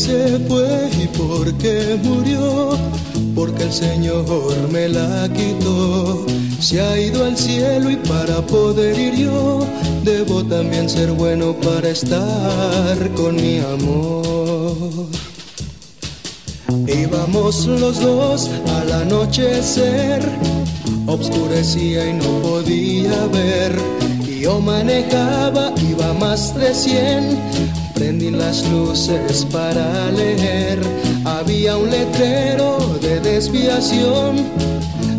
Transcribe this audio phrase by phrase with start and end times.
[0.00, 2.70] se fue y por qué murió,
[3.34, 6.24] porque el Señor me la quitó.
[6.58, 9.60] Se ha ido al cielo y para poder ir yo,
[10.02, 15.06] debo también ser bueno para estar con mi amor.
[16.86, 18.48] Íbamos los dos
[18.78, 20.22] al anochecer,
[21.06, 23.72] obscurecía y no podía ver.
[24.40, 27.38] Yo manejaba, iba más de cien,
[28.00, 30.80] prendí las luces para leer.
[31.26, 34.38] Había un letrero de desviación,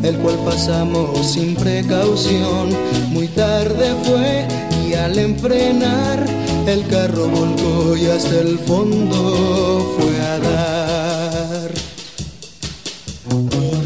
[0.01, 2.69] el cual pasamos sin precaución.
[3.09, 4.47] Muy tarde fue
[4.87, 6.25] y al enfrenar,
[6.65, 11.71] el carro volcó y hasta el fondo fue a dar.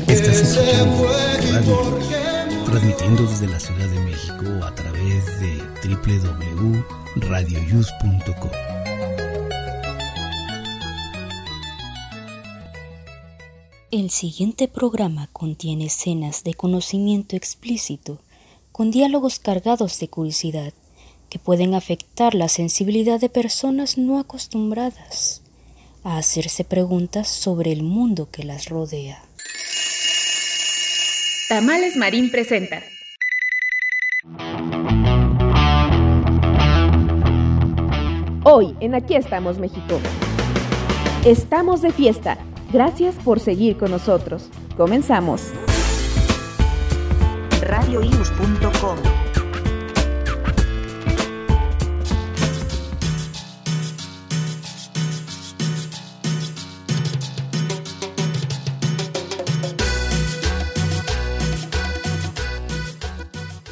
[0.08, 2.06] Estás escuchando Radio Luz,
[2.66, 8.75] transmitiendo desde la Ciudad de México a través de www.radioyus.com.
[13.98, 18.20] El siguiente programa contiene escenas de conocimiento explícito
[18.74, 20.74] con diálogos cargados de curiosidad
[21.30, 25.44] que pueden afectar la sensibilidad de personas no acostumbradas
[26.04, 29.24] a hacerse preguntas sobre el mundo que las rodea.
[31.48, 32.84] Tamales Marín presenta.
[38.44, 40.02] Hoy en Aquí estamos México.
[41.24, 42.38] Estamos de fiesta.
[42.76, 44.50] Gracias por seguir con nosotros.
[44.76, 45.54] Comenzamos.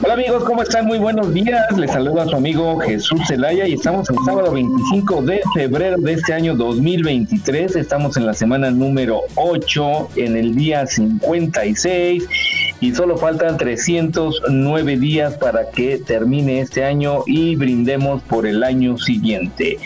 [0.06, 0.86] Hola amigos, ¿cómo están?
[0.86, 1.62] Muy buenos días.
[1.78, 6.12] Les saluda a su amigo Jesús Zelaya y estamos el sábado 25 de febrero de
[6.12, 7.78] este año 2023.
[7.78, 12.28] Estamos en la semana número 8, en el día 56
[12.82, 18.98] y solo faltan 309 días para que termine este año y brindemos por el año
[18.98, 19.78] siguiente.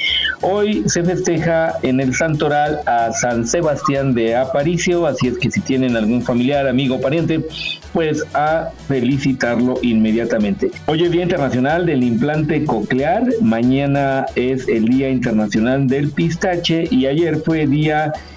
[0.41, 5.61] Hoy se festeja en el Santoral a San Sebastián de Aparicio, así es que si
[5.61, 7.43] tienen algún familiar, amigo, pariente,
[7.91, 10.69] pues a felicitarlo inmediatamente.
[10.85, 17.07] Hoy es Día Internacional del Implante Coclear, mañana es el Día Internacional del Pistache y
[17.07, 18.36] ayer fue Día Internacional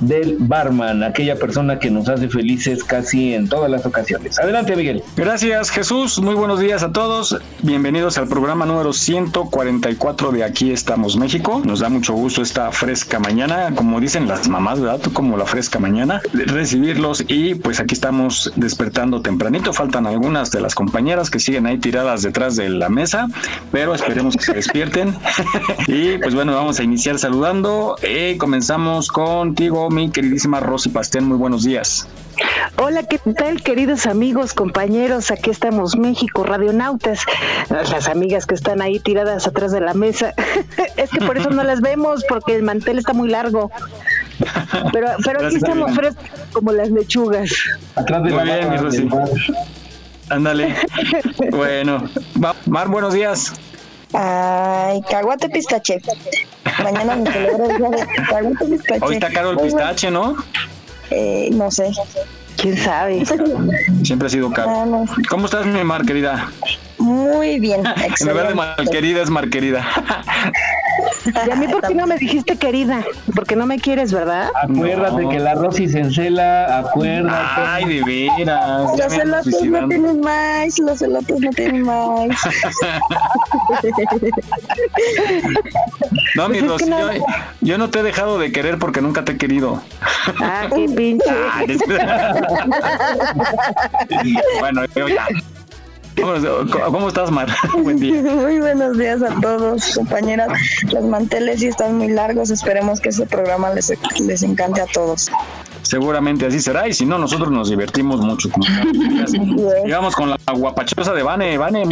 [0.00, 4.38] del Barman, aquella persona que nos hace felices casi en todas las ocasiones.
[4.38, 5.02] Adelante, Miguel.
[5.16, 6.20] Gracias, Jesús.
[6.20, 7.38] Muy buenos días a todos.
[7.62, 11.62] Bienvenidos al programa número 144 de Aquí estamos México.
[11.64, 15.00] Nos da mucho gusto esta fresca mañana, como dicen las mamás, ¿verdad?
[15.12, 19.72] Como la fresca mañana, recibirlos y pues aquí estamos despertando tempranito.
[19.72, 23.28] Faltan algunas de las compañeras que siguen ahí tiradas detrás de la mesa,
[23.70, 25.14] pero esperemos que se despierten.
[25.86, 27.96] y pues bueno, vamos a iniciar saludando.
[28.02, 28.71] Eh, comenzamos
[29.12, 31.24] contigo, mi queridísima Rosy Pastén.
[31.26, 32.08] Muy buenos días.
[32.78, 35.30] Hola, ¿qué tal, queridos amigos, compañeros?
[35.30, 37.20] Aquí estamos, México, radionautas.
[37.68, 40.32] Las amigas que están ahí tiradas atrás de la mesa.
[40.96, 43.70] es que por eso no las vemos, porque el mantel está muy largo.
[44.90, 47.50] Pero, pero aquí estamos frescos como las lechugas.
[47.94, 49.08] Atrás de Muy la bien, Rosy.
[50.30, 50.74] Ándale.
[51.50, 52.04] bueno,
[52.42, 53.52] va- Mar, buenos días.
[54.14, 56.00] Ay, caguate pistache.
[56.82, 59.00] Mañana me celebro el día de caguate pistache.
[59.04, 60.36] Hoy está caro el pistache, ¿no?
[61.10, 61.90] Eh, no sé.
[62.56, 63.24] ¿Quién sabe?
[64.04, 64.86] Siempre ha sido Ah, caro.
[64.86, 65.04] no.
[65.28, 66.50] ¿Cómo estás, mi Mar, querida?
[66.98, 67.82] Muy bien,
[68.20, 69.84] En lugar de querida, es Mar, querida.
[71.46, 73.02] ¿Y a mí por qué no me dijiste querida?
[73.34, 74.48] Porque no me quieres, ¿verdad?
[74.62, 75.28] Acuérdate No.
[75.28, 77.60] que la Rosy se encela, acuérdate.
[77.66, 78.04] Ay, de
[78.36, 78.90] veras.
[78.98, 82.28] Los elotes no tienen más, los elotes no tienen más.
[86.34, 87.24] No, mi Pues es Rosy, no- yo,
[87.60, 89.82] yo no te he dejado de querer porque nunca te he querido.
[90.40, 91.24] Ah, qué pinche.
[92.04, 92.34] Ah,
[94.60, 95.26] bueno, yo ya.
[96.16, 97.48] ¿Cómo, estás, Mar?
[97.82, 98.22] Buen día.
[98.34, 100.48] Muy buenos días a todos, compañeras.
[100.92, 102.50] Los manteles sí están muy largos.
[102.50, 105.30] Esperemos que este programa les, les encante a todos.
[105.82, 108.50] Seguramente así será, y si no, nosotros nos divertimos mucho.
[108.50, 108.64] como
[109.84, 111.58] Llegamos con la guapachosa de Vane.
[111.58, 111.84] Vane,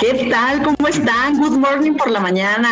[0.00, 0.62] ¿Qué tal?
[0.62, 1.38] ¿Cómo están?
[1.38, 2.70] Good morning por la mañana.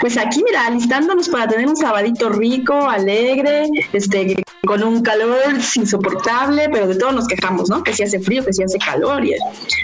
[0.00, 5.38] Pues aquí, mira, alistándonos para tener un sabadito rico, alegre, este, con un calor
[5.74, 7.82] insoportable, pero de todo nos quejamos, ¿no?
[7.82, 9.24] Que si hace frío, que si hace calor.
[9.24, 9.34] Y,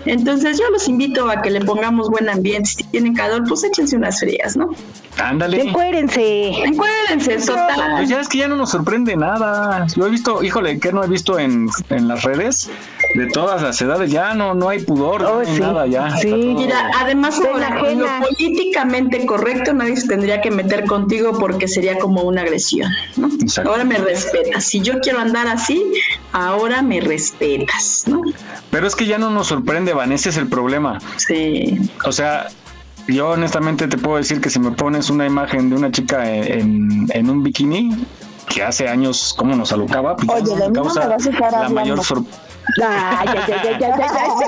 [0.05, 2.71] entonces yo los invito a que le pongamos buen ambiente.
[2.71, 4.71] Si tienen calor, pues échense unas frías, ¿no?
[5.19, 5.63] Ándale.
[5.63, 6.49] Encuérense.
[6.65, 7.93] Encuérdense, total.
[7.97, 9.87] Pues ya es que ya no nos sorprende nada.
[9.97, 12.71] Yo he visto, híjole, que no he visto en, en las redes
[13.15, 14.11] de todas las edades.
[14.13, 15.61] Ya no, no hay pudor, Oh, no hay sí.
[15.61, 16.04] nada ya.
[16.21, 16.33] Sí.
[16.33, 21.99] Mira, además ahora, en lo políticamente correcto nadie se tendría que meter contigo porque sería
[21.99, 23.29] como una agresión, ¿no?
[23.65, 24.65] Ahora me respetas.
[24.65, 25.83] Si yo quiero andar así,
[26.33, 28.23] ahora me respetas, ¿no?
[28.71, 30.99] Pero es que ya no nos sorprende, Van, ese es el problema.
[31.17, 31.79] Sí.
[32.05, 32.49] O sea,
[33.07, 37.07] yo honestamente te puedo decir que si me pones una imagen de una chica en,
[37.11, 38.07] en un bikini,
[38.49, 41.31] que hace años cómo nos alocaba, pues Oye, no de no causa me vas a
[41.31, 41.75] la hablando.
[41.75, 42.41] mayor sorpresa.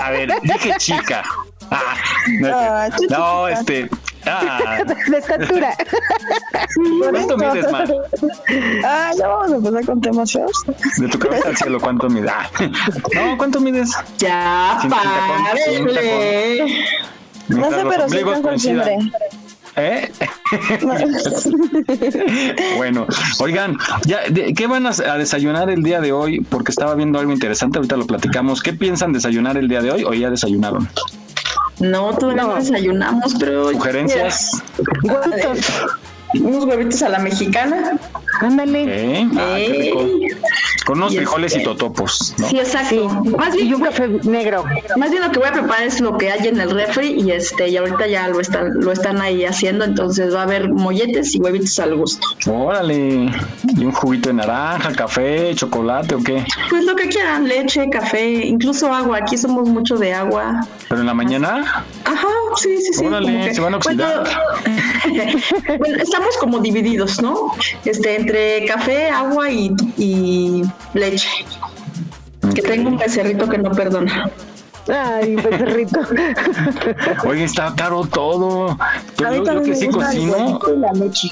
[0.02, 1.22] A ver, dije chica.
[1.70, 1.94] Ah,
[2.40, 3.88] no, es Ah, no, este.
[4.28, 4.78] Ah,
[5.08, 5.72] De estatura.
[7.10, 7.88] ¿Cuánto mides, Mar?
[8.84, 10.62] Ah, ya vamos a empezar con temas feos.
[10.98, 12.30] De tu cabeza al cielo, ¿cuánto mides?
[12.34, 12.48] Ah,
[13.14, 13.90] No, ¿cuánto mides?
[14.18, 16.84] Ya, párele.
[17.48, 18.18] No sé, pero sí
[18.60, 18.98] siempre.
[19.78, 20.10] ¿Eh?
[22.78, 23.06] bueno,
[23.40, 23.76] oigan,
[24.06, 26.40] ya, de- ¿qué van a, a desayunar el día de hoy?
[26.40, 28.62] Porque estaba viendo algo interesante, ahorita lo platicamos.
[28.62, 30.88] ¿Qué piensan desayunar el día de hoy o ya desayunaron?
[31.78, 33.70] No, todavía no, desayunamos, pero.
[33.70, 34.62] ¿Sugerencias?
[35.02, 35.72] Huevitos.
[36.34, 37.98] Unos huevitos a la mexicana.
[38.40, 38.84] Ándale.
[39.20, 39.28] ¿Eh?
[39.36, 40.04] Ah, qué rico.
[40.84, 42.48] Con unos Y frijoles y este- totopos, ¿no?
[42.48, 43.08] Sí, exacto.
[43.36, 44.64] Más Y bien, un café negro.
[44.96, 47.32] más bien lo que voy a preparar es lo que hay en el refri y
[47.32, 51.34] este y ahorita ya lo están lo están ahí haciendo, entonces va a haber molletes
[51.34, 52.24] y huevitos al gusto.
[52.48, 53.30] Órale.
[53.76, 56.44] ¿Y un juguito de naranja, café, chocolate o qué?
[56.70, 59.18] Pues lo que quieran, leche, café, incluso agua.
[59.18, 60.64] Aquí somos mucho de agua.
[60.88, 61.84] ¿Pero en la mañana?
[62.04, 63.04] Ajá, sí, sí, sí.
[63.06, 64.24] Órale, que- se van a oxidar.
[65.04, 65.32] Bueno,
[65.80, 67.50] bueno, estamos como divididos, ¿no?
[67.84, 70.62] Este, entre café, agua y, y
[70.94, 71.28] leche.
[72.54, 74.30] Que tengo un becerrito que no perdona.
[74.88, 76.00] Ay, becerrito.
[77.26, 78.76] Oye, está caro todo.
[79.16, 81.28] Pero yo, yo que sí cocino, huevito y la leche.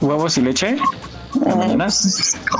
[0.00, 0.76] huevos y leche.
[1.44, 1.86] En la mañana.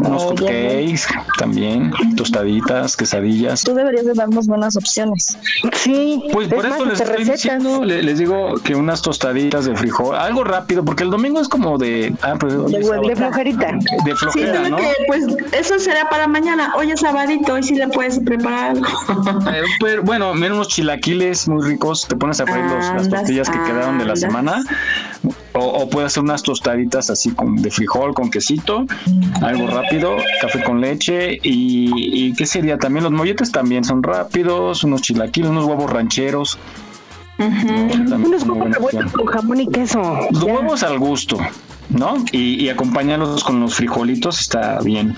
[0.01, 1.03] Unos cupcakes
[1.39, 3.63] también, tostaditas, quesadillas.
[3.63, 5.39] Tú deberías de darnos buenas opciones.
[5.75, 6.23] Sí.
[6.33, 9.77] Pues es por más, eso les estoy diciendo, le- les digo que unas tostaditas de
[9.77, 13.73] frijol, algo rápido, porque el domingo es como de, ah, pues, De, de flojerita.
[13.73, 13.81] de
[14.13, 14.77] Sí, flojera, ¿no?
[14.77, 16.73] que, pues eso será para mañana.
[16.77, 18.87] Hoy es sabadito, hoy sí le puedes preparar algo.
[19.57, 23.09] Eh, pero, bueno, mira unos chilaquiles muy ricos, te pones a freír los- las Andas,
[23.11, 24.21] tortillas que quedaron de la andas.
[24.21, 24.63] semana.
[25.59, 28.85] O, o puedes hacer unas tostaditas así con de frijol con quesito,
[29.41, 31.91] algo rápido, café con leche y,
[32.29, 36.59] y qué sería también los molletes también son rápidos, unos chilaquiles, unos huevos rancheros.
[37.39, 40.01] También Unos es muy huevos revueltos con jamón y queso.
[40.31, 40.53] Los Ya.
[40.55, 41.39] huevos al gusto,
[41.91, 42.17] ¿no?
[42.33, 45.17] Y, y acompañarlos con los frijolitos está bien.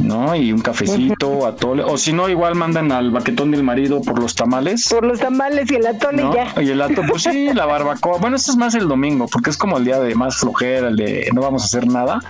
[0.00, 0.34] ¿No?
[0.34, 1.82] Y un cafecito, atole.
[1.84, 4.88] O si no, igual mandan al baquetón del marido por los tamales.
[4.88, 6.34] Por los tamales y el atole ¿no?
[6.34, 6.52] ya.
[6.60, 8.18] Y el atole, pues sí, la barbacoa.
[8.18, 10.96] Bueno, esto es más el domingo, porque es como el día de más flojera, el
[10.96, 12.20] de no vamos a hacer nada.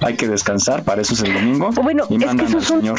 [0.00, 1.70] Hay que descansar, para eso es el domingo.
[1.82, 2.98] Bueno, y es que mandan eso al es un- señor.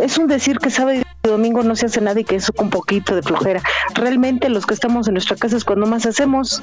[0.00, 2.70] Es un decir que sábado y domingo no se hace nada y que es un
[2.70, 3.62] poquito de flojera.
[3.94, 6.62] Realmente los que estamos en nuestra casa es cuando más hacemos.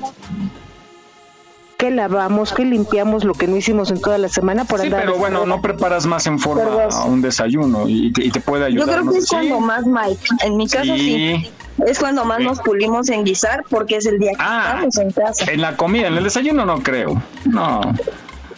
[1.80, 5.00] Que lavamos, que limpiamos lo que no hicimos en toda la semana por Sí, andar.
[5.06, 8.64] pero bueno, no preparas más en forma a un desayuno y te, y te puede
[8.64, 8.88] Yo ayudar.
[8.96, 9.12] creo ¿no?
[9.14, 10.22] que es Sí, cuando más, Mike.
[10.46, 11.00] En mi caso sí.
[11.42, 11.52] sí.
[11.88, 12.44] Es cuando más Sí.
[12.44, 14.72] nos pulimos en guisar porque es el día que Ah.
[14.86, 15.50] estamos en casa.
[15.50, 17.22] En la comida, en el desayuno no creo.
[17.46, 17.80] No.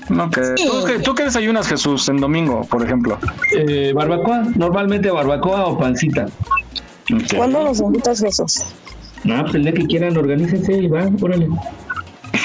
[0.10, 0.56] No creo.
[0.56, 3.20] ¿Tú, qué, tú qué desayunas, Jesús, en domingo, por ejemplo?
[3.56, 6.26] Eh, barbacoa, normalmente barbacoa o pancita.
[7.14, 7.36] Ok.
[7.38, 8.64] ¿Cuándo nos invitas Jesús?
[9.30, 11.48] Ah, pues el día que quieran, organícense y va, órale.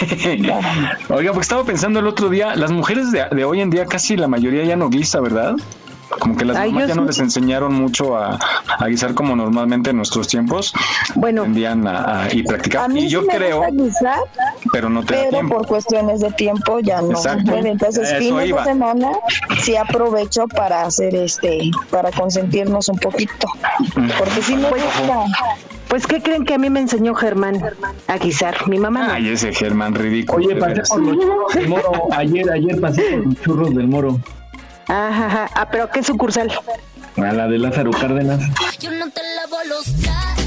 [1.08, 4.16] Oiga, porque estaba pensando el otro día, las mujeres de, de hoy en día casi
[4.16, 5.54] la mayoría ya no guisa, ¿verdad?
[6.20, 8.38] Como que las Ay, mamás ya no les enseñaron mucho a,
[8.78, 10.72] a guisar como normalmente en nuestros tiempos
[11.16, 12.88] Bueno, a, a- y A practicar.
[12.90, 14.20] mí Y yo sí me creo, gusta guisar,
[14.72, 15.56] pero no te da pero tiempo.
[15.58, 17.70] por cuestiones de tiempo ya no puede.
[17.70, 18.60] Entonces, Eso fines iba.
[18.62, 19.10] de semana
[19.62, 23.48] sí aprovecho para hacer este, para consentirnos un poquito.
[24.16, 25.24] Porque si me gusta.
[25.88, 27.62] Pues ¿qué creen que a mí me enseñó Germán
[28.06, 28.68] a guisar?
[28.68, 29.12] Mi mamá no.
[29.12, 30.46] Ay, ese Germán ridículo.
[30.46, 31.92] Oye, pasé por los churros del moro.
[32.12, 34.20] Ayer, ayer pasé por los churros del moro.
[34.88, 35.50] Ajá, ajá.
[35.54, 36.52] Ah, pero ¿qué sucursal?
[37.16, 38.40] A la de Lázaro Cárdenas.
[38.78, 40.45] Yo no te lavo los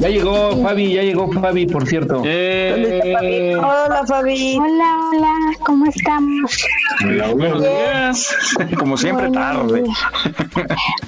[0.00, 2.22] Ya llegó Fabi, ya llegó Fabi, por cierto.
[2.24, 4.56] Eh, Hola, Fabi.
[4.58, 5.34] Hola, hola,
[5.66, 6.64] ¿cómo estamos?
[7.04, 8.34] hola, buenos días.
[8.78, 9.84] Como siempre, tarde.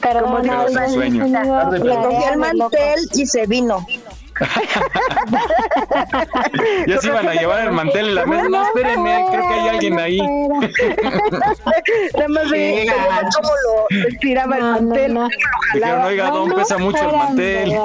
[0.02, 1.32] Perdón, Pero sin sueño.
[1.32, 3.86] Tarde, Le pero- cogió el mantel y se vino.
[6.86, 8.48] Ya se iban a llevar el mantel en la mesa.
[8.48, 10.18] No, espérenme, creo que hay alguien ahí.
[12.14, 13.36] Nada más gachos.
[13.36, 15.18] cómo lo estiraba el mantel,
[15.74, 17.72] Dijeron, oiga, don, no, pesa mucho el mantel.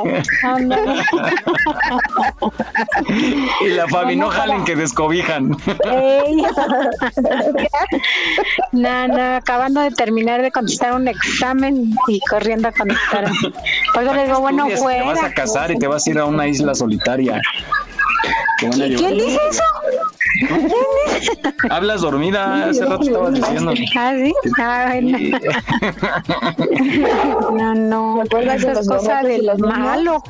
[3.62, 5.58] y la Fabi, no No, no, jalen que descobijan.
[8.72, 13.32] No, no, acabando de terminar de contestar un examen y corriendo a contestar.
[13.94, 15.00] Por eso les digo, bueno, fuera.
[15.00, 17.42] Te vas a casar y te vas a ir a una isla solitaria.
[18.62, 19.64] Llevar- ¿Quién dice eso?
[21.70, 23.74] Hablas dormida, hace rato estabas diciendo.
[23.98, 24.34] Ah, sí.
[24.60, 25.18] Ah, bueno.
[27.54, 28.22] No, no.
[28.24, 29.78] ¿Recuerdas de Esa es los cosa del los niños?
[29.80, 30.24] malo.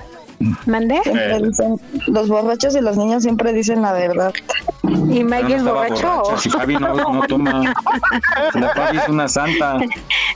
[0.67, 1.01] ¿Mandé?
[1.41, 4.31] Dicen- los borrachos y los niños siempre dicen la verdad.
[4.83, 6.21] ¿Y Maggie no es borracho?
[6.23, 7.73] borracha, Si Fabi no, no toma.
[8.53, 9.79] La Fabi es una santa.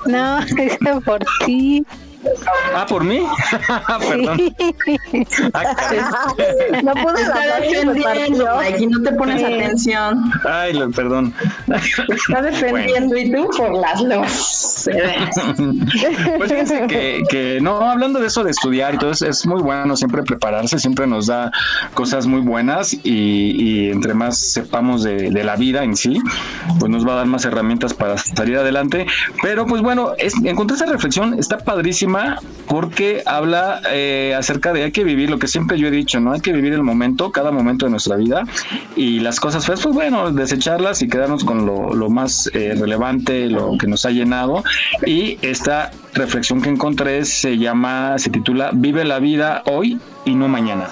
[0.06, 1.86] No, es por ti.
[2.76, 3.20] Ah, ¿por mí?
[4.10, 4.40] Perdón.
[5.54, 6.34] Ah.
[6.84, 8.56] No pude Está hablar, defendiendo.
[8.56, 9.46] Mikey, no te pones Sí.
[9.46, 10.32] atención.
[10.48, 11.34] Ay, lo- perdón.
[12.10, 14.20] Está defendiendo y tú por las ve.
[16.38, 19.62] Pues fíjense que, que no, hablando de eso de estudiar y todo, es, es muy
[19.62, 21.52] bueno siempre prepararse, siempre nos da
[21.94, 26.20] cosas muy buenas y, y entre más sepamos de, de la vida en sí,
[26.80, 29.06] pues nos va a dar más herramientas para salir adelante.
[29.42, 31.58] Pero pues bueno, es, encontré esa reflexión, está
[32.12, 36.22] padrísima porque habla eh, acerca de hay que vivir lo que siempre yo he dicho,
[36.22, 36.32] ¿no?
[36.32, 38.44] Hay que vivir el momento, cada momento de nuestra vida
[38.96, 43.48] y las cosas feas, pues bueno, desecharlas y quedarnos con lo, lo más eh, relevante,
[43.48, 44.64] lo que nos ha llenado.
[45.06, 50.48] Y esta reflexión que encontré se llama, se titula Vive la vida hoy y no
[50.48, 50.88] mañana.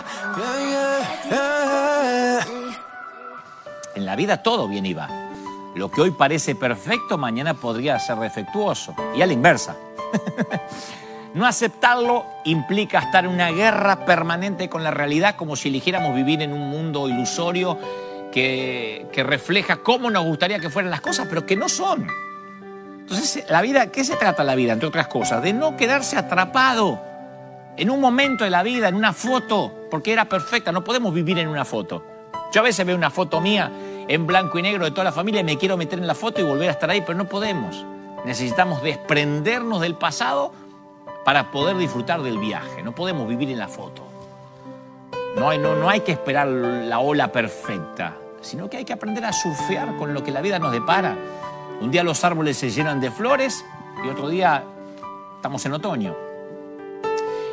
[3.95, 5.07] En la vida todo bien va.
[5.75, 8.93] Lo que hoy parece perfecto, mañana podría ser defectuoso.
[9.15, 9.77] Y a la inversa.
[11.33, 16.41] no aceptarlo implica estar en una guerra permanente con la realidad, como si eligiéramos vivir
[16.41, 17.77] en un mundo ilusorio
[18.31, 22.07] que, refleja cómo nos gustaría que fueran las cosas, pero que no son.
[22.99, 25.41] Entonces, la vida, ¿qué se trata la vida, entre otras cosas?
[25.41, 27.01] De no quedarse atrapado
[27.75, 30.71] en un momento de la vida, en una foto, porque era perfecta.
[30.71, 32.03] No podemos vivir en una foto.
[32.51, 33.71] Yo a veces veo una foto mía
[34.07, 36.41] en blanco y negro de toda la familia y me quiero meter en la foto
[36.41, 37.85] y volver a estar ahí, pero no podemos.
[38.25, 40.51] Necesitamos desprendernos del pasado
[41.29, 42.81] para poder disfrutar del viaje.
[42.81, 44.01] No podemos vivir en la foto.
[45.35, 49.23] No hay, no, no hay que esperar la ola perfecta, sino que hay que aprender
[49.23, 51.15] a surfear con lo que la vida nos depara.
[51.81, 53.63] Un día los árboles se llenan de flores
[54.03, 54.63] y otro día
[55.35, 56.15] estamos en otoño.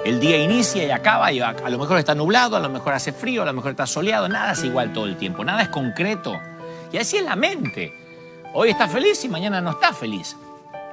[0.07, 2.95] El día inicia y acaba y a, a lo mejor está nublado, a lo mejor
[2.95, 5.69] hace frío, a lo mejor está soleado, nada es igual todo el tiempo, nada es
[5.69, 6.35] concreto.
[6.93, 7.93] Y así es la mente.
[8.55, 10.35] Hoy está feliz y mañana no está feliz.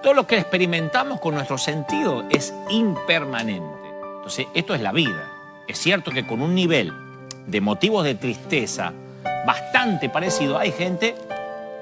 [0.03, 3.87] Todo lo que experimentamos con nuestro sentido es impermanente.
[4.17, 5.31] Entonces, esto es la vida.
[5.65, 6.91] Es cierto que con un nivel
[7.47, 8.91] de motivos de tristeza
[9.47, 11.15] bastante parecido, hay gente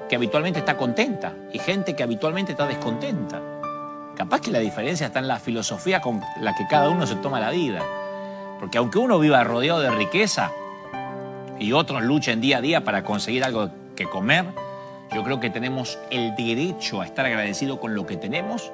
[0.08, 3.42] que habitualmente está contenta y gente que habitualmente está descontenta.
[4.16, 7.40] Capaz que la diferencia está en la filosofía con la que cada uno se toma
[7.40, 7.82] la vida.
[8.60, 10.52] Porque aunque uno viva rodeado de riqueza
[11.58, 14.44] y otros luchen día a día para conseguir algo que comer,
[15.14, 18.72] yo creo que tenemos el derecho a estar agradecido con lo que tenemos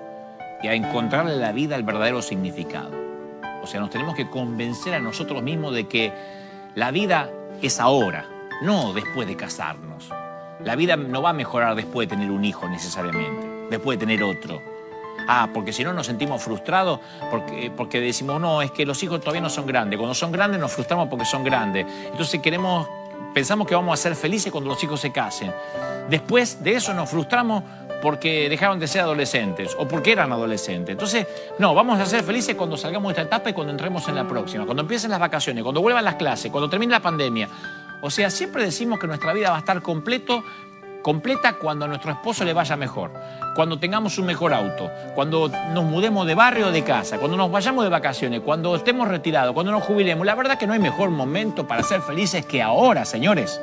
[0.62, 2.90] y a encontrarle la vida el verdadero significado.
[3.62, 6.12] O sea, nos tenemos que convencer a nosotros mismos de que
[6.74, 7.30] la vida
[7.60, 8.26] es ahora,
[8.62, 10.10] no después de casarnos.
[10.64, 14.22] La vida no va a mejorar después de tener un hijo necesariamente, después de tener
[14.22, 14.60] otro.
[15.26, 19.20] Ah, porque si no nos sentimos frustrados porque, porque decimos, no, es que los hijos
[19.20, 19.98] todavía no son grandes.
[19.98, 21.86] Cuando son grandes nos frustramos porque son grandes.
[22.10, 22.88] Entonces queremos,
[23.34, 25.52] pensamos que vamos a ser felices cuando los hijos se casen.
[26.08, 27.62] Después de eso nos frustramos
[28.02, 30.92] porque dejaron de ser adolescentes o porque eran adolescentes.
[30.92, 31.26] Entonces,
[31.58, 34.26] no, vamos a ser felices cuando salgamos de esta etapa y cuando entremos en la
[34.26, 37.48] próxima, cuando empiecen las vacaciones, cuando vuelvan las clases, cuando termine la pandemia.
[38.00, 40.44] O sea, siempre decimos que nuestra vida va a estar completo,
[41.02, 43.10] completa cuando a nuestro esposo le vaya mejor,
[43.54, 47.50] cuando tengamos un mejor auto, cuando nos mudemos de barrio o de casa, cuando nos
[47.50, 50.26] vayamos de vacaciones, cuando estemos retirados, cuando nos jubilemos.
[50.26, 53.60] La verdad que no hay mejor momento para ser felices que ahora, señores.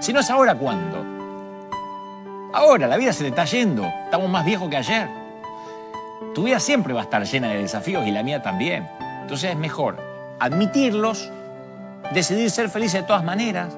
[0.00, 1.04] Si no es ahora, ¿cuándo?
[2.52, 3.84] Ahora, la vida se te está yendo.
[4.04, 5.08] Estamos más viejos que ayer.
[6.34, 8.88] Tu vida siempre va a estar llena de desafíos y la mía también.
[9.22, 9.96] Entonces es mejor
[10.38, 11.30] admitirlos,
[12.12, 13.76] decidir ser feliz de todas maneras.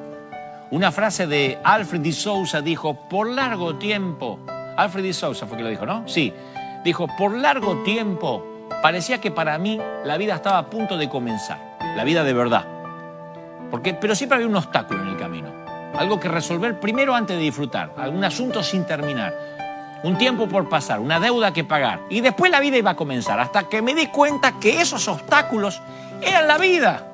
[0.71, 4.39] Una frase de Alfred de Sousa dijo, por largo tiempo,
[4.77, 6.07] Alfred de Sousa fue que lo dijo, ¿no?
[6.07, 6.35] Sí,
[6.85, 8.45] dijo, por largo tiempo
[8.83, 11.59] parecía que para mí la vida estaba a punto de comenzar,
[11.97, 12.67] la vida de verdad.
[13.71, 15.49] Porque, pero siempre había un obstáculo en el camino,
[15.97, 19.35] algo que resolver primero antes de disfrutar, algún asunto sin terminar,
[20.03, 22.01] un tiempo por pasar, una deuda que pagar.
[22.11, 25.81] Y después la vida iba a comenzar, hasta que me di cuenta que esos obstáculos
[26.21, 27.08] eran la vida.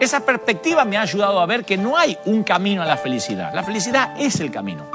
[0.00, 3.52] Esa perspectiva me ha ayudado a ver que no hay un camino a la felicidad.
[3.54, 4.88] La felicidad es el camino.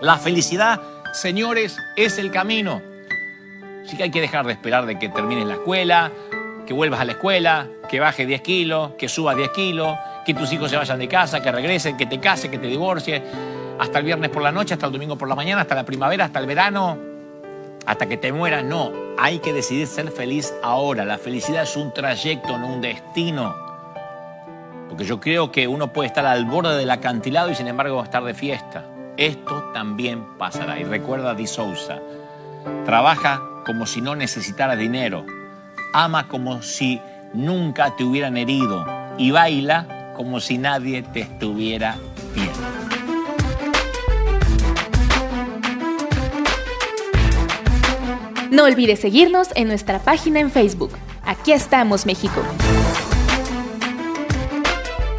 [0.00, 0.80] La felicidad
[1.14, 2.82] señores, es el camino.
[3.86, 6.10] Sí que hay que dejar de esperar de que termines la escuela,
[6.66, 9.96] que vuelvas a la escuela, que bajes 10 kilos, que subas 10 kilos,
[10.26, 13.22] que tus hijos se vayan de casa, que regresen, que te cases, que te divorcies,
[13.78, 16.24] hasta el viernes por la noche, hasta el domingo por la mañana, hasta la primavera,
[16.24, 16.98] hasta el verano,
[17.86, 18.64] hasta que te mueras.
[18.64, 21.04] No, hay que decidir ser feliz ahora.
[21.04, 23.63] La felicidad es un trayecto, no un destino.
[24.94, 28.22] Porque yo creo que uno puede estar al borde del acantilado y sin embargo estar
[28.22, 28.84] de fiesta.
[29.16, 30.78] Esto también pasará.
[30.78, 31.98] Y recuerda Di Souza,
[32.84, 35.26] trabaja como si no necesitara dinero,
[35.92, 37.00] ama como si
[37.32, 38.86] nunca te hubieran herido
[39.18, 41.96] y baila como si nadie te estuviera
[42.32, 42.54] viendo.
[48.52, 50.92] No olvides seguirnos en nuestra página en Facebook.
[51.24, 52.40] Aquí estamos, México.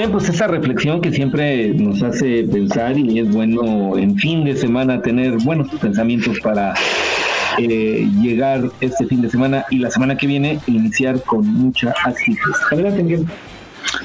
[0.00, 4.56] Bien, pues esa reflexión que siempre nos hace pensar y es bueno en fin de
[4.56, 6.72] semana tener buenos pensamientos para
[7.58, 12.50] eh, llegar este fin de semana y la semana que viene iniciar con mucha actitud.
[12.72, 13.26] Adelante.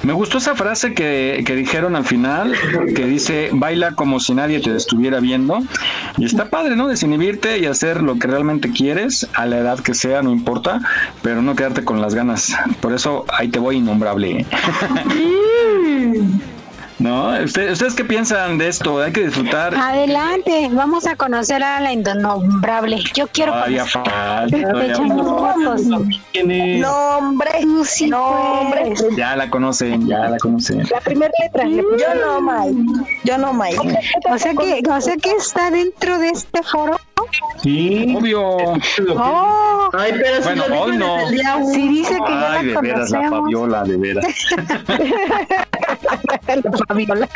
[0.04, 2.54] Me gustó esa frase que, que dijeron al final,
[2.96, 5.62] que dice, baila como si nadie te estuviera viendo.
[6.18, 6.88] Y está padre, ¿no?
[6.88, 10.82] Desinhibirte y hacer lo que realmente quieres, a la edad que sea, no importa,
[11.22, 12.56] pero no quedarte con las ganas.
[12.82, 14.46] Por eso ahí te voy innombrable.
[16.98, 17.32] ¿No?
[17.44, 19.02] ¿Ustedes, ¿Ustedes qué piensan de esto?
[19.02, 19.75] Hay que disfrutar.
[19.75, 23.00] Adelante, vamos a conocer a la innombrable.
[23.14, 24.02] Yo quiero Todavía conocer.
[24.14, 25.82] falta, todavía fotos.
[26.32, 26.80] ¿Quién es?
[26.82, 27.50] Nombre,
[27.84, 28.93] Sí, nombre.
[29.17, 30.84] Ya la conocen, ya la conocen.
[30.89, 31.65] La primera letra.
[31.67, 31.82] Yo
[32.15, 33.04] no, Mike.
[33.26, 34.00] Yo no, Mike.
[34.32, 36.98] O sea que, o sea que está dentro de este foro.
[37.63, 38.41] Sí, Obvio.
[39.17, 41.17] Oh, Ay, pero si Bueno, hoy no.
[41.72, 43.30] dice que ya Ay, la de veras, la.
[43.30, 44.26] Fabiola, de veras.
[46.88, 47.28] Fabiola.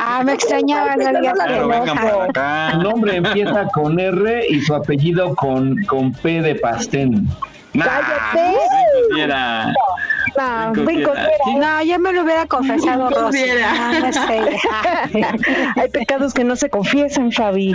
[0.00, 2.70] Ah, me extrañaba día Claro, vengan por acá.
[2.72, 7.28] su nombre empieza con R y su apellido con, con P de pastén.
[7.74, 8.58] Nah, ¡Cállate!
[10.36, 13.44] No, con con No, ya me lo hubiera confesado Rosy.
[13.60, 15.08] No, no fea.
[15.76, 17.74] Hay pecados que no se confiesan, Fabi.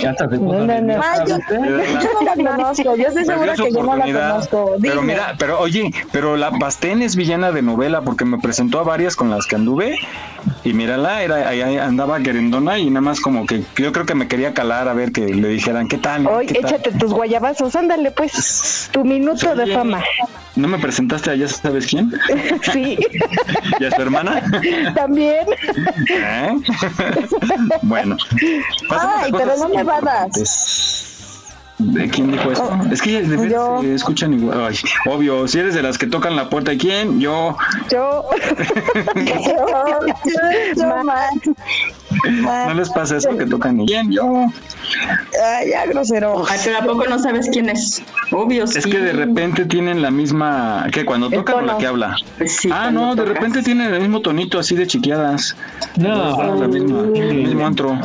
[0.00, 1.00] Ya puso No, no, no.
[1.02, 2.96] Ay, yo, yo no la conozco.
[2.96, 4.76] Yo estoy segura que yo no la conozco.
[4.80, 5.14] Pero Dime.
[5.14, 9.16] mira, pero oye, pero la Bastén es villana de novela porque me presentó a varias
[9.16, 9.98] con las que anduve
[10.64, 14.28] y mírala, era ahí andaba querendona y nada más como que yo creo que me
[14.28, 16.26] quería calar a ver que le dijeran qué tal.
[16.26, 16.74] Hoy ¿Qué tal?".
[16.74, 20.02] échate tus guayabazos, ándale pues, tu minuto de fama.
[20.54, 22.12] ¿No me presentaste a ya sabes quién?
[22.72, 22.98] Sí,
[23.80, 24.42] ¿Y a su hermana?
[24.94, 25.46] también.
[26.10, 26.56] ¿Eh?
[27.82, 28.16] bueno.
[28.90, 31.08] Ay, pero no me vadas.
[31.78, 32.78] ¿De quién dijo eso?
[32.92, 33.80] es que de veras Yo.
[33.80, 34.68] se escuchan igual.
[34.68, 34.76] Ay,
[35.10, 37.18] obvio, si eres de las que tocan la puerta, ¿y quién?
[37.18, 37.56] Yo.
[37.90, 38.28] Yo.
[40.76, 40.86] yo,
[42.42, 44.10] No les pasa eso que tocan y quién?
[44.12, 44.46] Yo.
[45.44, 46.44] Ay, ya, grosero.
[46.48, 48.02] Ay, pero ¿a poco no sabes quién es?
[48.30, 48.78] Obvio, sí.
[48.78, 50.86] Es que de repente tienen la misma.
[50.92, 51.04] ¿Qué?
[51.04, 52.16] Cuando tocan o la que habla.
[52.46, 55.56] Sí, ah, no, de repente tienen el mismo tonito así de chiqueadas.
[55.96, 57.98] No, Ah, la misma, el mismo antro.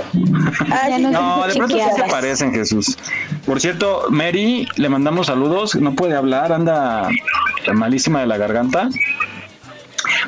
[0.89, 2.97] Ya no, No, de pronto sí se parecen, Jesús.
[3.45, 5.75] Por cierto, Mary, le mandamos saludos.
[5.75, 7.07] No puede hablar, anda
[7.73, 8.89] malísima de la garganta.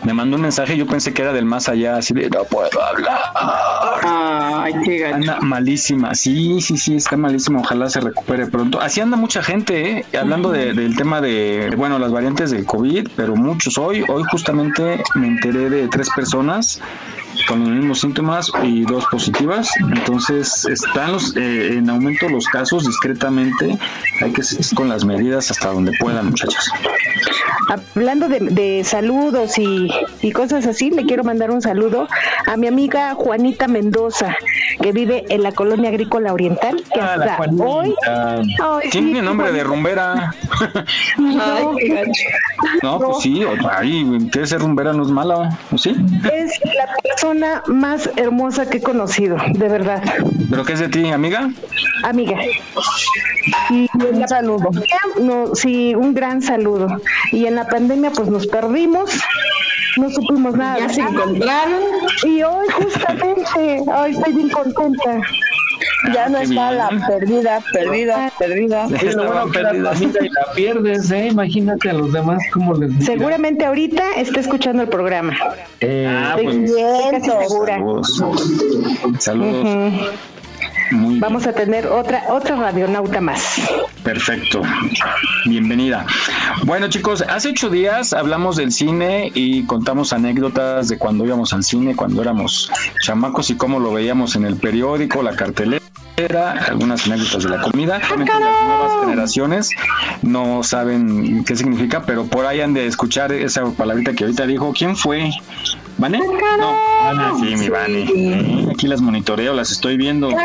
[0.03, 2.69] Me mandó un mensaje, yo pensé que era del más allá, así de no puedo
[2.81, 3.19] hablar.
[4.03, 5.05] Ay, qué.
[5.07, 7.59] Anda malísima, sí, sí, sí, está malísima.
[7.59, 8.79] Ojalá se recupere pronto.
[8.81, 10.05] Así anda mucha gente, ¿eh?
[10.19, 13.77] hablando de- del tema de, bueno, las variantes del COVID, pero muchos.
[13.77, 16.79] Hoy, hoy justamente me enteré de tres personas
[17.47, 19.69] con los mismos síntomas y dos positivas.
[19.79, 23.77] Entonces están los, eh, en aumento los casos discretamente.
[24.21, 26.71] Hay que seguir con las medidas hasta donde puedan, muchachos.
[27.95, 32.07] Hablando de, de saludos y, y cosas así, le quiero mandar un saludo
[32.47, 34.35] a mi amiga Juanita Mendoza,
[34.81, 37.63] que vive en la colonia agrícola oriental, que Ah, hasta Juanita.
[37.63, 37.95] hoy...
[38.07, 40.33] Ay, Tiene sí, nombre de rumbera.
[41.17, 42.23] Gacho.
[42.81, 45.95] No, pues sí, ay, que ser rumbera no es mala, ¿o sí?
[46.33, 47.28] Es la persona
[47.67, 50.01] más hermosa que he conocido, de verdad,
[50.49, 51.49] ¿Pero qué es de ti, amiga?
[52.03, 52.37] amiga.
[53.69, 54.69] Y un saludo.
[55.19, 56.87] No, sí, un gran saludo.
[57.31, 59.11] Y en la pandemia pues nos perdimos,
[59.97, 60.79] no supimos nada.
[60.79, 61.81] Ya se encontraron.
[62.23, 65.21] Y hoy justamente, hoy estoy bien contenta.
[66.13, 68.87] Ya no está la perdida, perdida, perdida.
[69.01, 71.27] Es lo bueno que la y la pierdes, ¿eh?
[71.27, 73.05] Imagínate a los demás cómo les dirá.
[73.05, 75.33] Seguramente ahorita está escuchando el programa.
[75.81, 76.71] Eh, Ah, Estoy pues,
[77.11, 77.75] casi segura.
[77.75, 78.23] saludos.
[79.19, 80.11] Saludos.
[80.91, 83.61] Muy Vamos a tener otra otra radionauta más.
[84.03, 84.61] Perfecto.
[85.45, 86.05] Bienvenida.
[86.63, 91.63] Bueno, chicos, hace ocho días hablamos del cine y contamos anécdotas de cuando íbamos al
[91.63, 92.71] cine, cuando éramos
[93.03, 95.81] chamacos y cómo lo veíamos en el periódico, la cartelera,
[96.67, 97.97] algunas anécdotas de la comida.
[97.97, 99.69] Obviamente las nuevas generaciones
[100.21, 104.73] no saben qué significa, pero por ahí han de escuchar esa palabrita que ahorita dijo.
[104.73, 105.31] ¿Quién fue?
[105.99, 106.19] ¿Vane?
[106.19, 107.39] No.
[107.39, 108.05] Sí, mi Vane.
[108.15, 110.29] Eh, Aquí las monitoreo, las estoy viendo.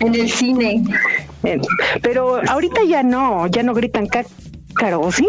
[0.00, 0.84] en el cine.
[1.42, 1.60] Eh,
[2.00, 5.28] Pero ahorita ya no, ya no gritan cácaro, ¿o ¿sí?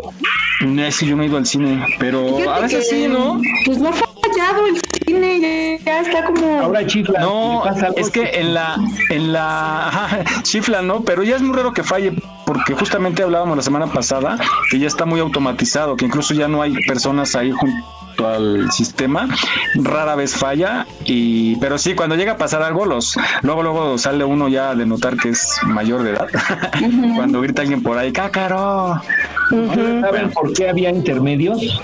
[0.61, 3.07] No, es que yo no he ido al cine, pero Fíjate a veces que, sí,
[3.07, 3.41] ¿no?
[3.65, 6.59] Pues no ha fallado el cine, ya, ya está como.
[6.61, 7.19] Ahora chifla.
[7.19, 7.63] No,
[7.97, 8.77] es que en la,
[9.09, 11.01] en la, ajá, chifla, ¿no?
[11.01, 12.13] Pero ya es muy raro que falle,
[12.45, 14.37] porque justamente hablábamos la semana pasada
[14.71, 17.75] que ya está muy automatizado, que incluso ya no hay personas ahí junto
[18.23, 19.27] al sistema,
[19.75, 24.23] rara vez falla, y pero sí, cuando llega a pasar algo, los, luego, luego sale
[24.23, 26.27] uno ya de notar que es mayor de edad,
[27.15, 29.01] cuando grita alguien por ahí, cácaro.
[29.49, 31.81] ¿Saben por qué había intermedios?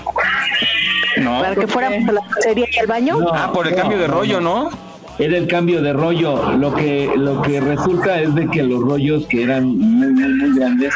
[1.18, 3.18] No, Para que fuéramos a la serie y al baño.
[3.18, 4.70] No, ah, por el no, cambio de no, rollo, ¿no?
[5.18, 6.52] Era el cambio de rollo.
[6.56, 10.58] Lo que, lo que resulta es de que los rollos que eran muy, muy, muy
[10.58, 10.94] grandes,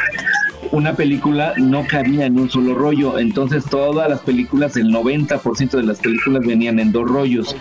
[0.77, 3.19] una película no cabía en un solo rollo.
[3.19, 7.57] Entonces todas las películas, el 90% de las películas venían en dos rollos.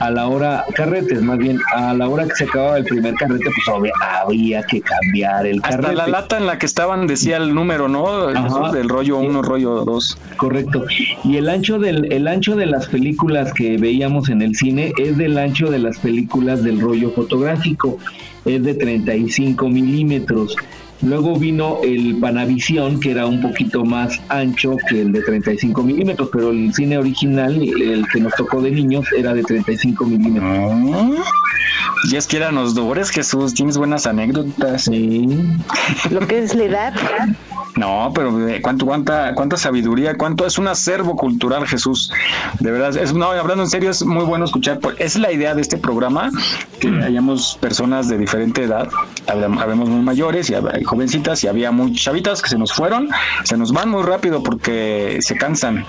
[0.00, 3.46] A la hora, carretes más bien, a la hora que se acababa el primer carrete,
[3.46, 5.94] pues obvio, había que cambiar el Hasta carrete.
[5.96, 8.28] la lata en la que estaban decía el número, ¿no?
[8.28, 8.70] Ajá.
[8.70, 10.18] Del rollo 1, rollo 2.
[10.36, 10.84] Correcto.
[11.24, 15.16] Y el ancho del el ancho de las películas que veíamos en el cine es
[15.16, 17.98] del ancho de las películas del rollo fotográfico,
[18.44, 20.54] es de 35 milímetros.
[21.02, 26.28] Luego vino el Panavisión, que era un poquito más ancho que el de 35 milímetros,
[26.32, 31.18] pero el cine original, el que nos tocó de niños, era de 35 milímetros.
[32.10, 34.84] Y es que eran los dobres, Jesús, tienes buenas anécdotas.
[34.84, 35.28] Sí.
[36.10, 36.94] Lo que es la edad.
[37.78, 42.12] No, pero eh, cuánto, cuánta, cuánta sabiduría, cuánto es un acervo cultural, Jesús.
[42.58, 44.80] De verdad, es, no, hablando en serio, es muy bueno escuchar.
[44.80, 46.30] pues, Es la idea de este programa,
[46.80, 48.88] que hayamos personas de diferente edad,
[49.26, 53.08] habemos muy mayores y jovencitas, y había muy chavitas que se nos fueron,
[53.44, 55.84] se nos van muy rápido porque se cansan.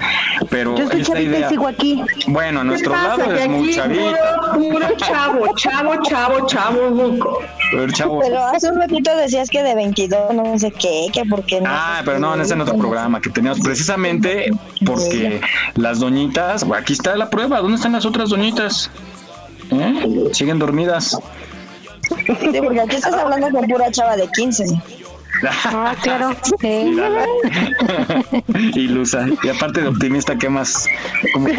[0.50, 2.04] Pero Yo esta chavita y idea, sigo aquí.
[2.28, 3.18] bueno, a nuestro pasa?
[3.18, 4.52] lado es muy aquí chavita.
[4.54, 7.40] Puro, puro chavo, chavo, chavo, chavo, buco.
[7.72, 11.62] Pero, chavo, Pero hace un ratito decías que de 22, no sé qué, que porque
[11.62, 11.70] no.
[11.70, 14.52] Ah, pero no, en ese en otro programa que teníamos precisamente
[14.86, 15.42] porque
[15.76, 18.90] las doñitas, bueno, aquí está la prueba, ¿dónde están las otras doñitas?
[19.72, 20.30] ¿Eh?
[20.34, 21.18] Siguen dormidas.
[22.02, 24.66] Sí, porque aquí estás hablando con pura chava de 15.
[25.66, 26.36] Ah, claro.
[26.60, 26.98] Sí.
[28.76, 29.28] Ilusa.
[29.44, 30.88] Y aparte de optimista, ¿qué más?
[31.34, 31.48] ¿Cómo?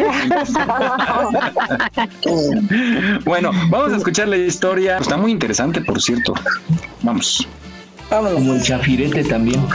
[3.25, 4.97] bueno, vamos a escuchar la historia.
[4.97, 6.33] Está muy interesante, por cierto.
[7.01, 7.47] Vamos.
[8.11, 9.65] Como el chafirete también.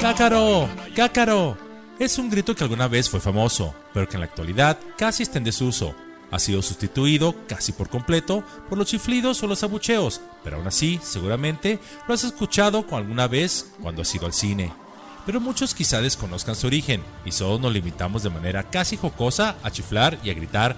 [0.00, 0.68] ¡Cácaro!
[0.96, 1.58] ¡Cácaro!
[1.98, 5.36] Es un grito que alguna vez fue famoso, pero que en la actualidad casi está
[5.36, 5.94] en desuso.
[6.30, 10.98] Ha sido sustituido casi por completo por los chiflidos o los abucheos, pero aún así,
[11.02, 14.72] seguramente lo has escuchado con alguna vez cuando has ido al cine.
[15.26, 19.70] Pero muchos quizá desconozcan su origen y solo nos limitamos de manera casi jocosa a
[19.70, 20.74] chiflar y a gritar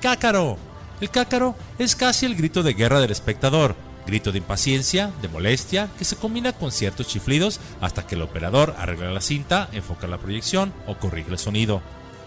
[0.00, 0.58] ¡Cácaro!
[1.00, 5.90] El cácaro es casi el grito de guerra del espectador, grito de impaciencia, de molestia,
[5.98, 10.16] que se combina con ciertos chiflidos hasta que el operador arregla la cinta, enfoca la
[10.16, 11.82] proyección o corrige el sonido.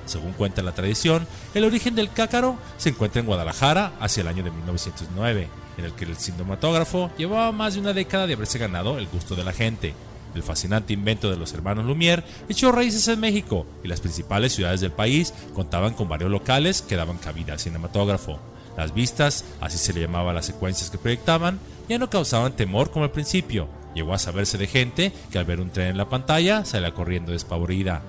[0.06, 4.44] Según cuenta la tradición, el origen del cácaro se encuentra en Guadalajara hacia el año
[4.44, 9.00] de 1909, en el que el cinematógrafo llevaba más de una década de haberse ganado
[9.00, 9.96] el gusto de la gente.
[10.36, 14.80] El fascinante invento de los hermanos Lumière echó raíces en México y las principales ciudades
[14.80, 18.40] del país contaban con varios locales que daban cabida al cinematógrafo.
[18.78, 22.92] Las vistas, así se le llamaba a las secuencias que proyectaban, ya no causaban temor
[22.92, 23.68] como al principio.
[23.96, 27.32] Llegó a saberse de gente que al ver un tren en la pantalla salía corriendo
[27.32, 28.02] despavorida.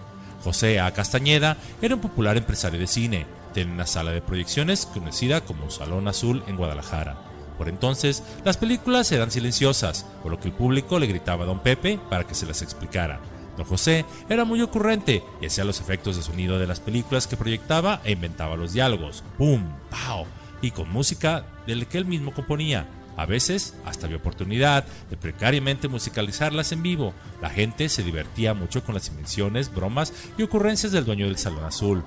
[0.44, 0.92] José A.
[0.92, 3.26] Castañeda era un popular empresario de cine.
[3.54, 7.16] Tenía una sala de proyecciones conocida como Salón Azul en Guadalajara.
[7.58, 11.58] Por entonces, las películas eran silenciosas, por lo que el público le gritaba a don
[11.58, 13.20] Pepe para que se las explicara.
[13.56, 17.36] Don José era muy ocurrente y hacía los efectos de sonido de las películas que
[17.36, 19.22] proyectaba e inventaba los diálogos.
[19.36, 19.62] ¡Pum!
[19.90, 20.24] ¡Pau!
[20.62, 22.86] Y con música del que él mismo componía.
[23.16, 27.12] A veces hasta había oportunidad de precariamente musicalizarlas en vivo.
[27.42, 31.64] La gente se divertía mucho con las invenciones, bromas y ocurrencias del dueño del Salón
[31.64, 32.02] Azul.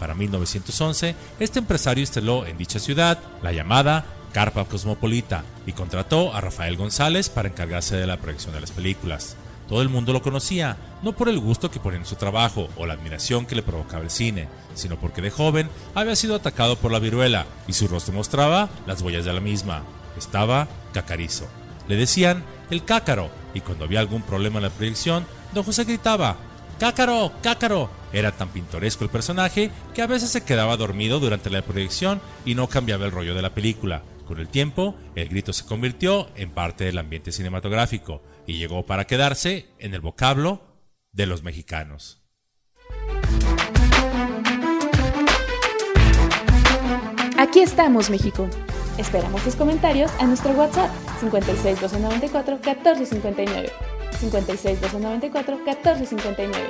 [0.00, 6.40] Para 1911, este empresario instaló en dicha ciudad la llamada Carpa Cosmopolita y contrató a
[6.40, 9.36] Rafael González para encargarse de la proyección de las películas.
[9.68, 12.86] Todo el mundo lo conocía, no por el gusto que ponía en su trabajo o
[12.86, 16.92] la admiración que le provocaba el cine, sino porque de joven había sido atacado por
[16.92, 19.82] la viruela y su rostro mostraba las huellas de la misma.
[20.16, 21.46] Estaba cacarizo.
[21.88, 26.36] Le decían el cácaro y cuando había algún problema en la proyección, don José gritaba
[26.78, 27.32] ¡Cácaro!
[27.42, 27.90] ¡Cácaro!
[28.12, 32.54] Era tan pintoresco el personaje que a veces se quedaba dormido durante la proyección y
[32.54, 34.02] no cambiaba el rollo de la película.
[34.26, 39.06] Con el tiempo, el grito se convirtió en parte del ambiente cinematográfico y llegó para
[39.06, 40.62] quedarse en el vocablo
[41.12, 42.22] de los mexicanos.
[47.38, 48.48] Aquí estamos, México.
[48.98, 53.70] Esperamos tus comentarios a nuestro WhatsApp 56 294 1459.
[54.18, 56.68] 56 294 1459.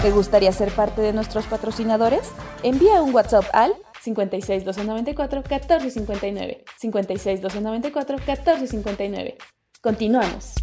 [0.00, 2.30] ¿Te gustaría ser parte de nuestros patrocinadores?
[2.62, 3.74] Envía un WhatsApp al
[4.06, 6.64] 56 294 1459.
[6.78, 9.36] 56 294 1459.
[9.80, 10.54] Continuamos.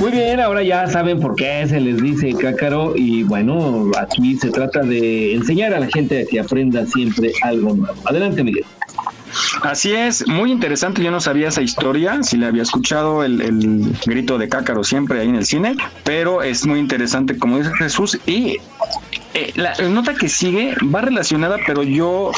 [0.00, 4.50] Muy bien, ahora ya saben por qué se les dice cácaro y bueno, aquí se
[4.50, 7.96] trata de enseñar a la gente a que aprenda siempre algo nuevo.
[8.04, 8.64] Adelante, Miguel.
[9.62, 11.02] Así es, muy interesante.
[11.02, 15.20] Yo no sabía esa historia, si le había escuchado el, el grito de cácaro siempre
[15.20, 18.58] ahí en el cine, pero es muy interesante, como dice Jesús, y
[19.34, 22.32] eh, la nota que sigue va relacionada, pero yo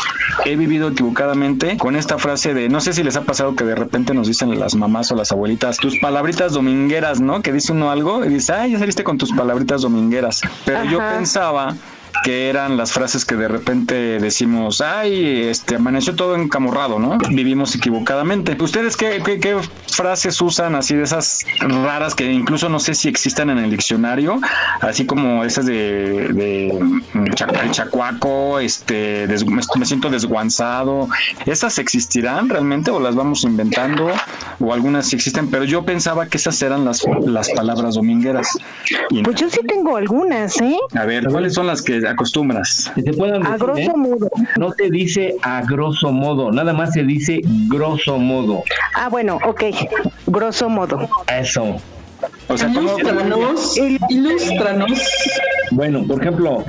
[0.45, 3.75] he vivido equivocadamente con esta frase de, no sé si les ha pasado que de
[3.75, 7.43] repente nos dicen las mamás o las abuelitas, tus palabritas domingueras, ¿no?
[7.43, 10.43] Que dice uno algo y dice, ay, ya saliste con tus palabritas domingueras.
[10.65, 11.75] Pero yo pensaba
[12.23, 17.19] que eran las frases que de repente decimos, ay, este amaneció todo encamorrado, ¿no?
[17.31, 18.57] Vivimos equivocadamente.
[18.61, 19.57] ¿Ustedes qué, qué, qué
[19.89, 24.39] frases usan así de esas raras que incluso no sé si existan en el diccionario?
[24.81, 27.25] Así como esas de, de mm,
[27.65, 31.09] el chacuaco, este, des- me, siento desguanzado.
[31.47, 34.11] ¿Estas existirán realmente o las vamos inventando?
[34.59, 38.49] O algunas sí existen, pero yo pensaba que esas eran las, las palabras domingueras.
[39.11, 40.79] Y- Pues yo sí tengo algunas, ¿eh?
[40.95, 42.91] a ver, ¿cuáles son las que acostumbras?
[43.05, 43.93] Te puedan A grosso ¿eh?
[43.97, 44.29] modo.
[44.59, 48.63] No se dice a grosso modo, nada más se dice grosso modo.
[48.95, 49.63] Ah, bueno, ok.
[50.27, 51.09] Grosso modo.
[51.33, 51.77] Eso.
[52.49, 53.77] O sea, ¿cómo- Ilústranos,
[54.11, 54.93] ilústranos.
[55.71, 56.65] Bueno, por ejemplo,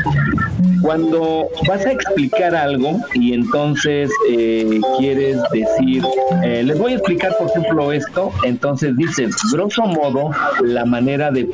[0.81, 6.03] cuando vas a explicar algo y entonces eh, quieres decir,
[6.43, 10.31] eh, les voy a explicar por ejemplo esto, entonces dices, grosso modo,
[10.63, 11.49] la manera de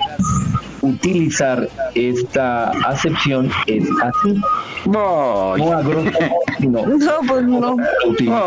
[0.90, 4.42] utilizar esta acepción es así.
[4.86, 5.62] Voy.
[5.62, 7.76] No a grosso modo, sino No, pues no.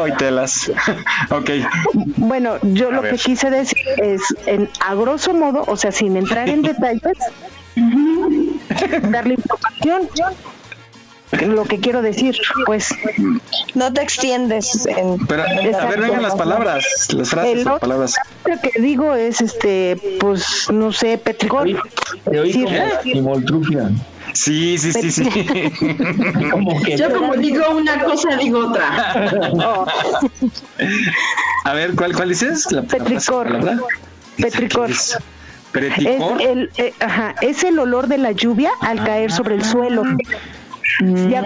[0.05, 0.70] Ay, telas.
[1.31, 1.50] ok.
[2.16, 3.12] Bueno, yo A lo ver.
[3.12, 7.18] que quise decir es, en, a grosso modo, o sea, sin entrar en detalles,
[9.11, 10.09] darle información.
[11.33, 12.88] Lo que quiero decir, pues.
[13.75, 15.25] No te extiendes en.
[15.27, 18.14] Pero, a ver, vengan las palabras, las frases, El las otro palabras.
[18.45, 21.69] que digo es, este, pues, no sé, petricor.
[22.29, 22.93] te oí Sí, ¿eh?
[23.14, 23.90] la.
[24.33, 25.25] Sí, sí, sí, sí.
[26.51, 29.12] Como que Yo como digo una cosa, digo otra.
[31.64, 32.66] A ver, ¿cuál, cuál dices?
[32.71, 33.81] La, la frase, Petricor.
[34.37, 34.90] petricor.
[34.90, 35.19] Es
[36.40, 40.03] el, eh, ajá, es el olor de la lluvia al caer sobre el suelo.
[40.98, 41.42] Ya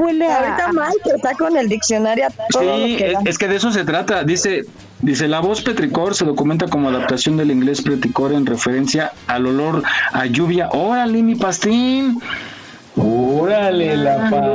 [0.00, 3.72] huele a, Ahorita Mike está con el diccionario todo Sí, que es, que de eso
[3.72, 4.24] se trata.
[4.24, 4.64] Dice,
[5.00, 9.82] dice la voz petricor se documenta como adaptación del inglés preticor en referencia al olor
[10.12, 10.68] a lluvia.
[10.72, 12.20] Órale, mi pastín.
[12.96, 14.52] Órale, la pa...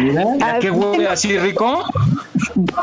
[0.00, 1.84] Mira, ¿A qué huele así rico?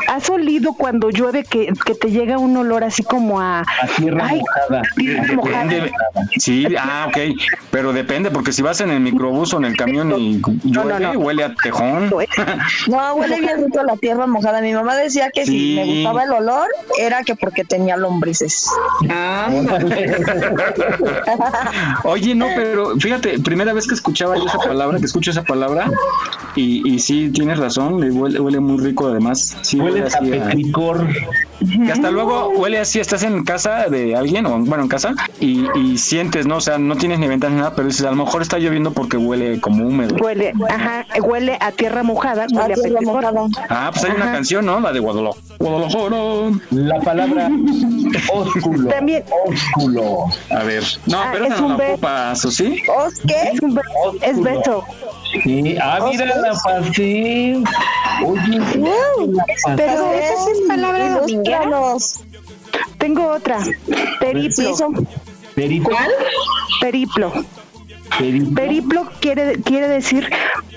[0.08, 4.26] ¿Has olido cuando llueve que, que te llega un olor así como a, a tierra
[4.30, 4.82] Ay, mojada.
[4.96, 5.64] tierra mojada?
[5.64, 5.92] Depende.
[6.38, 7.18] Sí, ah, ok.
[7.70, 11.12] Pero depende, porque si vas en el microbús o en el camión y llueve, no.
[11.12, 12.10] huele a tejón.
[12.88, 14.60] No, huele bien rico la tierra mojada.
[14.60, 15.50] Mi mamá decía que Sí.
[15.52, 18.68] si me gustaba el olor, era que porque tenía lombrices.
[19.10, 19.48] Ah,
[22.04, 25.90] Oye, no, pero fíjate, primera vez que escuchaba yo esa palabra, que escucho esa palabra,
[26.54, 29.43] y, y sí, tienes razón, le huele, huele muy rico además.
[29.62, 31.06] Sí, Huele a así a- petricor.
[31.60, 35.64] Y hasta luego huele así, estás en casa de alguien, o bueno, en casa, y,
[35.78, 36.56] y sientes, ¿no?
[36.56, 38.92] O sea, no tienes ni ventanas ni nada, pero dices, a lo mejor está lloviendo
[38.92, 40.14] porque huele como húmedo.
[40.16, 43.14] Huele, ajá, huele a tierra mojada, huele a tierra petricor.
[43.32, 43.46] mojada.
[43.70, 44.78] Ah, pues hay una canción, ¿no?
[44.80, 45.40] La de Guadalajara.
[45.58, 46.60] Guadalajara.
[46.70, 47.50] La palabra
[48.32, 48.88] ósculo.
[48.90, 49.24] También.
[49.46, 50.26] Ósculo.
[50.50, 50.84] A ver.
[51.06, 52.82] No, Ah, pero es no un la be- ocupas, ¿o sí?
[53.04, 53.50] ¿Os qué?
[53.54, 53.80] Es, un be-
[54.22, 54.84] es beso.
[55.42, 57.56] Sí, ah, mira la pasé.
[58.24, 59.76] Oye, la pasé.
[59.76, 61.20] Pero esa es palabra.
[62.98, 63.58] Tengo otra.
[64.20, 64.76] Periplo.
[65.54, 65.90] Periplo.
[65.90, 66.10] ¿Cuál?
[66.80, 67.32] Periplo.
[68.18, 68.54] Periplo.
[68.54, 70.30] Periplo quiere, quiere decir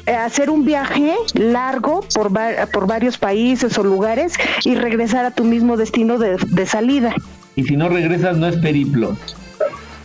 [0.05, 5.31] eh, hacer un viaje largo por, va- por varios países o lugares y regresar a
[5.31, 7.13] tu mismo destino de, de salida.
[7.55, 9.15] Y si no regresas, no es periplo.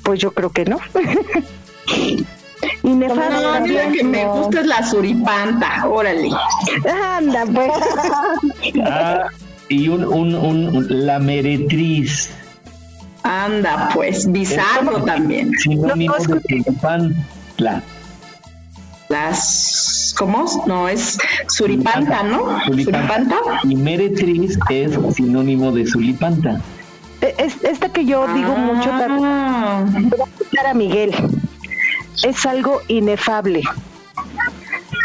[0.02, 0.78] Pues yo creo que no.
[2.82, 3.92] y nefasto No, a mí la también.
[3.92, 6.30] que me gusta es la suripanta, órale.
[7.16, 7.70] Anda, pues.
[8.84, 9.24] Ah,
[9.68, 12.30] y un, un, un, un- la meretriz.
[13.22, 15.52] Anda, pues, bizarro también.
[15.58, 17.82] Sinónimo de suripantla.
[19.08, 20.44] Las, ¿cómo?
[20.66, 21.18] No, es
[21.48, 22.58] suripanta, ¿no?
[22.64, 23.36] Suripanta.
[23.64, 26.60] Y meretriz es sinónimo de sulipanta.
[27.20, 29.24] Eh, Es, esta que yo digo mucho también.
[29.24, 29.84] Ah.
[29.86, 31.12] Voy a citar a Miguel.
[32.22, 33.62] Es algo inefable.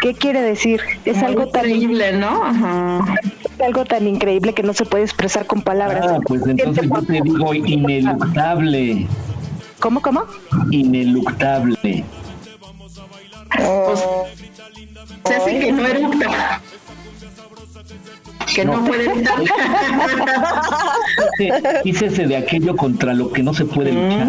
[0.02, 0.80] ¿Qué quiere decir?
[1.04, 2.44] Es algo tan increíble, ¿no?
[2.44, 3.04] Ajá.
[3.44, 6.06] Es algo tan increíble que no se puede expresar con palabras.
[6.08, 9.06] Ah, pues entonces yo te digo ineluctable.
[9.80, 10.24] ¿Cómo, cómo?
[10.70, 12.04] Ineluctable.
[13.56, 14.00] Pues,
[15.26, 16.60] se hace que no eructa.
[18.54, 18.84] Que no, No.
[18.86, 19.38] puede eructar.
[21.84, 24.28] Dícese de aquello contra lo que no se puede luchar.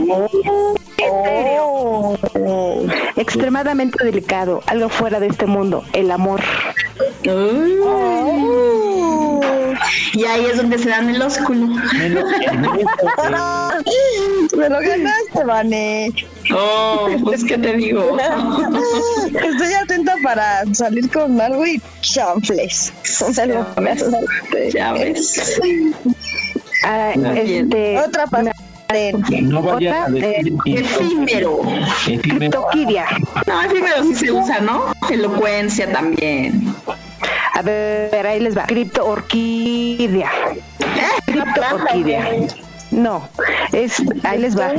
[3.15, 6.41] Extremadamente delicado, algo fuera de este mundo, el amor.
[10.13, 11.67] Y ahí es donde se dan el ósculo.
[11.97, 12.09] Me
[14.69, 16.13] lo ganaste, Vane.
[16.53, 18.17] Oh, pues qué te digo.
[19.27, 22.93] Estoy atenta para salir con algo y chanfles.
[24.73, 25.59] Ya ves.
[26.81, 28.53] Ah, este, Otra pasada.
[29.43, 31.61] No vayas Otra, eh, Efímero.
[33.45, 34.85] No, efímero sí se usa, ¿no?
[35.11, 36.73] Elocuencia también.
[37.53, 38.65] A ver, ahí les va.
[38.65, 40.31] Criptoorquídea.
[41.25, 42.47] Criptoorquídea.
[42.91, 43.29] No,
[43.71, 44.71] es, ahí les va.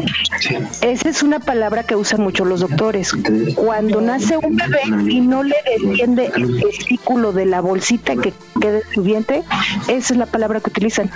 [0.80, 3.12] Esa es una palabra que usan mucho los doctores.
[3.54, 8.78] Cuando nace un bebé y no le desciende el testículo de la bolsita que queda
[8.78, 9.42] en su vientre,
[9.88, 11.10] esa es la palabra que utilizan.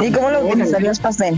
[0.00, 1.34] ¿Y cómo lo utilizarías, Pastel?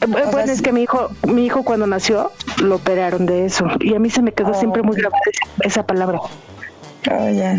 [0.00, 3.94] Eh, Bueno, es que mi hijo, mi hijo cuando nació lo operaron de eso y
[3.94, 6.18] a mí se me quedó siempre muy grabada esa, esa palabra.
[7.10, 7.56] Oh, ya.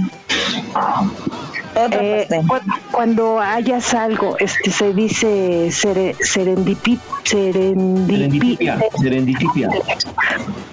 [1.76, 2.60] Eh, cu-
[2.92, 8.80] cuando hayas algo, este se dice serendipi, serendipi- Serendipia.
[9.02, 9.70] Serendipia.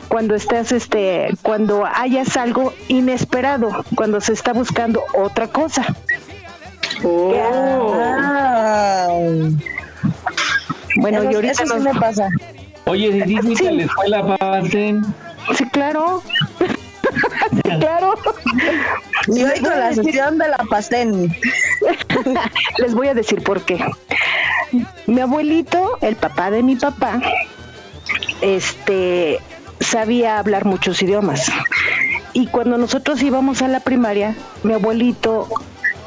[0.08, 5.86] cuando estás este cuando hayas algo inesperado, cuando se está buscando otra cosa.
[7.02, 9.08] Ah.
[10.96, 12.28] Bueno, Eso- y ahorita eso sí me pasa.
[12.86, 15.02] Oye, ¿dijiste a la escuela, Pasen?
[15.56, 16.22] Sí, claro.
[17.78, 18.14] Claro.
[19.28, 21.36] Y hoy con la sesión de la pastel.
[22.78, 23.84] Les voy a decir por qué.
[25.06, 27.20] Mi abuelito, el papá de mi papá,
[28.40, 29.40] este
[29.80, 31.50] sabía hablar muchos idiomas.
[32.32, 35.48] Y cuando nosotros íbamos a la primaria, mi abuelito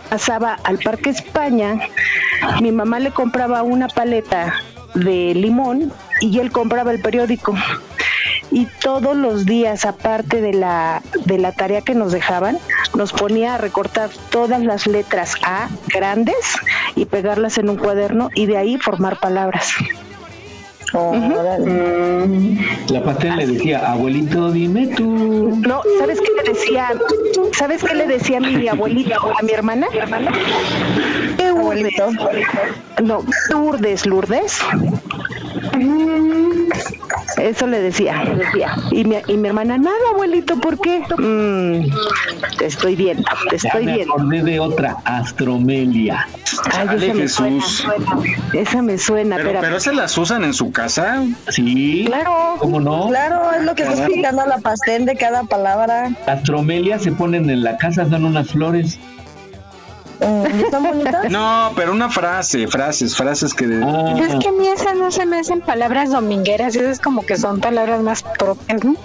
[0.10, 1.80] pasaba al Parque España,
[2.62, 4.54] mi mamá le compraba una paleta
[4.94, 7.56] de limón y él compraba el periódico.
[8.52, 12.60] Y todos los días, aparte de la, de la tarea que nos dejaban,
[12.96, 16.36] nos ponía a recortar todas las letras A grandes
[16.96, 19.74] y pegarlas en un cuaderno y de ahí formar palabras.
[22.90, 25.60] La pastel le decía, abuelito, dime tú.
[25.68, 26.92] No, ¿sabes qué le decía?
[27.54, 29.88] ¿Sabes qué le decía mi abuelita a mi hermana?
[31.38, 31.94] ¿Qué urdes?
[33.02, 34.60] No, ¿qué urdes, Lourdes?
[37.44, 38.24] Eso le decía.
[38.92, 41.02] Y mi, y mi hermana, nada, abuelito, ¿por qué?
[41.18, 41.92] "Mm,
[42.58, 44.14] te estoy viendo, te Ya estoy me viendo.
[44.14, 46.26] acordé de otra, Astromelia.
[46.72, 47.86] Ay, Chale, esa me suena, Jesús.
[48.54, 51.24] esa me suena, Pero, pero se las usan en su casa.
[51.50, 52.04] Sí.
[52.06, 52.56] Claro.
[52.60, 53.10] ¿Cómo no?
[53.10, 56.12] Claro, es lo que está explicando la pastel de cada palabra.
[56.26, 58.98] Astromelia se ponen en la casa, son unas flores.
[60.64, 61.30] ¿Están bonitas?
[61.30, 63.68] No, pero una frase, frases, frases que...
[63.68, 67.26] de- Ah, Es que a mí esas no se me hacen palabras domingueras, esas como
[67.26, 68.96] que son palabras más propias, ¿no?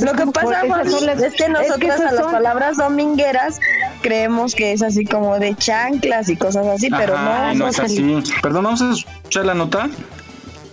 [0.00, 3.60] Lo que pasa Esas Juan, son las- es que a las son- palabras domingueras
[4.02, 7.54] creemos que es así como de chanclas y cosas así, pero no.
[7.54, 8.22] no es así.
[8.42, 9.88] Perdón, vamos a escuchar la nota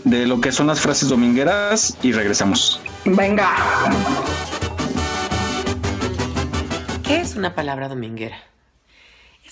[0.04, 2.80] de lo que son las frases domingueras y regresamos.
[3.06, 3.50] Venga.
[7.04, 8.38] ¿Qué es una palabra dominguera?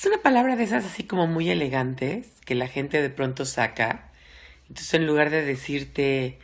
[0.04, 4.12] Es una palabra de esas así como muy elegantes que la gente de pronto saca.
[4.68, 6.40] Entonces en lugar de decirte,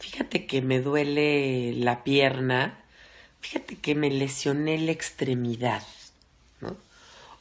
[0.00, 2.80] fíjate que me duele la pierna,
[3.40, 5.84] fíjate que me lesioné la extremidad,
[6.60, 6.76] ¿no?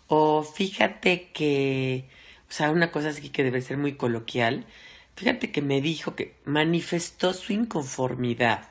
[0.05, 2.05] O fíjate que,
[2.47, 4.68] o sea, una cosa así que debe ser muy coloquial,
[5.16, 8.70] fíjate que me dijo que manifestó su inconformidad.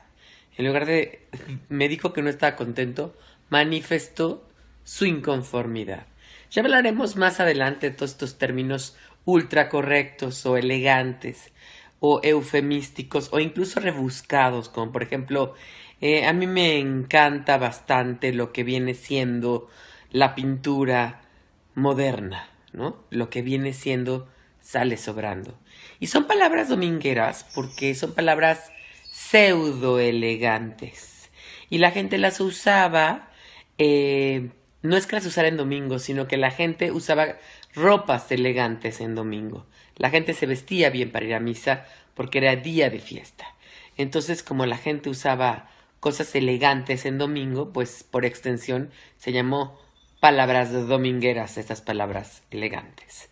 [0.57, 1.27] En lugar de,
[1.67, 3.13] me dijo que no estaba contento,
[3.49, 4.47] manifestó
[4.85, 6.05] su inconformidad.
[6.55, 8.95] Ya hablaremos más adelante de todos estos términos
[9.25, 11.51] ultra correctos o elegantes
[11.99, 15.53] o eufemísticos o incluso rebuscados, como por ejemplo,
[15.99, 19.69] eh, a mí me encanta bastante lo que viene siendo
[20.11, 21.23] la pintura
[21.73, 23.03] moderna, ¿no?
[23.09, 24.29] Lo que viene siendo
[24.61, 25.59] sale sobrando.
[25.99, 28.71] Y son palabras domingueras porque son palabras
[29.11, 31.29] pseudo elegantes.
[31.69, 33.29] Y la gente las usaba,
[33.77, 34.51] eh,
[34.85, 37.37] no es que las usara en domingo, sino que la gente usaba
[37.73, 39.65] ropas elegantes en domingo.
[39.97, 43.45] La gente se vestía bien para ir a misa porque era día de fiesta.
[43.97, 45.69] Entonces, como la gente usaba
[45.99, 49.79] cosas elegantes en domingo, pues por extensión se llamó
[50.19, 53.29] palabras domingueras, estas palabras elegantes.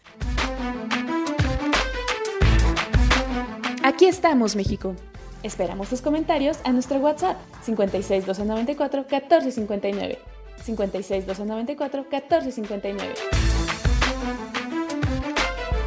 [3.84, 4.95] Aquí estamos, México.
[5.43, 10.32] Esperamos tus comentarios a nuestro WhatsApp 56 294 1459.
[10.64, 13.14] 56 294 1459.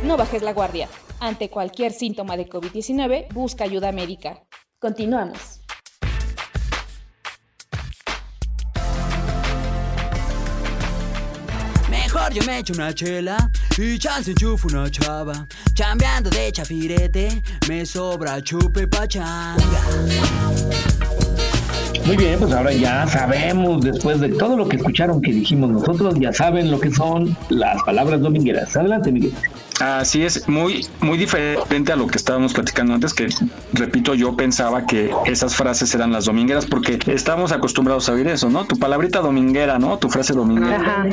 [0.02, 0.88] No bajes la guardia.
[1.18, 4.42] Ante cualquier síntoma de COVID-19, busca ayuda médica.
[4.78, 5.60] Continuamos.
[11.90, 13.36] Mejor yo me echo una chela
[13.78, 15.46] y chance enchufo una chava.
[15.74, 19.56] Chambeando de chafirete, me sobra chupe pachanga.
[22.06, 26.14] Muy bien, pues ahora ya sabemos, después de todo lo que escucharon que dijimos nosotros,
[26.20, 28.76] ya saben lo que son las palabras domingueras.
[28.76, 29.32] Adelante, Miguel.
[29.80, 33.28] Así es, muy, muy diferente a lo que estábamos platicando antes, que
[33.72, 38.48] repito, yo pensaba que esas frases eran las domingueras, porque estamos acostumbrados a oír eso,
[38.48, 38.64] ¿no?
[38.64, 39.98] Tu palabrita dominguera, ¿no?
[39.98, 40.76] Tu frase dominguera.
[40.76, 41.06] Ajá.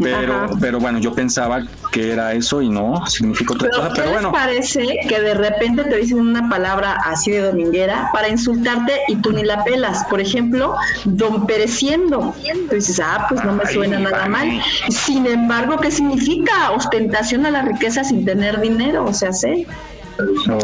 [0.00, 0.54] Pero, Ajá.
[0.60, 4.12] pero bueno, yo pensaba que era eso y no, significa otra Pero, cosa, ¿qué pero
[4.12, 4.32] les bueno.
[4.32, 9.32] parece que de repente te dicen una palabra así de dominguera para insultarte y tú
[9.32, 10.04] ni la pelas?
[10.04, 12.34] Por ejemplo, don pereciendo.
[12.68, 14.62] Tú dices, ah, pues no me Ay, suena nada mal.
[14.88, 16.70] Sin embargo, ¿qué significa?
[16.70, 19.66] Ostentación a la riqueza sin tener dinero, o sea, sé.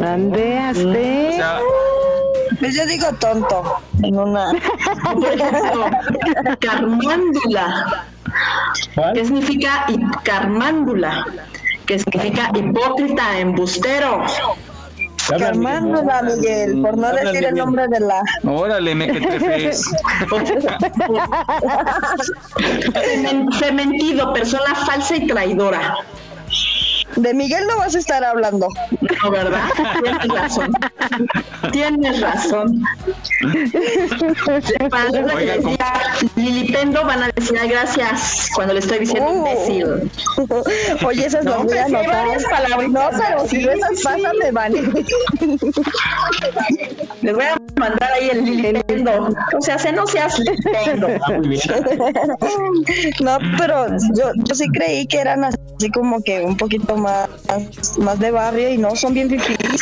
[0.03, 1.29] Andeaste.
[1.29, 1.59] O sea,
[2.59, 3.63] Pues yo digo tonto.
[4.03, 4.53] En una.
[6.61, 8.05] Carmándula.
[9.15, 9.87] ¿Qué significa
[10.23, 11.27] carmándula?
[11.87, 14.23] Que significa hipócrita, embustero.
[15.29, 18.23] Calmándola, Miguel, por no Háblale, decir el nombre de la.
[18.45, 19.73] órale, me que te
[23.59, 25.97] Fementido, persona falsa y traidora.
[27.17, 28.69] De Miguel no vas a estar hablando.
[29.01, 29.65] No, ¿verdad?
[30.03, 30.73] Tienes razón.
[31.73, 32.83] Tienes razón.
[35.35, 35.77] Oigan,
[36.37, 39.37] Lilipendo van a decir, ay, gracias, cuando le estoy diciendo Uh.
[39.39, 40.11] imbécil.
[41.07, 42.17] Oye, esas No, las voy a pues sí, anotar.
[42.27, 44.05] varias palabritas No, pero si así, esas sí.
[44.05, 44.73] pasan, me van.
[47.23, 49.29] Les voy a mandar ahí el Lilipendo.
[49.59, 51.09] O sea, se no seas Lilipendo.
[51.29, 51.39] Ah.
[53.21, 57.29] No, pero yo, yo sí creí que eran así como que un poquito más,
[57.99, 59.81] más de barrio y no, son bien difíciles.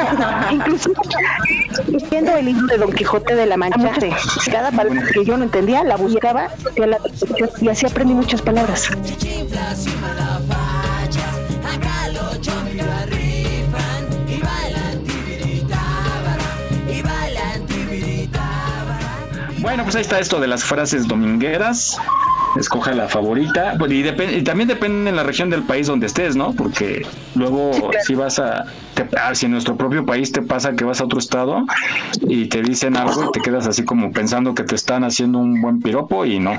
[0.52, 0.90] Incluso
[2.10, 3.90] viendo el libro de Don Quijote de la Mancha,
[4.50, 6.98] cada palabra que yo no entendía la buscaba y, a la-
[7.60, 8.88] y así aprendí muchas palabras.
[19.60, 21.98] Bueno, pues ahí está esto de las frases domingueras.
[22.56, 23.74] Escoge la favorita.
[23.78, 26.52] Bueno, y, y también depende en la región del país donde estés, ¿no?
[26.52, 28.64] Porque luego si vas a...
[28.94, 31.64] te- ah, si en nuestro propio país te pasa que vas a otro estado
[32.22, 35.60] y te dicen algo y te quedas así como pensando que te están haciendo un
[35.60, 36.54] buen piropo y no.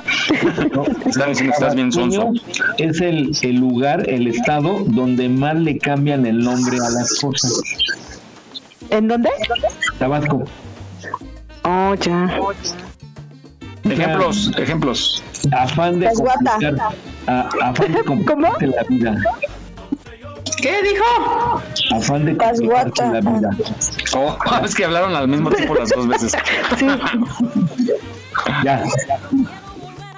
[0.74, 2.32] No, te están diciendo que estás bien sonso.
[2.78, 7.62] Es el, el lugar, el estado donde más le cambian el nombre a las cosas.
[8.90, 9.30] ¿En dónde?
[9.98, 10.44] Tabasco.
[11.64, 12.40] Oh, ya.
[13.84, 15.24] Ejemplos, ejemplos.
[15.52, 16.94] Afán de complicar,
[17.28, 19.16] a- afán de complicarte la vida.
[20.62, 21.62] ¿Qué dijo?
[21.96, 23.50] Afán de complicarte la vida.
[24.16, 26.34] Oh, es que hablaron al mismo tiempo las dos veces.
[28.64, 28.84] Ya.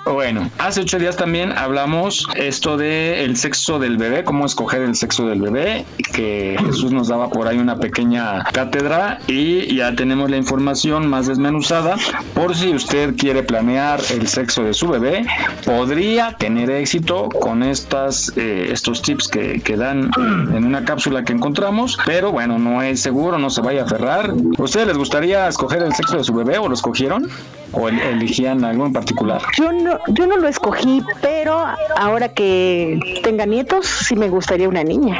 [0.05, 4.95] Bueno, hace ocho días también hablamos esto de el sexo del bebé, cómo escoger el
[4.95, 10.31] sexo del bebé, que Jesús nos daba por ahí una pequeña cátedra y ya tenemos
[10.31, 11.97] la información más desmenuzada
[12.33, 15.25] por si usted quiere planear el sexo de su bebé,
[15.65, 21.33] podría tener éxito con estas eh, estos tips que, que dan en una cápsula que
[21.33, 24.31] encontramos, pero bueno, no es seguro, no se vaya a aferrar.
[24.57, 27.29] ¿A ustedes les gustaría escoger el sexo de su bebé o lo escogieron?
[27.73, 29.41] O el- elegían algo en particular?
[29.57, 31.65] Yo no, yo no lo escogí, pero
[31.97, 35.19] ahora que tenga nietos, sí me gustaría una niña.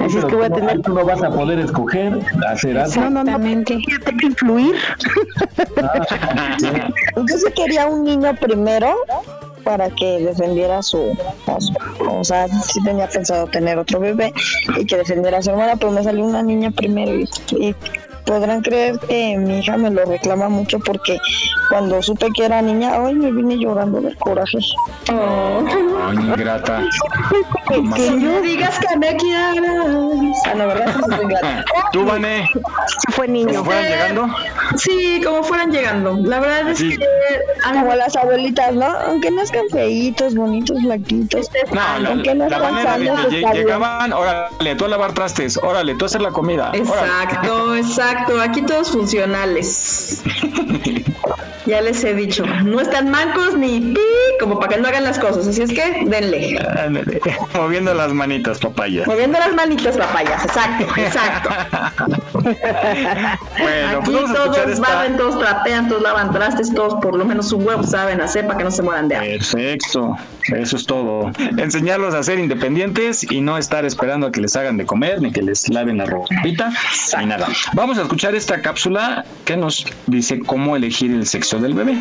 [0.00, 0.80] Así es que voy a tener.
[0.82, 2.18] Tú no vas a poder escoger
[2.48, 3.00] hacer algo.
[3.00, 3.82] No, no, no, tengo
[4.20, 4.74] que influir.
[7.16, 8.96] Yo sí quería un niño primero
[9.64, 11.72] para que defendiera a su, a su-
[12.08, 14.32] o sea, sí tenía pensado tener otro bebé
[14.78, 17.74] y que defendiera a su hermana, pero me salió una niña primero y, y
[18.24, 21.18] podrán creer que mi hija me lo reclama mucho porque
[21.68, 24.58] cuando supe que era niña, hoy me vine llorando de coraje.
[25.08, 26.82] Ay, ingrata.
[27.68, 29.86] Que no digas que me quieras.
[30.46, 30.94] Ah, no, ¿verdad?
[31.92, 32.48] ¿Tú, Vané?
[33.10, 33.52] Fue niño.
[33.58, 34.28] ¿Cómo fueran llegando?
[34.76, 36.16] Sí, como fueran llegando.
[36.22, 36.96] La verdad es Sí.
[36.96, 37.06] que
[37.72, 38.86] Como las abuelitas, ¿no?
[38.86, 41.50] Aunque nazcan feitos, bonitos, flaquitos.
[41.70, 42.96] No, la, aunque no la sean manera
[43.28, 46.70] de que llegaban, órale, tú a lavar trastes, órale, tú a hacer la comida.
[46.70, 46.82] órale.
[46.82, 48.40] Exacto, exacto.
[48.40, 50.22] Aquí todos funcionales.
[51.66, 54.00] Ya les he dicho, no están mancos ni pi,
[54.38, 55.48] como para que no hagan las cosas.
[55.48, 56.58] Así es que denle.
[56.58, 57.20] Ándale,
[57.54, 59.04] Moviendo las manitas, papaya.
[59.06, 60.44] Moviendo las manitas, papayas.
[60.44, 61.48] Exacto, exacto.
[63.58, 64.94] Bueno, Aquí pues vamos a escuchar todos esta.
[64.94, 68.58] barren, todos trapean, todos lavan trastes, todos por lo menos un huevo saben hacer para
[68.58, 69.38] que no se mueran de hambre.
[69.52, 70.16] Perfecto,
[70.54, 71.30] eso es todo.
[71.58, 75.32] Enseñarlos a ser independientes y no estar esperando a que les hagan de comer, ni
[75.32, 76.72] que les laven la ropita,
[77.18, 77.48] ni nada.
[77.74, 81.98] Vamos a escuchar esta cápsula que nos dice cómo elegir el sexo del bebé.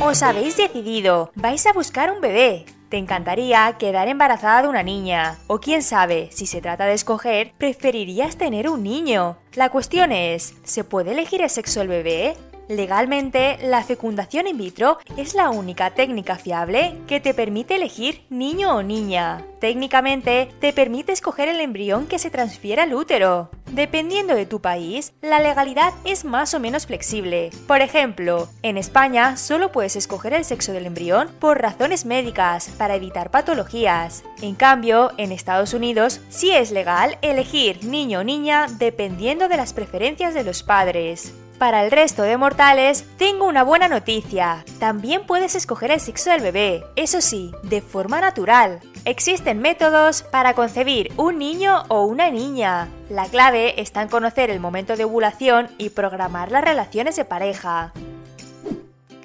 [0.00, 2.66] Os habéis decidido, vais a buscar un bebé.
[2.90, 5.36] Te encantaría quedar embarazada de una niña.
[5.46, 9.38] O quién sabe, si se trata de escoger, preferirías tener un niño.
[9.54, 12.36] La cuestión es, ¿se puede elegir el sexo del bebé?
[12.68, 18.76] Legalmente, la fecundación in vitro es la única técnica fiable que te permite elegir niño
[18.76, 19.46] o niña.
[19.58, 23.48] Técnicamente, te permite escoger el embrión que se transfiere al útero.
[23.72, 27.50] Dependiendo de tu país, la legalidad es más o menos flexible.
[27.66, 32.96] Por ejemplo, en España solo puedes escoger el sexo del embrión por razones médicas, para
[32.96, 34.24] evitar patologías.
[34.42, 39.72] En cambio, en Estados Unidos sí es legal elegir niño o niña dependiendo de las
[39.72, 41.32] preferencias de los padres.
[41.58, 44.64] Para el resto de mortales, tengo una buena noticia.
[44.78, 48.78] También puedes escoger el sexo del bebé, eso sí, de forma natural.
[49.04, 52.88] Existen métodos para concebir un niño o una niña.
[53.10, 57.92] La clave está en conocer el momento de ovulación y programar las relaciones de pareja.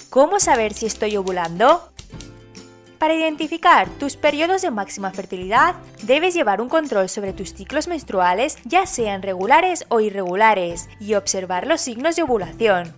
[0.10, 1.93] ¿Cómo saber si estoy ovulando?
[3.04, 8.58] Para identificar tus periodos de máxima fertilidad, debes llevar un control sobre tus ciclos menstruales,
[8.64, 12.96] ya sean regulares o irregulares, y observar los signos de ovulación.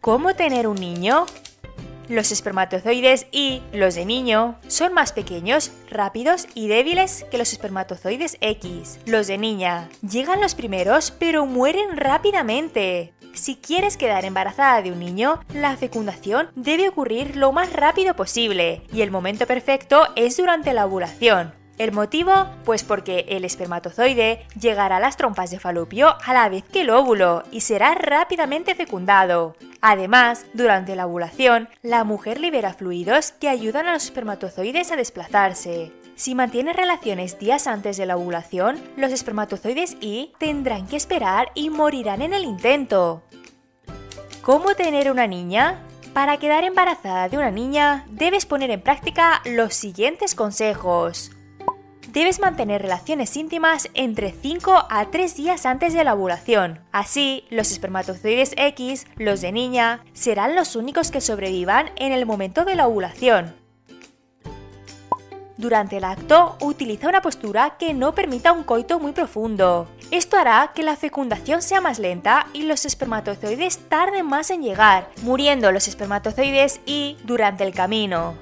[0.00, 1.26] ¿Cómo tener un niño?
[2.08, 8.36] Los espermatozoides y los de niño son más pequeños, rápidos y débiles que los espermatozoides
[8.40, 8.98] X.
[9.06, 13.12] Los de niña llegan los primeros pero mueren rápidamente.
[13.34, 18.82] Si quieres quedar embarazada de un niño, la fecundación debe ocurrir lo más rápido posible
[18.92, 21.61] y el momento perfecto es durante la ovulación.
[21.82, 22.46] ¿El motivo?
[22.64, 26.90] Pues porque el espermatozoide llegará a las trompas de falopio a la vez que el
[26.90, 29.56] óvulo y será rápidamente fecundado.
[29.80, 35.90] Además, durante la ovulación, la mujer libera fluidos que ayudan a los espermatozoides a desplazarse.
[36.14, 41.68] Si mantienes relaciones días antes de la ovulación, los espermatozoides Y tendrán que esperar y
[41.68, 43.24] morirán en el intento.
[44.42, 45.80] ¿Cómo tener una niña?
[46.14, 51.32] Para quedar embarazada de una niña, debes poner en práctica los siguientes consejos.
[52.08, 56.80] Debes mantener relaciones íntimas entre 5 a 3 días antes de la ovulación.
[56.92, 62.64] Así, los espermatozoides X, los de niña, serán los únicos que sobrevivan en el momento
[62.64, 63.54] de la ovulación.
[65.56, 69.86] Durante el acto, utiliza una postura que no permita un coito muy profundo.
[70.10, 75.08] Esto hará que la fecundación sea más lenta y los espermatozoides tarden más en llegar,
[75.22, 78.34] muriendo los espermatozoides y durante el camino.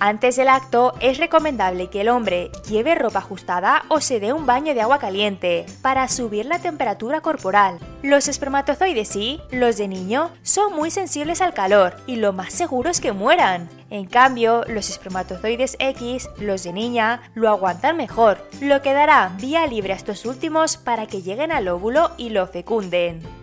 [0.00, 4.46] Antes del acto es recomendable que el hombre lleve ropa ajustada o se dé un
[4.46, 7.80] baño de agua caliente para subir la temperatura corporal.
[8.02, 12.90] Los espermatozoides sí, los de niño, son muy sensibles al calor y lo más seguro
[12.90, 13.68] es que mueran.
[13.90, 19.66] En cambio, los espermatozoides X, los de niña, lo aguantan mejor, lo que dará vía
[19.66, 23.37] libre a estos últimos para que lleguen al óvulo y lo fecunden.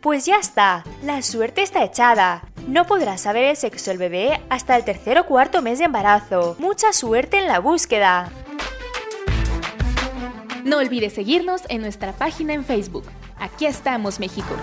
[0.00, 2.44] Pues ya está, la suerte está echada.
[2.68, 6.54] No podrás saber el sexo del bebé hasta el tercer o cuarto mes de embarazo.
[6.60, 8.30] Mucha suerte en la búsqueda.
[10.64, 13.04] No olvides seguirnos en nuestra página en Facebook.
[13.40, 14.54] Aquí estamos, México.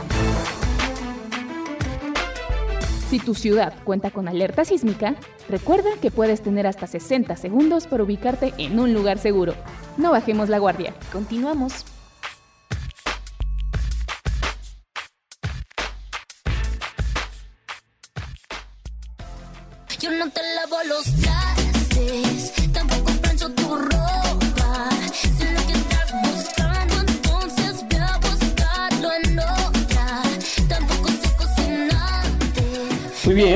[3.10, 5.16] Si tu ciudad cuenta con alerta sísmica,
[5.50, 9.54] recuerda que puedes tener hasta 60 segundos para ubicarte en un lugar seguro.
[9.98, 10.94] No bajemos la guardia.
[11.12, 11.86] Continuamos.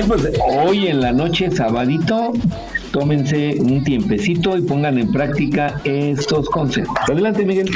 [0.10, 2.34] Pues hoy en la noche, sabadito,
[2.92, 6.96] tómense un tiempecito y pongan en práctica estos conceptos.
[7.10, 7.70] Adelante, Miguel.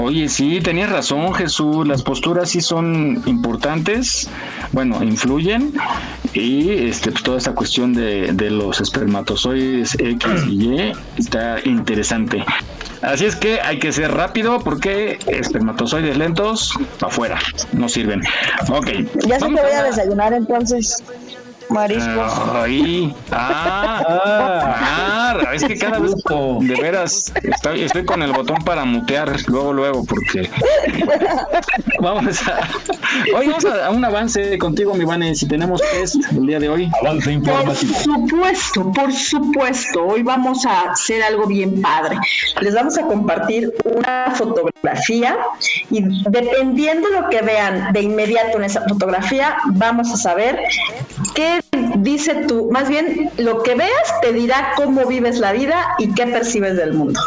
[0.00, 1.86] Oye, sí, tenías razón, Jesús.
[1.86, 4.28] Las posturas sí son importantes,
[4.72, 5.72] bueno, influyen.
[6.34, 12.44] Y este, pues, toda esta cuestión de, de los espermatozoides X y Y está interesante.
[13.02, 17.38] Así es que hay que ser rápido porque espermatozoides lentos, afuera,
[17.72, 18.20] no sirven.
[18.70, 18.86] Ok.
[19.26, 21.02] Ya sé que vamos voy a a- desayunar entonces.
[21.70, 22.32] Mariscos.
[22.54, 23.14] Ahí.
[23.30, 24.02] Ah,
[24.76, 29.72] ah, es que cada vez de veras estoy, estoy con el botón para mutear luego,
[29.72, 30.50] luego, porque
[32.00, 32.60] vamos a
[33.34, 36.68] hoy vamos a, a un avance contigo, mi Vane, si tenemos test el día de
[36.68, 36.90] hoy.
[37.00, 40.06] Avance Por supuesto, por supuesto.
[40.06, 42.16] Hoy vamos a hacer algo bien padre.
[42.60, 45.36] Les vamos a compartir una fotografía
[45.90, 50.58] y dependiendo lo que vean de inmediato en esa fotografía, vamos a saber
[51.34, 51.60] qué
[51.96, 52.70] dice tú.
[52.70, 56.94] Más bien, lo que veas te dirá cómo vives la vida y qué percibes del
[56.94, 57.20] mundo.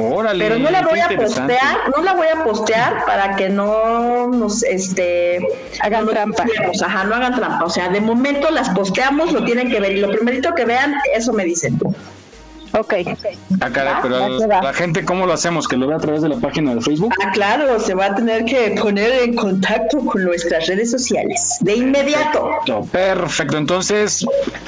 [0.00, 0.44] Órale.
[0.44, 4.62] Pero no la voy a postear, no la voy a postear para que no nos
[4.62, 5.40] este
[5.80, 6.44] hagan trampa.
[6.84, 7.64] Ajá, no hagan trampa.
[7.64, 9.92] O sea, de momento las posteamos, lo tienen que ver.
[9.92, 11.80] Y lo primerito que vean, eso me dicen.
[12.78, 12.94] Ok.
[13.60, 15.66] Ah, caray, pero Va, la gente, ¿cómo lo hacemos?
[15.66, 17.12] ¿Que lo vea a través de la página de Facebook?
[17.24, 21.58] Ah, claro, se va a tener que poner en contacto con nuestras redes sociales.
[21.60, 22.50] De inmediato.
[22.64, 23.56] Perfecto, perfecto.
[23.56, 24.24] Entonces,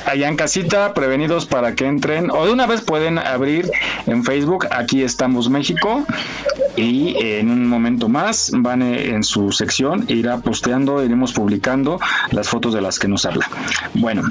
[0.06, 3.70] allá en casita, prevenidos para que entren, o de una vez pueden abrir
[4.06, 6.04] en Facebook, aquí estamos México,
[6.76, 12.00] y en un momento más van eh, en su sección, irá posteando, iremos publicando
[12.30, 13.48] las fotos de las que nos habla.
[13.94, 14.22] Bueno.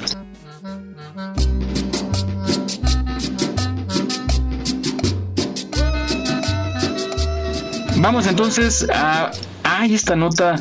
[8.00, 9.30] Vamos entonces a...
[9.62, 10.56] Hay esta nota.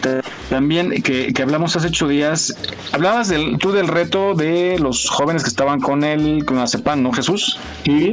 [0.00, 0.20] ta-
[0.54, 2.56] también que, que hablamos hace ocho días.
[2.92, 7.12] Hablabas del, tú del reto de los jóvenes que estaban con él, con Azepan, ¿no,
[7.12, 7.58] Jesús?
[7.82, 8.12] Y,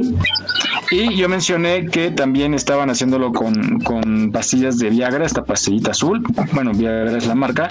[0.90, 6.20] y yo mencioné que también estaban haciéndolo con, con pastillas de Viagra, esta pastillita azul.
[6.52, 7.68] Bueno, Viagra es la marca.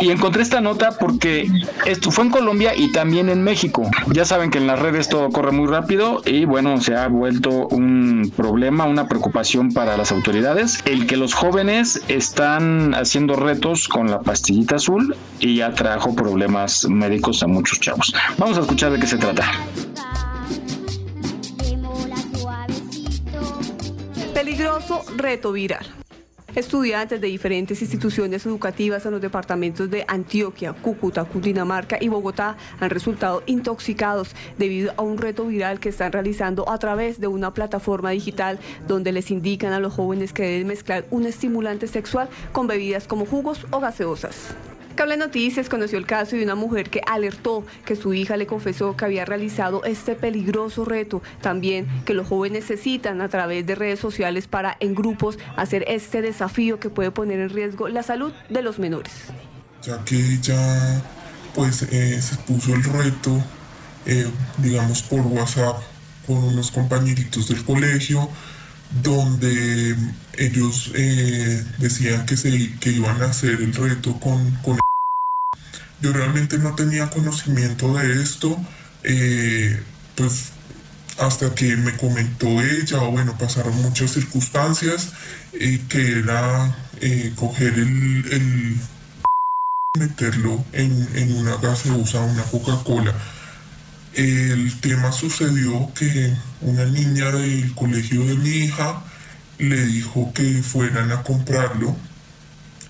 [0.00, 1.48] Y encontré esta nota porque
[1.84, 3.88] esto fue en Colombia y también en México.
[4.08, 7.68] Ya saben que en las redes todo corre muy rápido y bueno, se ha vuelto
[7.68, 10.82] un problema, una preocupación para las autoridades.
[10.86, 16.88] El que los jóvenes están haciendo retos con la pastillita azul y ya trajo problemas
[16.88, 18.14] médicos a muchos chavos.
[18.38, 19.50] Vamos a escuchar de qué se trata.
[24.32, 25.86] Peligroso reto viral.
[26.56, 32.88] Estudiantes de diferentes instituciones educativas en los departamentos de Antioquia, Cúcuta, Cundinamarca y Bogotá han
[32.88, 38.08] resultado intoxicados debido a un reto viral que están realizando a través de una plataforma
[38.08, 43.06] digital donde les indican a los jóvenes que deben mezclar un estimulante sexual con bebidas
[43.06, 44.56] como jugos o gaseosas.
[44.96, 48.96] Cable Noticias conoció el caso de una mujer que alertó que su hija le confesó
[48.96, 51.22] que había realizado este peligroso reto.
[51.42, 56.22] También que los jóvenes necesitan a través de redes sociales para en grupos hacer este
[56.22, 59.12] desafío que puede poner en riesgo la salud de los menores.
[59.82, 61.02] ya que ella
[61.54, 63.42] pues eh, se puso el reto,
[64.06, 64.26] eh,
[64.58, 65.82] digamos por WhatsApp
[66.26, 68.28] con unos compañeritos del colegio,
[69.02, 69.94] donde
[70.38, 74.78] ellos eh, decían que, se, que iban a hacer el reto con, con
[76.00, 78.56] yo realmente no tenía conocimiento de esto,
[79.02, 79.82] eh,
[80.14, 80.52] pues
[81.18, 85.12] hasta que me comentó ella, o bueno, pasaron muchas circunstancias,
[85.52, 88.76] eh, que era eh, coger el, el
[89.98, 93.14] meterlo en, en una gaseosa, una Coca-Cola.
[94.12, 99.02] El tema sucedió que una niña del colegio de mi hija
[99.58, 101.96] le dijo que fueran a comprarlo.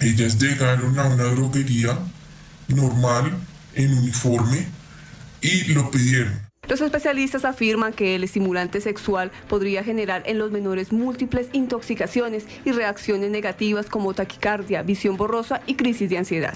[0.00, 1.98] Ellas llegaron a una droguería
[2.68, 3.32] normal,
[3.74, 4.66] en uniforme,
[5.40, 6.46] y lo pidieron.
[6.68, 12.72] Los especialistas afirman que el estimulante sexual podría generar en los menores múltiples intoxicaciones y
[12.72, 16.54] reacciones negativas como taquicardia, visión borrosa y crisis de ansiedad.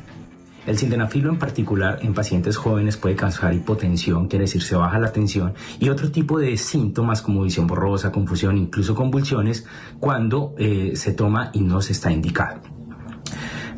[0.66, 5.12] El sildenafilo en particular en pacientes jóvenes puede causar hipotensión, quiere decir se baja la
[5.12, 9.64] tensión, y otro tipo de síntomas como visión borrosa, confusión, incluso convulsiones,
[10.00, 12.79] cuando eh, se toma y no se está indicado.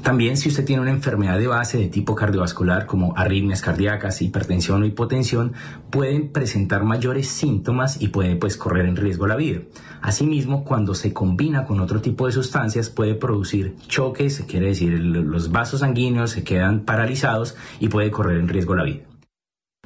[0.02, 4.82] También si usted tiene una enfermedad de base de tipo cardiovascular como arritmias cardíacas, hipertensión
[4.82, 5.52] o hipotensión,
[5.90, 9.60] pueden presentar mayores síntomas y puede pues correr en riesgo la vida.
[10.00, 15.52] Asimismo, cuando se combina con otro tipo de sustancias puede producir choques, quiere decir los
[15.52, 19.11] vasos sanguíneos se quedan paralizados y puede correr en riesgo la vida.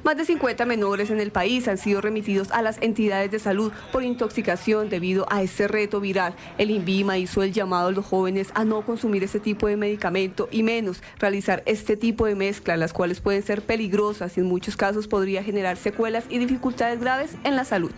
[0.07, 3.73] Más de 50 menores en el país han sido remitidos a las entidades de salud
[3.91, 6.33] por intoxicación debido a este reto viral.
[6.57, 10.47] El INVIMA hizo el llamado a los jóvenes a no consumir este tipo de medicamento
[10.49, 14.77] y menos realizar este tipo de mezclas, las cuales pueden ser peligrosas y en muchos
[14.77, 17.91] casos podría generar secuelas y dificultades graves en la salud.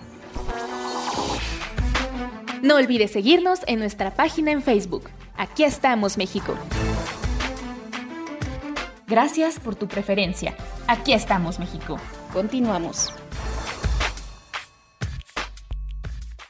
[2.64, 5.12] No olvides seguirnos en nuestra página en Facebook.
[5.38, 6.56] Aquí estamos, México.
[9.10, 10.56] Gracias por tu preferencia.
[10.86, 11.98] Aquí estamos, México.
[12.32, 13.12] Continuamos.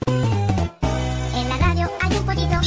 [0.07, 2.60] En la radio hay un pollito.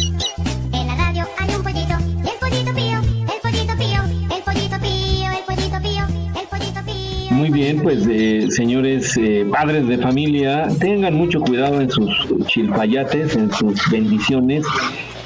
[0.72, 1.94] En la radio hay un pollito.
[2.24, 4.02] Y el pollito pío, el pollito pío,
[4.34, 6.06] el pollito pío, el pollito pío,
[6.40, 7.32] el pollito pío.
[7.32, 12.08] Muy bien, pues eh, señores eh, padres de familia, tengan mucho cuidado en sus
[12.46, 14.64] chilpayates, en sus bendiciones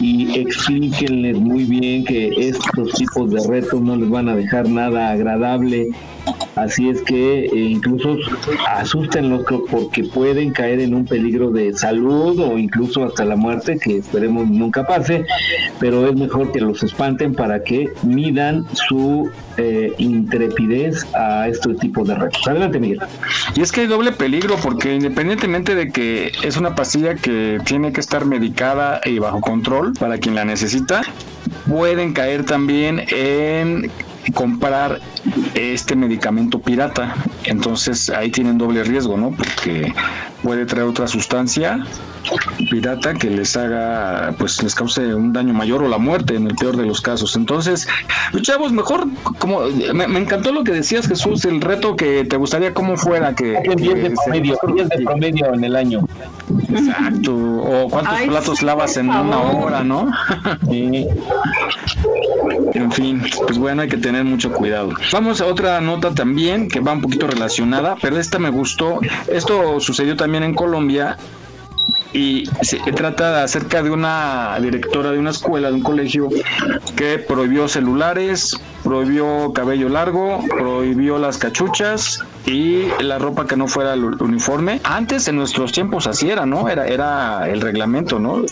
[0.00, 5.10] y explíquenles muy bien que estos tipos de retos no les van a dejar nada
[5.10, 5.88] agradable.
[6.56, 8.16] Así es que eh, incluso
[8.66, 13.98] asústenlos porque pueden caer en un peligro de salud o incluso hasta la muerte, que
[13.98, 15.24] esperemos nunca pase,
[15.78, 22.04] pero es mejor que los espanten para que midan su eh, intrepidez a este tipo
[22.04, 22.46] de retos.
[22.46, 23.00] Adelante, Miguel.
[23.54, 27.92] Y es que hay doble peligro porque independientemente de que es una pastilla que tiene
[27.92, 31.02] que estar medicada y bajo control para quien la necesita,
[31.68, 33.90] pueden caer también en
[34.34, 35.00] comprar
[35.54, 37.14] este medicamento pirata.
[37.44, 39.30] Entonces ahí tienen doble riesgo, ¿no?
[39.30, 39.92] Porque
[40.42, 41.84] puede traer otra sustancia
[42.70, 46.54] pirata que les haga, pues les cause un daño mayor o la muerte en el
[46.54, 47.36] peor de los casos.
[47.36, 47.86] Entonces,
[48.32, 49.06] pues, chavos, mejor,
[49.38, 49.60] como
[49.94, 53.54] me, me encantó lo que decías, Jesús, el reto que te gustaría cómo fuera que...
[53.56, 56.00] En 10 de que se- promedio, 10 de promedio en el año.
[56.68, 57.34] Exacto.
[57.34, 60.10] O cuántos Ay, platos sí, lavas en una hora, ¿no?
[60.68, 61.06] Sí.
[62.74, 64.90] En fin, pues bueno, hay que tener mucho cuidado.
[65.12, 69.00] Vamos a otra nota también que va un poquito relacionada, pero esta me gustó.
[69.28, 71.16] Esto sucedió también en Colombia
[72.12, 76.28] y se trata acerca de una directora de una escuela, de un colegio,
[76.96, 83.94] que prohibió celulares, prohibió cabello largo, prohibió las cachuchas y la ropa que no fuera
[83.94, 84.80] el uniforme.
[84.84, 86.68] Antes, en nuestros tiempos, así era, ¿no?
[86.68, 88.42] Era, era el reglamento, ¿no?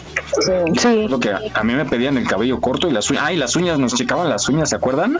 [0.76, 1.08] Sí.
[1.08, 3.24] Lo que a, a mí me pedían el cabello corto y las uñas.
[3.26, 5.18] Ah, y las uñas, nos checaban las uñas, ¿se acuerdan?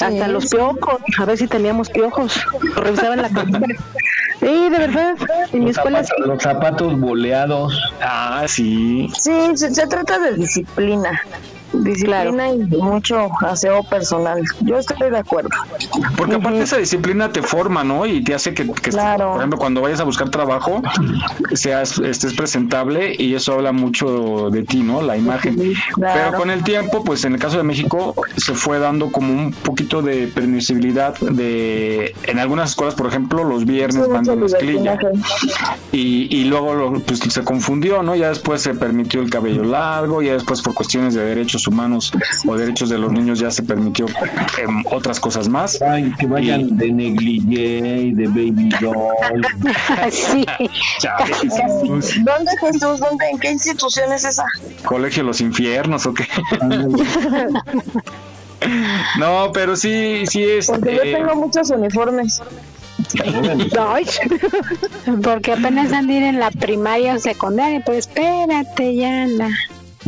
[0.00, 2.40] Hasta los piojos, a ver si teníamos piojos.
[2.74, 3.60] Lo revisaban la cabeza.
[4.40, 5.16] Sí, de verdad.
[5.52, 6.12] En mi Los escuela sí.
[6.24, 7.78] los zapatos boleados.
[8.00, 9.10] Ah, sí.
[9.18, 11.20] Sí, se, se trata de disciplina.
[11.72, 14.42] Disciplina y mucho aseo personal.
[14.60, 15.50] Yo estoy de acuerdo.
[16.16, 18.06] Porque aparte esa disciplina te forma, ¿no?
[18.06, 20.82] Y te hace que, que, por ejemplo, cuando vayas a buscar trabajo,
[21.54, 25.00] seas, estés presentable y eso habla mucho de ti, ¿no?
[25.02, 25.56] La imagen.
[25.96, 29.52] Pero con el tiempo, pues en el caso de México, se fue dando como un
[29.52, 34.98] poquito de permisibilidad de, en algunas escuelas, por ejemplo, los viernes van de mezclilla.
[35.92, 38.14] Y, y luego lo- pues, se confundió, ¿no?
[38.14, 42.12] Ya después se permitió el cabello largo, ya después por cuestiones de derechos humanos
[42.46, 44.06] o derechos de los niños ya se permitió
[44.58, 45.80] em, otras cosas más.
[45.82, 49.46] Ay, que vayan de negligé y de baby doll.
[50.10, 50.46] sí.
[51.00, 51.16] Ya,
[51.88, 53.00] ¿Dónde Jesús?
[53.00, 53.28] ¿Dónde?
[53.30, 54.44] ¿En qué institución es esa?
[54.84, 56.26] Colegio de los infiernos o qué.
[59.18, 60.66] no, pero sí, sí es.
[60.66, 62.40] Porque yo eh, tengo muchos uniformes.
[65.22, 69.50] Porque apenas han de ir en la primaria o secundaria, pues espérate, ya la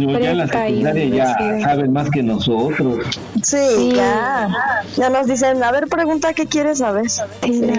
[0.06, 2.98] No, ya en la secundaria ya saben más que nosotros.
[3.42, 4.48] Sí, ya.
[4.96, 7.06] Ya nos dicen, a ver, pregunta qué quieres saber.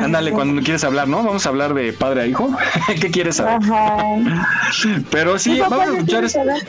[0.01, 1.17] Ándale, cuando quieres hablar, ¿no?
[1.23, 2.49] Vamos a hablar de padre a hijo.
[3.01, 3.59] ¿Qué quieres saber?
[5.09, 6.63] Pero sí, vamos a escuchar, quiere es- saber.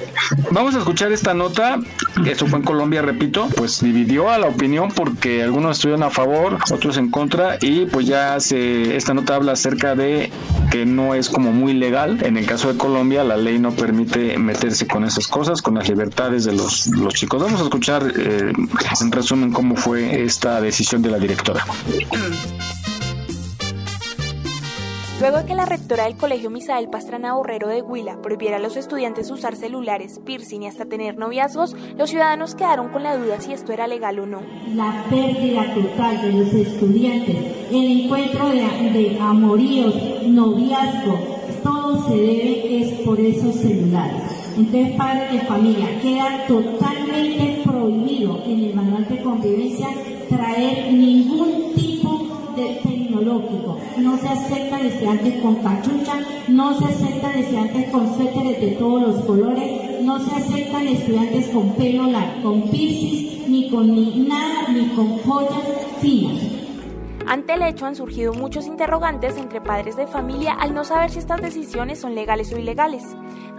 [0.51, 1.79] vamos a escuchar esta nota.
[2.27, 6.59] Esto fue en Colombia, repito, pues dividió a la opinión porque algunos estuvieron a favor,
[6.73, 10.31] otros en contra y pues ya se esta nota habla acerca de
[10.71, 12.19] que no es como muy legal.
[12.25, 15.89] En el caso de Colombia, la ley no permite meterse con esas cosas, con las
[15.89, 17.43] libertades de los, los chicos.
[17.43, 18.53] Vamos a escuchar eh,
[19.01, 21.65] en resumen cómo fue esta decisión de la directora.
[25.21, 28.77] Luego de que la rectora del Colegio Misael Pastrana Borrero de Huila prohibiera a los
[28.77, 33.53] estudiantes usar celulares, piercing y hasta tener noviazgos, los ciudadanos quedaron con la duda si
[33.53, 34.43] esto era legal o no.
[34.75, 37.37] la pérdida total de los estudiantes,
[37.71, 38.61] el encuentro de,
[38.93, 39.95] de amoríos,
[40.27, 41.19] noviazgo,
[41.63, 44.34] todo se debe es por esos celulares.
[44.57, 49.89] Entonces, padres de familia, queda totalmente prohibido en el manual de convivencia
[50.29, 53.79] traer ningún tipo de tecnológico.
[53.99, 59.25] No se aceptan estudiantes con cachucha, no se aceptan estudiantes con suéteres de todos los
[59.25, 64.87] colores, no se aceptan estudiantes con pelo largo, con piercings, ni con ni nada, ni
[64.91, 65.65] con joyas
[66.01, 66.54] finas.
[67.27, 71.19] Ante el hecho han surgido muchos interrogantes entre padres de familia al no saber si
[71.19, 73.05] estas decisiones son legales o ilegales.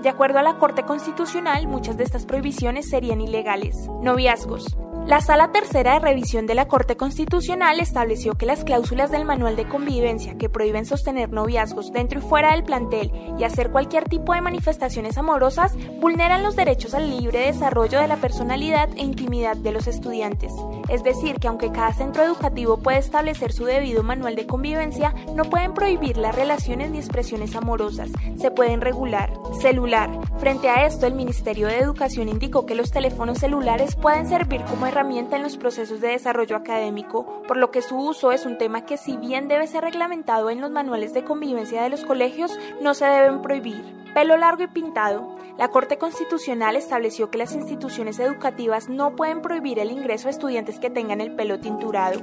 [0.04, 3.90] De acuerdo a la Corte Constitucional, muchas de estas prohibiciones serían ilegales.
[4.02, 4.78] Noviazgos.
[5.08, 9.56] La Sala Tercera de Revisión de la Corte Constitucional estableció que las cláusulas del Manual
[9.56, 14.34] de Convivencia que prohíben sostener noviazgos dentro y fuera del plantel y hacer cualquier tipo
[14.34, 19.74] de manifestaciones amorosas vulneran los derechos al libre desarrollo de la personalidad e intimidad de
[19.74, 20.52] los estudiantes.
[20.90, 25.44] Es decir, que aunque cada centro educativo puede establecer su debido manual de convivencia, no
[25.44, 29.32] pueden prohibir las relaciones ni expresiones amorosas, se pueden regular.
[29.62, 30.10] Celular.
[30.40, 34.88] Frente a esto, el Ministerio de Educación indicó que los teléfonos celulares pueden servir como
[34.98, 38.96] en los procesos de desarrollo académico, por lo que su uso es un tema que
[38.96, 43.04] si bien debe ser reglamentado en los manuales de convivencia de los colegios, no se
[43.04, 43.84] deben prohibir.
[44.14, 45.36] Pelo largo y pintado.
[45.58, 50.80] La Corte Constitucional estableció que las instituciones educativas no pueden prohibir el ingreso a estudiantes
[50.80, 52.22] que tengan el pelo tinturado.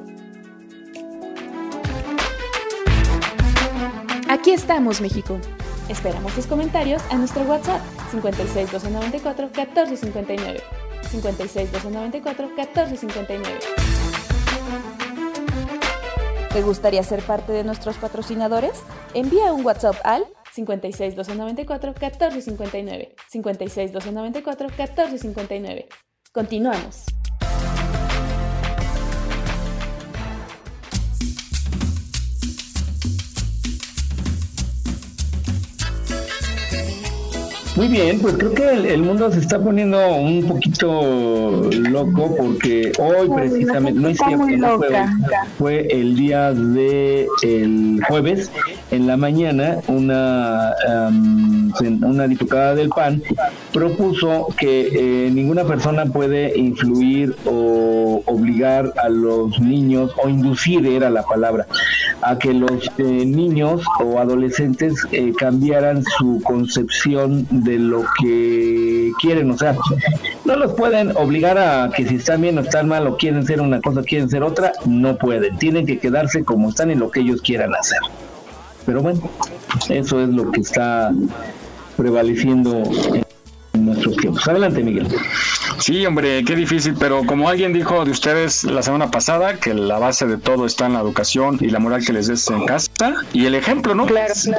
[4.30, 5.38] Aquí estamos, México.
[5.90, 10.91] Esperamos tus comentarios a nuestro WhatsApp 56 294 1459.
[11.12, 13.58] 56 294 1459.
[16.52, 18.82] ¿Te gustaría ser parte de nuestros patrocinadores?
[19.14, 23.14] Envía un WhatsApp al 56 294 1459.
[23.28, 25.88] 56 294 1459.
[26.32, 27.04] Continuamos.
[37.74, 42.92] Muy bien, pues creo que el, el mundo se está poniendo un poquito loco porque
[42.98, 45.06] hoy precisamente, no es cierto, no fue, hoy,
[45.56, 48.50] fue el día de el jueves,
[48.90, 53.22] en la mañana, una, sen- una diputada del PAN
[53.72, 61.10] propuso que eh, ninguna persona puede influir o obligar a los niños, o inducir era
[61.10, 61.66] la palabra,
[62.20, 69.50] a que los eh, niños o adolescentes eh, cambiaran su concepción de lo que quieren,
[69.50, 69.76] o sea,
[70.44, 73.60] no los pueden obligar a que si están bien o están mal o quieren ser
[73.60, 77.20] una cosa, quieren ser otra, no pueden, tienen que quedarse como están en lo que
[77.20, 77.98] ellos quieran hacer.
[78.84, 79.20] Pero bueno,
[79.88, 81.12] eso es lo que está
[82.02, 82.82] prevaleciendo
[83.74, 84.48] en nuestros tiempos.
[84.48, 85.06] Adelante, Miguel.
[85.82, 89.98] Sí, hombre, qué difícil, pero como alguien dijo de ustedes la semana pasada, que la
[89.98, 93.14] base de todo está en la educación y la moral que les des en casa,
[93.32, 94.06] y el ejemplo, ¿no?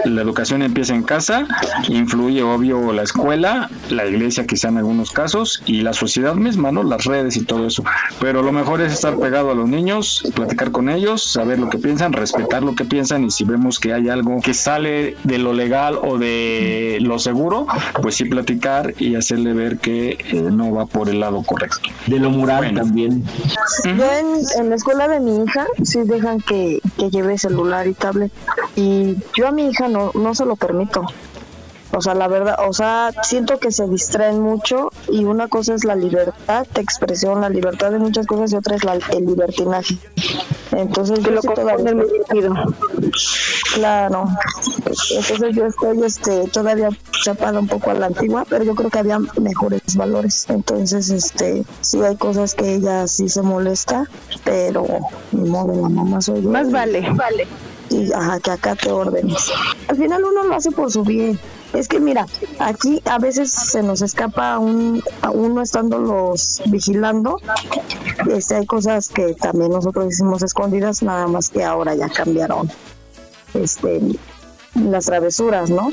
[0.03, 1.47] La educación empieza en casa,
[1.87, 6.83] influye obvio la escuela, la iglesia quizá en algunos casos, y la sociedad misma, ¿no?
[6.83, 7.85] Las redes y todo eso.
[8.19, 11.77] Pero lo mejor es estar pegado a los niños, platicar con ellos, saber lo que
[11.77, 15.53] piensan, respetar lo que piensan, y si vemos que hay algo que sale de lo
[15.53, 17.65] legal o de lo seguro,
[18.01, 21.89] pues sí platicar y hacerle ver que eh, no va por el lado correcto.
[22.07, 23.23] De lo moral también.
[23.83, 27.93] Yo en, en la escuela de mi hija sí dejan que, que lleve celular y
[27.93, 28.31] tablet
[28.75, 31.05] y yo a mi hija no, no se lo permito.
[31.95, 35.83] O sea, la verdad, o sea, siento que se distraen mucho y una cosa es
[35.83, 39.97] la libertad de expresión, la libertad de muchas cosas y otra es la, el libertinaje.
[40.71, 42.07] Entonces yo lo sí todavía muy
[43.75, 44.27] Claro.
[45.11, 46.89] Entonces yo estoy este todavía
[47.23, 50.45] chapada un poco a la antigua, pero yo creo que había mejores valores.
[50.49, 54.09] Entonces, este, sí hay cosas que ella sí se molesta,
[54.43, 54.85] pero
[55.31, 56.49] ni modo, la mamá soy yo.
[56.49, 57.07] Más vale.
[57.11, 57.47] Vale.
[57.89, 59.51] Y ajá, que acá te órdenes.
[59.87, 61.39] Al final uno lo hace por su bien.
[61.73, 62.27] Es que mira,
[62.59, 67.39] aquí a veces se nos escapa un, a uno estándolos vigilando.
[68.29, 72.69] Este, hay cosas que también nosotros hicimos escondidas, nada más que ahora ya cambiaron
[73.53, 74.01] este
[74.75, 75.89] las travesuras, ¿no?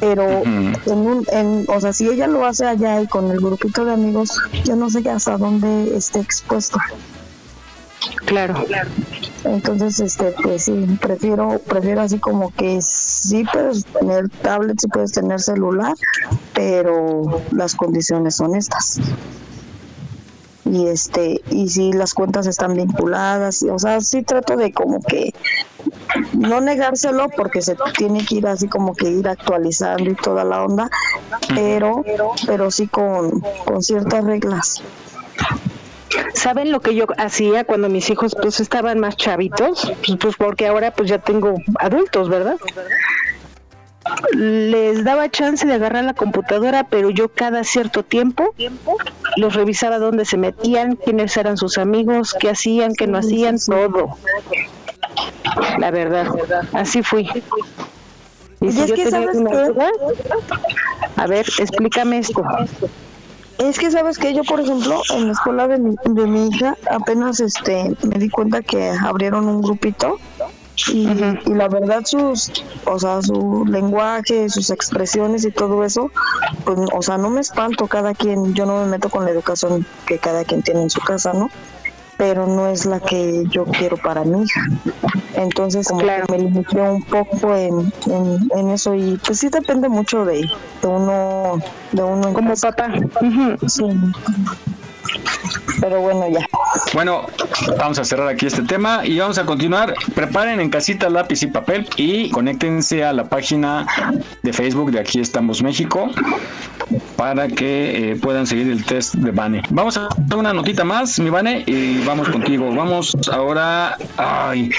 [0.00, 3.84] Pero en un, en, o sea, si ella lo hace allá y con el grupito
[3.84, 6.78] de amigos, yo no sé hasta dónde esté expuesto.
[8.26, 8.54] Claro.
[9.44, 15.12] Entonces, este, pues sí, prefiero, prefiero así como que sí puedes tener tablet, sí puedes
[15.12, 15.94] tener celular,
[16.54, 19.00] pero las condiciones son estas.
[20.64, 25.00] Y este, y si las cuentas están vinculadas, y, o sea, sí trato de como
[25.00, 25.34] que
[26.34, 30.62] no negárselo porque se tiene que ir así como que ir actualizando y toda la
[30.62, 30.90] onda,
[31.54, 32.04] pero,
[32.46, 34.82] pero sí con, con ciertas reglas.
[36.34, 39.92] ¿Saben lo que yo hacía cuando mis hijos pues estaban más chavitos?
[40.06, 42.56] Pues, pues porque ahora pues ya tengo adultos, ¿verdad?
[44.32, 48.54] Les daba chance de agarrar la computadora, pero yo cada cierto tiempo
[49.36, 54.16] los revisaba dónde se metían, quiénes eran sus amigos, qué hacían, qué no hacían, todo.
[55.78, 56.28] La verdad,
[56.72, 57.28] así fui.
[58.60, 59.90] Y si es yo que, tenía ¿sabes una
[61.16, 62.42] A ver, explícame esto.
[63.60, 66.76] Es que sabes que yo, por ejemplo, en la escuela de mi, de mi hija,
[66.90, 70.18] apenas este me di cuenta que abrieron un grupito
[70.88, 71.06] y,
[71.44, 72.50] y la verdad sus,
[72.86, 76.10] o sea, su lenguaje, sus expresiones y todo eso,
[76.64, 79.84] pues, o sea, no me espanto cada quien, yo no me meto con la educación
[80.06, 81.50] que cada quien tiene en su casa, ¿no?
[82.20, 84.60] Pero no es la que yo quiero para mi hija.
[85.36, 89.88] Entonces, como que me limité un poco en, en, en eso y pues sí depende
[89.88, 90.42] mucho de,
[90.82, 91.62] de uno,
[91.92, 92.92] de uno como papá.
[93.66, 93.84] Sí.
[95.80, 96.44] Pero bueno, ya.
[96.92, 97.26] Bueno,
[97.78, 99.94] vamos a cerrar aquí este tema y vamos a continuar.
[100.14, 103.86] Preparen en casita lápiz y papel y conéctense a la página
[104.42, 106.10] de Facebook de Aquí estamos México
[107.16, 109.62] para que eh, puedan seguir el test de Vane.
[109.70, 112.74] Vamos a hacer una notita más, mi Vane, y vamos contigo.
[112.74, 114.70] Vamos ahora, ay,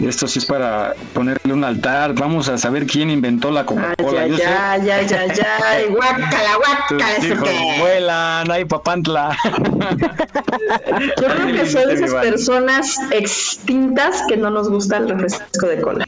[0.00, 2.14] esto sí es para ponerle un altar.
[2.14, 4.22] Vamos a saber quién inventó la Coca-Cola.
[4.22, 5.30] Ay, sé- ay, ay, ay,
[5.66, 7.48] ay, guácala, guácala, Tus hijos
[7.78, 9.36] vuelan, ay papantla.
[9.64, 15.80] Yo creo que soy de esas personas extintas que no nos gusta el refresco de
[15.80, 16.04] cola.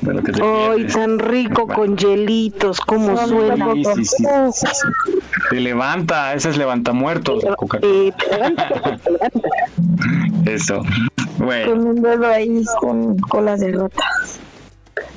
[0.00, 3.66] Que Ay, tan rico con hielitos, como Sí, suena.
[3.74, 4.24] sí, sí, sí.
[5.50, 7.44] Te levanta, ese es levantamuertos.
[7.44, 8.14] la Coca-Cola.
[10.46, 10.82] Eso.
[11.36, 14.02] Bueno, Con un dedo ahí con colas de rata.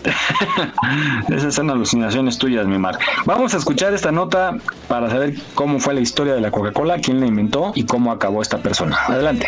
[1.30, 2.98] esas son alucinaciones tuyas, mi Mar.
[3.26, 4.58] Vamos a escuchar esta nota
[4.88, 8.42] para saber cómo fue la historia de la Coca-Cola, quién la inventó y cómo acabó
[8.42, 8.98] esta persona.
[9.08, 9.48] Adelante.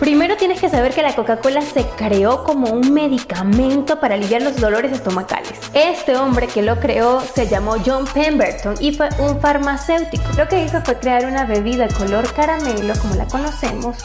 [0.00, 4.60] Primero tienes que saber que la Coca-Cola se creó como un medicamento para aliviar los
[4.60, 5.58] dolores estomacales.
[5.72, 10.24] Este hombre que lo creó se llamó John Pemberton y fue un farmacéutico.
[10.36, 13.96] Lo que hizo fue crear una bebida color caramelo, como la conocemos,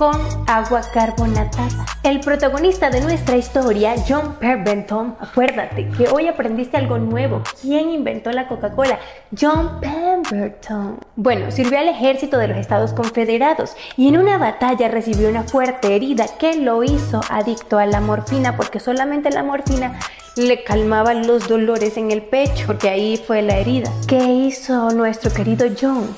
[0.00, 1.84] con agua carbonatada.
[2.02, 7.42] El protagonista de nuestra historia, John Pemberton, acuérdate que hoy aprendiste algo nuevo.
[7.60, 8.98] ¿Quién inventó la Coca-Cola?
[9.38, 10.98] John Pemberton.
[11.16, 15.94] Bueno, sirvió al ejército de los Estados Confederados y en una batalla recibió una fuerte
[15.94, 19.98] herida que lo hizo adicto a la morfina porque solamente la morfina
[20.34, 23.92] le calmaba los dolores en el pecho porque ahí fue la herida.
[24.08, 26.16] ¿Qué hizo nuestro querido John?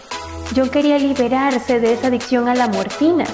[0.54, 3.24] John quería liberarse de esa adicción a la morfina.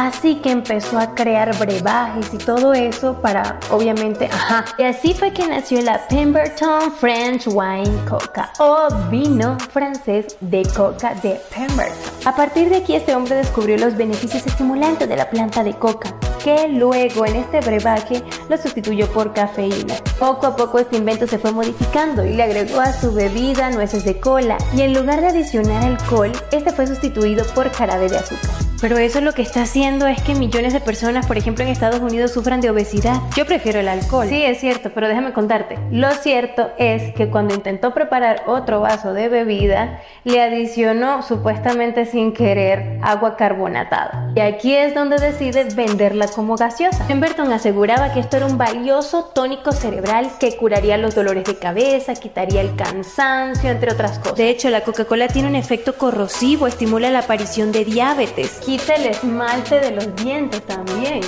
[0.00, 4.64] Así que empezó a crear brebajes y todo eso para, obviamente, ajá.
[4.78, 11.12] Y así fue que nació la Pemberton French Wine Coca o vino francés de coca
[11.16, 11.98] de Pemberton.
[12.24, 16.14] A partir de aquí este hombre descubrió los beneficios estimulantes de la planta de coca,
[16.42, 19.96] que luego en este brebaje lo sustituyó por cafeína.
[20.18, 24.06] Poco a poco este invento se fue modificando y le agregó a su bebida nueces
[24.06, 28.69] de cola y en lugar de adicionar alcohol, este fue sustituido por jarabe de azúcar.
[28.80, 32.00] Pero eso lo que está haciendo es que millones de personas, por ejemplo en Estados
[32.00, 33.20] Unidos, sufran de obesidad.
[33.36, 34.26] Yo prefiero el alcohol.
[34.28, 35.78] Sí, es cierto, pero déjame contarte.
[35.90, 42.32] Lo cierto es que cuando intentó preparar otro vaso de bebida, le adicionó supuestamente sin
[42.32, 44.32] querer agua carbonatada.
[44.34, 47.06] Y aquí es donde decide venderla como gaseosa.
[47.06, 52.14] Pemberton aseguraba que esto era un valioso tónico cerebral que curaría los dolores de cabeza,
[52.14, 54.36] quitaría el cansancio, entre otras cosas.
[54.36, 59.06] De hecho, la Coca-Cola tiene un efecto corrosivo, estimula la aparición de diabetes, quita el
[59.06, 61.22] esmalte de los dientes también.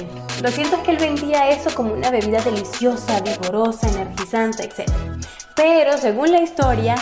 [0.44, 4.88] Lo cierto es que él vendía eso como una bebida deliciosa, vigorosa, energizante, etc.
[5.56, 6.94] Pero según la historia,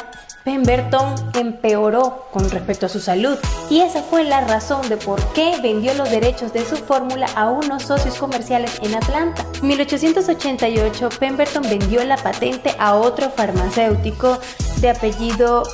[0.43, 3.37] Pemberton empeoró con respecto a su salud
[3.69, 7.51] y esa fue la razón de por qué vendió los derechos de su fórmula a
[7.51, 9.45] unos socios comerciales en Atlanta.
[9.61, 14.39] En 1888 Pemberton vendió la patente a otro farmacéutico
[14.81, 15.65] de apellido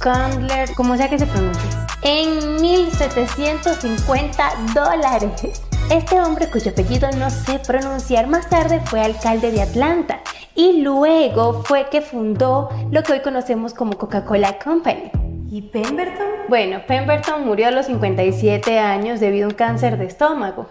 [0.00, 1.68] Candler, como sea que se pronuncie,
[2.02, 5.62] en 1750 dólares.
[5.90, 10.20] Este hombre cuyo apellido no sé pronunciar más tarde fue alcalde de Atlanta
[10.54, 15.10] y luego fue que fundó lo que hoy conocemos como Coca-Cola Company.
[15.50, 16.28] ¿Y Pemberton?
[16.48, 20.68] Bueno, Pemberton murió a los 57 años debido a un cáncer de estómago,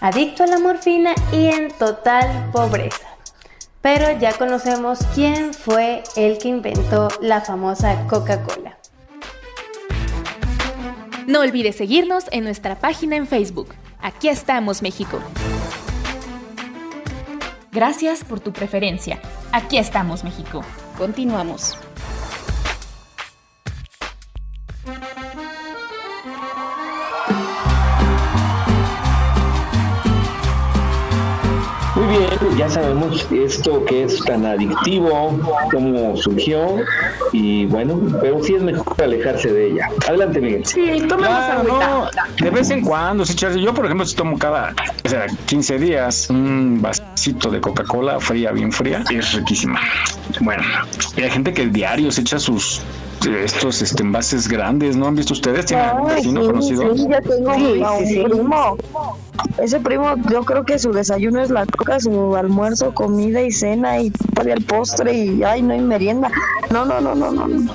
[0.00, 3.08] adicto a la morfina y en total pobreza.
[3.82, 8.76] Pero ya conocemos quién fue el que inventó la famosa Coca-Cola.
[11.26, 13.74] No olvides seguirnos en nuestra página en Facebook.
[14.00, 15.20] Aquí estamos, México.
[17.72, 19.20] Gracias por tu preferencia.
[19.52, 20.62] Aquí estamos, México.
[20.98, 21.78] Continuamos.
[32.10, 35.38] Bien, ya sabemos esto que es tan adictivo,
[35.70, 36.76] cómo surgió
[37.32, 39.88] y bueno, pero sí es mejor alejarse de ella.
[40.08, 40.66] Adelante, Miguel.
[40.66, 42.08] Sí, Ah, no,
[42.42, 43.62] de vez en cuando, sí, Charlie.
[43.62, 48.52] Yo, por ejemplo, si tomo cada o sea, 15 días un vasito de Coca-Cola fría,
[48.52, 49.80] bien fría, es riquísima.
[50.40, 50.62] Bueno,
[51.16, 52.82] y hay gente que diario se echa sus
[53.26, 55.66] estos este, envases grandes, ¿no han visto ustedes?
[55.66, 56.96] ¿Tienen algún Ay, vecino sí, conocido?
[56.96, 58.76] sí, ya tengo Sí, un sí, primo.
[59.58, 64.00] Ese primo, yo creo que su desayuno es la coca, su almuerzo, comida y cena
[64.00, 66.30] y todavía el postre y ay, no hay merienda.
[66.70, 67.46] No, no, no, no, no.
[67.48, 67.72] no.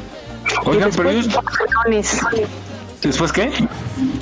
[0.65, 1.43] Oigan, pero después ellos- los
[1.85, 2.19] riñones.
[3.01, 3.51] ¿Después qué?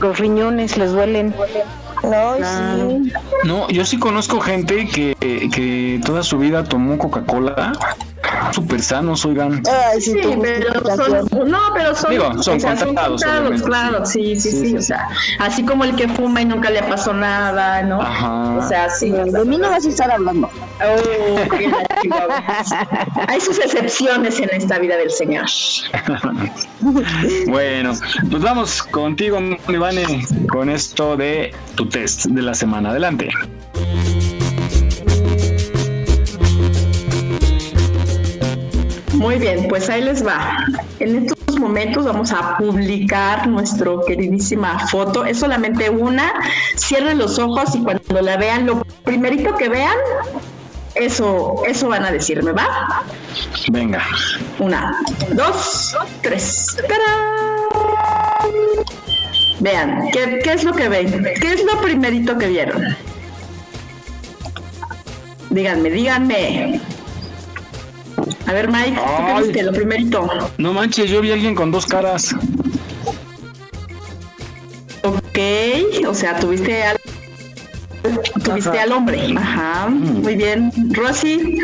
[0.01, 1.33] Los riñones les duelen.
[2.03, 3.13] No, sí.
[3.45, 7.73] No, yo sí conozco gente que, que toda su vida tomó Coca-Cola.
[8.51, 9.61] Súper sanos, oigan.
[9.67, 14.39] Ay, Sí, pero son, no, pero son, Digo, son o sea, controlados, obviamente, claro, sí,
[14.39, 15.07] sí, sí, o sea,
[15.39, 18.01] así como el que fuma y nunca le pasó nada, ¿no?
[18.01, 18.55] Ajá.
[18.57, 19.11] O sea, sí.
[19.11, 20.49] De mí no vas a estar hablando.
[20.85, 21.71] Oh, qué.
[23.27, 25.45] Hay sus excepciones en esta vida del Señor.
[27.47, 27.93] Bueno,
[28.29, 32.89] pues vamos contigo, Ivane, con esto de tu test de la semana.
[32.89, 33.29] Adelante.
[39.13, 40.65] Muy bien, pues ahí les va.
[40.99, 45.23] En estos momentos vamos a publicar nuestra queridísima foto.
[45.23, 46.33] Es solamente una.
[46.75, 49.95] Cierren los ojos y cuando la vean, lo primerito que vean,
[50.95, 53.03] eso, eso van a decirme, ¿va?
[53.71, 54.05] Venga.
[54.59, 54.99] Una,
[55.31, 56.77] dos, tres.
[56.87, 58.53] ¡Tarán!
[59.59, 61.25] Vean, ¿qué, ¿qué es lo que ven?
[61.39, 62.95] ¿Qué es lo primerito que vieron?
[65.49, 66.81] Díganme, díganme.
[68.45, 69.63] A ver, Mike, ¿tú qué viste?
[69.63, 70.27] Lo primerito.
[70.57, 72.35] No manches, yo vi a alguien con dos caras.
[75.03, 75.39] Ok,
[76.07, 76.97] o sea, tuviste al,
[78.43, 79.33] tuviste al hombre.
[79.37, 80.71] Ajá, muy bien.
[80.93, 81.59] Rosy,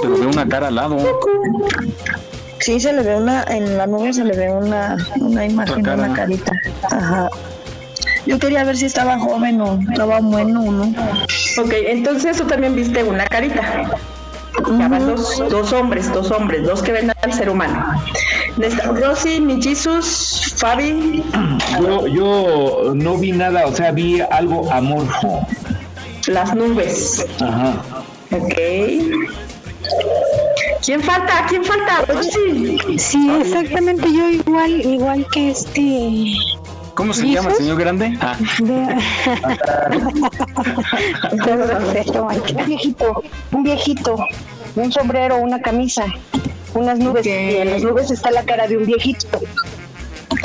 [0.00, 1.20] Pero veo una cara al lado.
[2.60, 6.04] Sí, se le ve una, en la nube se le ve una, una imagen, cara.
[6.04, 6.52] una carita.
[6.84, 7.28] Ajá.
[8.24, 10.84] Yo quería ver si estaba joven o estaba bueno o no.
[11.58, 13.90] ok, entonces tú también viste una carita.
[14.68, 18.00] Van dos, dos hombres, dos hombres, dos que ven al ser humano.
[18.56, 21.22] Rosy, mi Jesus, Fabi,
[21.80, 25.46] Yo, yo no vi nada, o sea, vi algo amorfo.
[26.26, 27.26] las nubes.
[27.40, 27.74] Ajá.
[28.30, 28.54] Ok.
[30.84, 31.46] ¿Quién falta?
[31.48, 32.02] ¿Quién falta?
[32.08, 32.78] Rosy.
[32.98, 36.34] Sí, exactamente, yo igual, igual que este.
[36.94, 38.16] ¿Cómo se llama, señor grande?
[38.20, 38.36] Ah,
[41.32, 44.16] un viejito, un viejito,
[44.76, 46.04] un sombrero, una camisa,
[46.74, 47.26] unas nubes.
[47.26, 49.26] Y en las nubes está la cara de un viejito.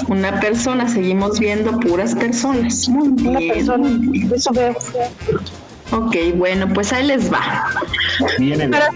[0.07, 2.87] Una persona, seguimos viendo puras personas.
[2.89, 3.29] Muy bien.
[3.29, 3.89] Una persona,
[4.33, 4.75] eso veo.
[5.91, 7.65] Ok, bueno, pues ahí les va.
[8.71, 8.91] Para,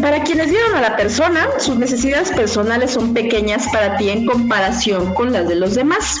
[0.00, 5.14] para quienes vieron a la persona, sus necesidades personales son pequeñas para ti en comparación
[5.14, 6.20] con las de los demás.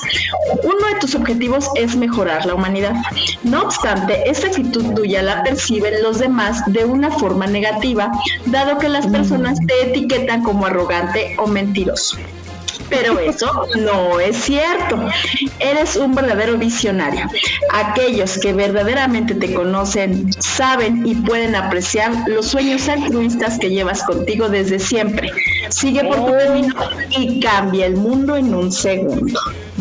[0.62, 2.94] Uno de tus objetivos es mejorar la humanidad.
[3.42, 8.10] No obstante, esta actitud tuya la perciben los demás de una forma negativa,
[8.46, 12.18] dado que las personas te etiquetan como arrogante o mentiroso.
[12.92, 15.00] Pero eso no es cierto.
[15.58, 17.26] Eres un verdadero visionario.
[17.72, 24.48] Aquellos que verdaderamente te conocen saben y pueden apreciar los sueños altruistas que llevas contigo
[24.48, 25.30] desde siempre.
[25.70, 26.74] Sigue por tu camino
[27.10, 29.40] y cambia el mundo en un segundo.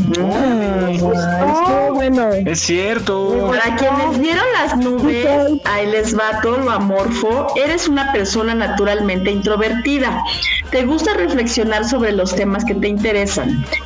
[0.09, 2.29] Estuvo bueno.
[2.31, 3.49] es cierto.
[3.49, 5.27] Para quienes vieron las nubes,
[5.65, 7.47] ahí les va todo lo amorfo.
[7.55, 10.23] Eres una persona naturalmente introvertida.
[10.71, 13.00] Te gusta reflexionar sobre los temas que te interesan.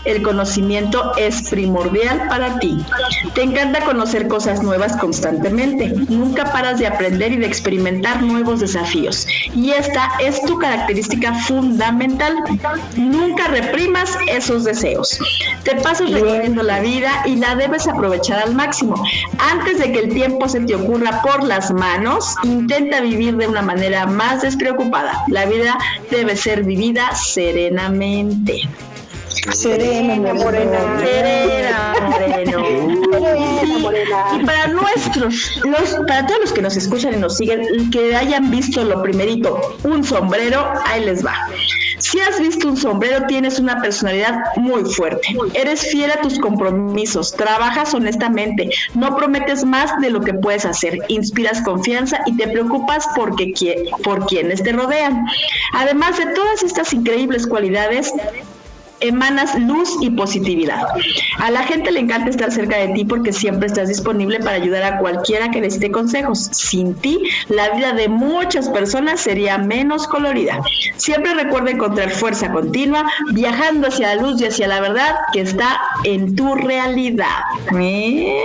[0.06, 2.78] El conocimiento es primordial para ti.
[3.34, 5.88] Te encanta conocer cosas nuevas constantemente.
[6.10, 9.28] Nunca paras de aprender y de experimentar nuevos desafíos.
[9.54, 12.36] Y esta es tu característica fundamental.
[12.98, 15.20] Nunca reprimas esos deseos.
[15.64, 19.02] Te pasas recorriendo la vida y la debes aprovechar al máximo.
[19.40, 23.62] Antes de que el tiempo se te ocurra por las manos, intenta vivir de una
[23.62, 25.24] manera más despreocupada.
[25.28, 25.78] La vida
[26.12, 28.62] debe ser vivida serenamente.
[29.54, 31.00] Serena, morena.
[31.00, 32.70] Serena, moreno.
[32.70, 38.16] Y, y para nuestros, los, para todos los que nos escuchan y nos siguen, que
[38.16, 41.36] hayan visto lo primerito, un sombrero, ahí les va.
[41.98, 45.36] Si has visto un sombrero, tienes una personalidad muy fuerte.
[45.54, 51.00] Eres fiel a tus compromisos, trabajas honestamente, no prometes más de lo que puedes hacer,
[51.08, 53.54] inspiras confianza y te preocupas porque,
[54.04, 55.26] por quienes te rodean.
[55.74, 58.12] Además de todas estas increíbles cualidades,
[59.08, 60.84] emanas luz y positividad.
[61.40, 64.84] A la gente le encanta estar cerca de ti porque siempre estás disponible para ayudar
[64.84, 66.50] a cualquiera que necesite consejos.
[66.52, 70.62] Sin ti, la vida de muchas personas sería menos colorida.
[70.98, 75.80] Siempre recuerda encontrar fuerza continua, viajando hacia la luz y hacia la verdad que está
[76.04, 77.44] en tu realidad.
[77.78, 78.42] ¿Eh?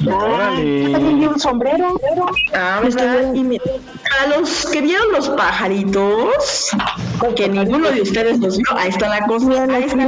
[0.00, 2.00] Ay, un sombrero.
[2.54, 3.34] Ah, ¿verdad?
[3.34, 3.64] Y mira,
[4.10, 6.70] para los que vieron los pajaritos,
[7.36, 9.64] que ninguno de ustedes los vio, ahí está la cosa.
[9.64, 9.99] Ahí está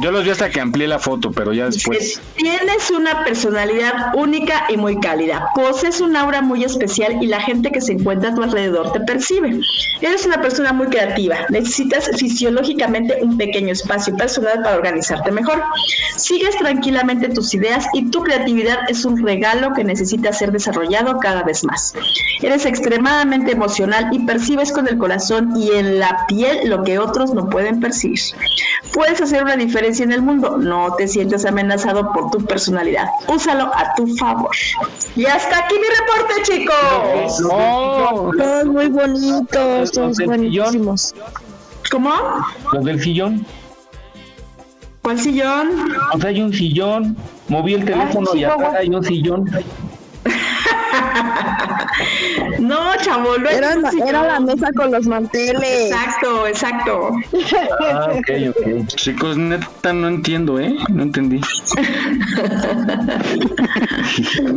[0.00, 2.20] Yo los vi hasta que amplié la foto, pero ya después.
[2.36, 5.48] Tienes una personalidad única y muy cálida.
[5.54, 9.00] Posees un aura muy especial y la gente que se encuentra a tu alrededor te
[9.00, 9.60] percibe.
[10.00, 11.36] Eres una persona muy creativa.
[11.48, 15.62] Necesitas fisiológicamente un pequeño espacio personal para organizarte mejor.
[16.16, 21.42] Sigues tranquilamente tus ideas y tu creatividad es un regalo que necesita ser desarrollado cada
[21.42, 21.94] vez más.
[22.42, 27.32] Eres extremadamente emocional y percibes con el corazón y en la piel lo que otros
[27.34, 28.20] no pueden percibir.
[28.92, 30.56] Puedes hacer una diferencia en el mundo.
[30.58, 33.06] No te sientes amenazado por tu personalidad.
[33.28, 34.50] Úsalo a tu favor.
[35.16, 37.38] Y hasta aquí mi reporte, chicos.
[38.36, 41.14] Todos muy bonitos, todos buenísimos.
[41.90, 42.12] ¿Cómo?
[42.72, 43.46] Los del sillón.
[45.02, 45.68] ¿Cuál sillón?
[46.14, 47.16] O sea, hay un sillón.
[47.48, 49.50] Moví el teléfono y atrás hay un sillón.
[52.58, 55.90] No, chavo, no Era, la- era la mesa con los manteles.
[55.92, 57.10] Exacto, exacto.
[57.92, 58.86] Ah, ok, ok.
[58.96, 60.74] Chicos, neta, no entiendo, ¿eh?
[60.88, 61.40] No entendí.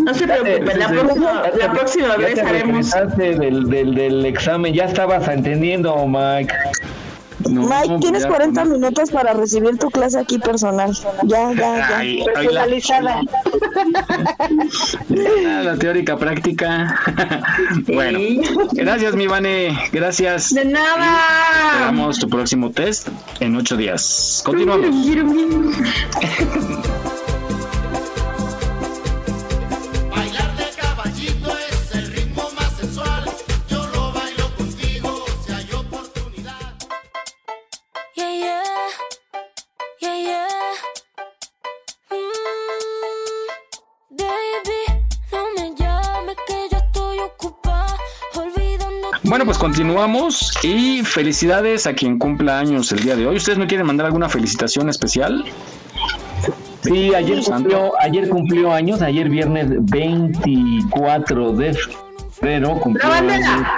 [0.05, 2.91] No se preocupen, la próxima, la próxima Ya vez te haremos.
[2.91, 6.53] regresaste del, del, del examen, ya estabas entendiendo, Mike.
[7.45, 10.91] Mike, tienes 40 minutos para recibir tu clase aquí personal.
[11.25, 11.97] Ya, ya, ya.
[11.97, 13.21] Ay, ay, la- Personalizada.
[15.45, 16.99] Ah, La teórica práctica.
[17.87, 18.19] bueno,
[18.71, 19.77] gracias, mi Vane.
[19.91, 20.53] Gracias.
[20.53, 21.17] De nada.
[21.73, 23.09] Esperamos tu próximo test
[23.39, 24.41] en ocho días.
[24.45, 24.87] Continuamos.
[49.77, 53.37] continuamos y felicidades a quien cumpla años el día de hoy.
[53.37, 55.45] ¿Ustedes me quieren mandar alguna felicitación especial?
[56.81, 61.77] Sí, ayer cumplió, ayer cumplió años, ayer viernes 24 de
[62.31, 63.71] febrero cumplió La bandera.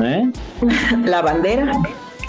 [0.00, 0.30] ¿Eh?
[1.06, 1.72] La bandera.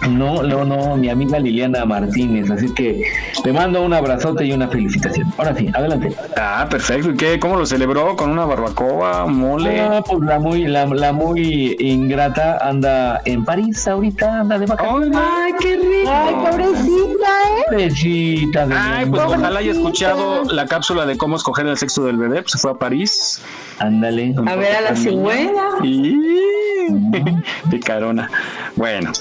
[0.10, 3.04] No, no, no, mi amiga Liliana Martínez, así que
[3.48, 5.34] te mando un abrazote y una felicitación.
[5.38, 6.14] Ahora sí, adelante.
[6.36, 7.12] Ah, perfecto.
[7.12, 7.40] ¿Y qué?
[7.40, 8.14] ¿Cómo lo celebró?
[8.18, 9.26] ¿Con una barbacoa?
[9.26, 9.88] ¿Mole?
[9.88, 15.18] No, pues la muy, la, la muy ingrata anda en París ahorita, anda de vacaciones.
[15.18, 16.12] Ay, qué rico.
[16.14, 17.64] Ay, pobrecita, ¿eh?
[17.68, 22.18] Pobrecita de Ay, pues ojalá haya escuchado la cápsula de cómo escoger el sexo del
[22.18, 22.42] bebé.
[22.42, 23.42] Pues se fue a París.
[23.80, 24.36] Ándale.
[24.46, 25.64] A ver a la cigüeña.
[25.84, 26.18] Y...
[27.70, 28.30] Picarona.
[28.76, 29.12] Bueno,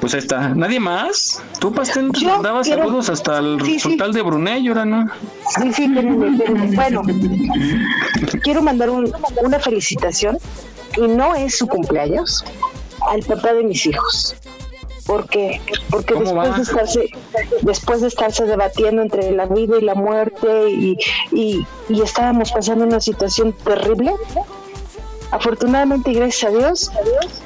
[0.00, 0.54] pues ahí está.
[0.54, 1.42] ¿Nadie más?
[1.58, 5.08] Tú, Pastel, Yo mandaba quiero- saludos hasta el Sí, de Brunei, ahora no.
[5.60, 6.74] Sí, sí, espérenme, espérenme.
[6.74, 7.02] Bueno,
[8.42, 9.12] quiero mandar un-
[9.42, 10.38] una felicitación
[10.96, 12.44] y no es su cumpleaños
[13.10, 14.36] al papá de mis hijos.
[15.06, 15.60] ¿Por qué?
[15.88, 16.56] Porque ¿Cómo después va?
[16.56, 17.10] de estarse
[17.62, 20.98] después de estarse debatiendo entre la vida y la muerte y,
[21.30, 24.12] y, y estábamos pasando una situación terrible,
[25.30, 26.92] afortunadamente y gracias a Dios,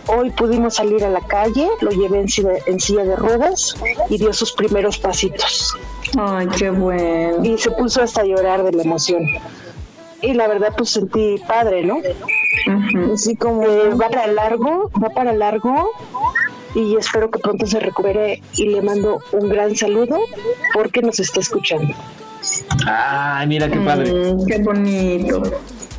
[0.07, 3.77] hoy pudimos salir a la calle, lo llevé en silla, en silla de ruedas
[4.09, 5.77] y dio sus primeros pasitos.
[6.19, 7.45] Ay, qué bueno.
[7.45, 9.23] Y se puso hasta a llorar de la emoción.
[10.23, 12.01] Y la verdad, pues sentí padre, ¿no?
[13.13, 15.91] Así como eh, va para largo, va para largo.
[16.75, 20.21] Y espero que pronto se recupere y le mando un gran saludo
[20.73, 21.95] porque nos está escuchando.
[22.87, 24.13] Ay, mira qué padre.
[24.13, 25.43] Mm, qué bonito.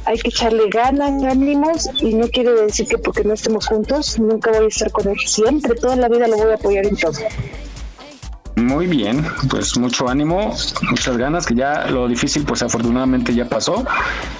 [0.06, 4.52] Hay que echarle ganas, ánimos y no quiere decir que porque no estemos juntos nunca
[4.52, 5.18] voy a estar con él.
[5.26, 7.14] Siempre, toda la vida lo voy a apoyar en todo.
[8.62, 10.54] Muy bien, pues mucho ánimo,
[10.90, 13.84] muchas ganas, que ya lo difícil pues afortunadamente ya pasó,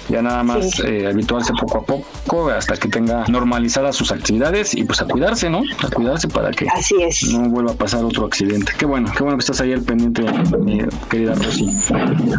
[0.08, 0.82] ya nada más Sí.
[0.86, 5.50] eh, habituarse poco a poco hasta que tenga normalizadas sus actividades y pues a cuidarse,
[5.50, 5.62] ¿no?
[5.84, 7.24] A cuidarse para que Así es.
[7.32, 8.72] no vuelva a pasar otro accidente.
[8.78, 10.22] Qué bueno, qué bueno que estás ahí al pendiente,
[10.60, 10.78] mi
[11.10, 11.70] querida Rosy.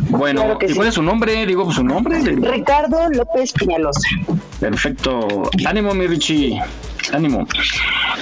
[0.09, 0.75] Bueno, Claro ¿y sí.
[0.75, 1.45] cuál es su nombre?
[1.45, 2.19] Digo, pues su nombre.
[2.21, 4.07] Ricardo López Piñalosa.
[4.59, 5.49] Perfecto.
[5.65, 6.59] Ánimo, mi Richie.
[7.11, 7.45] Ánimo.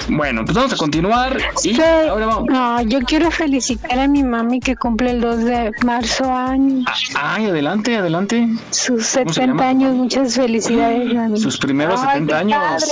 [0.08, 1.80] Bueno, pues vamos a continuar y Sí.
[2.08, 2.44] ahora vamos.
[2.50, 6.84] No, yo quiero felicitar a mi mami que cumple el 2 de marzo años.
[7.14, 8.48] Ay, adelante, adelante.
[8.70, 9.68] Sus ¿Cómo se 70 llama?
[9.68, 11.38] años, muchas felicidades, mami.
[11.38, 12.84] Sus primeros 70 años.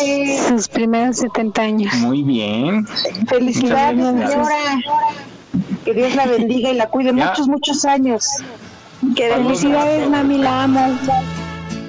[0.49, 1.95] Sus primeros 70 años.
[1.95, 2.87] Muy bien.
[3.29, 3.99] Felicidades.
[3.99, 4.49] señora.
[5.85, 7.27] Que Dios la bendiga y la cuide Ya.
[7.31, 8.27] muchos, muchos años.
[9.17, 10.99] Que felicidades, mami, la amo.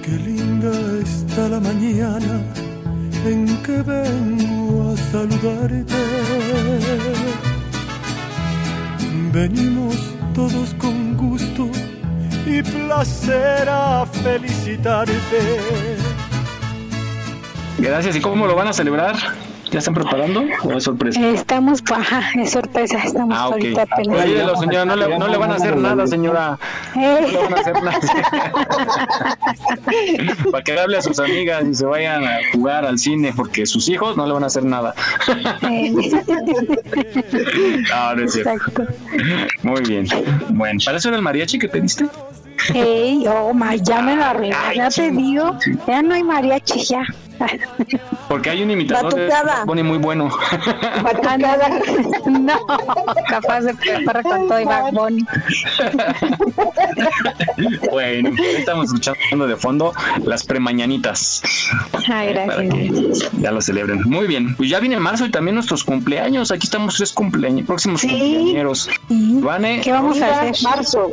[0.03, 0.71] Qué linda
[1.03, 2.41] está la mañana
[3.25, 5.95] en que vengo a saludarte.
[9.31, 9.95] Venimos
[10.33, 11.69] todos con gusto
[12.45, 15.57] y placer a felicitarte.
[17.77, 18.15] Gracias.
[18.15, 19.15] ¿Y cómo lo van a celebrar?
[19.71, 21.25] ¿Ya están preparando o es sorpresa?
[21.29, 23.53] Estamos, ajá, es sorpresa, estamos Ah, ok.
[23.53, 24.25] ahorita apenas.
[24.59, 26.59] Señora, no le, no le van a hacer nada, señora.
[26.93, 27.99] No le van a hacer nada.
[30.51, 33.87] Para que hable a sus amigas y se vayan a jugar al cine, porque sus
[33.87, 34.93] hijos no le van a hacer nada.
[35.61, 35.69] No,
[38.15, 38.83] no es cierto.
[39.63, 40.05] Muy bien.
[40.49, 42.07] Bueno, ¿para eso era el mariachi que pediste?
[42.73, 45.57] Ey, oh, ma, ya me la arruiné, ya te digo,
[45.87, 47.03] ya no hay mariachi, ya.
[48.27, 49.65] Porque hay un imitador de Batucada.
[49.65, 50.25] pone muy bueno.
[52.29, 52.59] no,
[53.27, 55.25] capaz de preparar con todo y Bad Bunny.
[57.91, 59.93] Bueno, ahí estamos escuchando de fondo
[60.23, 61.41] las premañanitas.
[62.07, 63.31] Ay, gracias.
[63.39, 64.01] ya lo celebren.
[64.05, 64.55] Muy bien.
[64.55, 66.51] Pues ya viene marzo y también nuestros cumpleaños.
[66.51, 68.89] Aquí estamos tres cumpleaños, próximos cumpleaños.
[69.09, 69.81] Vane.
[69.81, 70.55] ¿Qué vamos a hacer?
[70.63, 71.11] Marzo.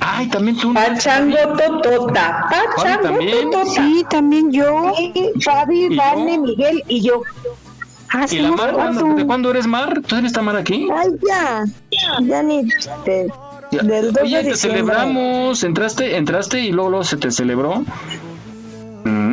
[0.00, 0.74] Ay, también tú.
[0.74, 2.46] Pachango Totota.
[2.76, 3.48] Juan también.
[3.66, 4.92] Sí, también yo.
[4.92, 5.32] Fabi,
[5.70, 7.22] ¿Y Vane, Miguel y yo.
[8.14, 8.72] Ah, ¿Y la Mar?
[8.74, 10.02] ¿cuándo, ¿De cuándo eres Mar?
[10.06, 10.86] ¿Todavía está Mar aquí?
[10.94, 11.64] Ay, ya.
[12.22, 12.68] Ya ni.
[13.04, 13.26] te-
[13.70, 13.82] Ya.
[13.82, 15.64] del 2 Oye, te celebramos.
[15.64, 17.84] Entraste, entraste y luego, luego se te celebró.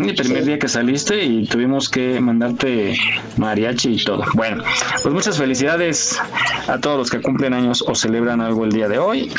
[0.07, 2.97] El primer día que saliste y tuvimos que mandarte
[3.37, 4.23] mariachi y todo.
[4.33, 4.63] Bueno,
[5.01, 6.19] pues muchas felicidades
[6.67, 9.31] a todos los que cumplen años o celebran algo el día de hoy.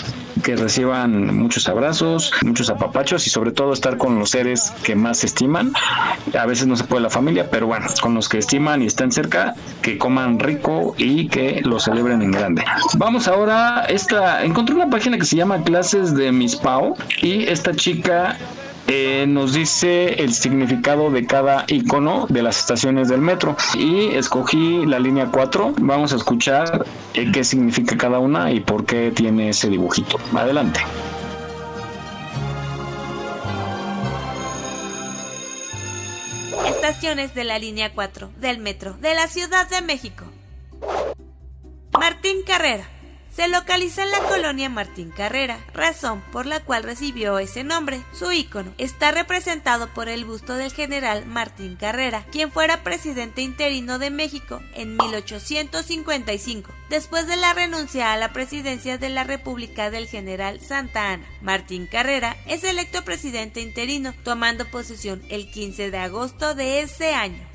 [0.43, 5.23] Que reciban muchos abrazos, muchos apapachos y sobre todo estar con los seres que más
[5.23, 5.73] estiman.
[6.39, 9.13] A veces no se puede la familia, pero bueno, con los que estiman y están
[9.13, 12.65] cerca, que coman rico y que lo celebren en grande.
[12.97, 17.75] Vamos ahora, esta, encontré una página que se llama Clases de Miss Pau y esta
[17.75, 18.39] chica
[18.93, 24.85] eh, nos dice el significado de cada icono de las estaciones del metro y escogí
[24.85, 25.75] la línea 4.
[25.79, 26.85] Vamos a escuchar
[27.15, 30.19] eh, qué significa cada una y por qué tiene ese dibujito.
[30.35, 30.81] Adelante.
[36.67, 40.25] Estaciones de la línea 4 del metro de la Ciudad de México.
[41.97, 42.89] Martín Carrera.
[43.41, 48.03] Se localiza en la colonia Martín Carrera, razón por la cual recibió ese nombre.
[48.13, 53.99] Su ícono está representado por el busto del general Martín Carrera, quien fuera presidente interino
[53.99, 60.07] de México en 1855, después de la renuncia a la presidencia de la República del
[60.07, 61.25] general Santa Ana.
[61.41, 67.49] Martín Carrera es electo presidente interino, tomando posesión el 15 de agosto de ese año.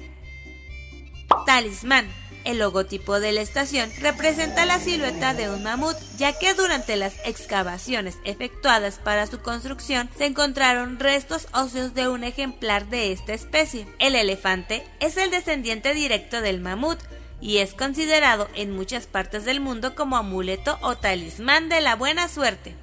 [1.46, 2.25] Talismán.
[2.46, 7.16] El logotipo de la estación representa la silueta de un mamut, ya que durante las
[7.26, 13.88] excavaciones efectuadas para su construcción se encontraron restos óseos de un ejemplar de esta especie.
[13.98, 17.00] El elefante es el descendiente directo del mamut
[17.42, 22.28] y es considerado en muchas partes del mundo como amuleto o talismán de la buena
[22.28, 22.76] suerte.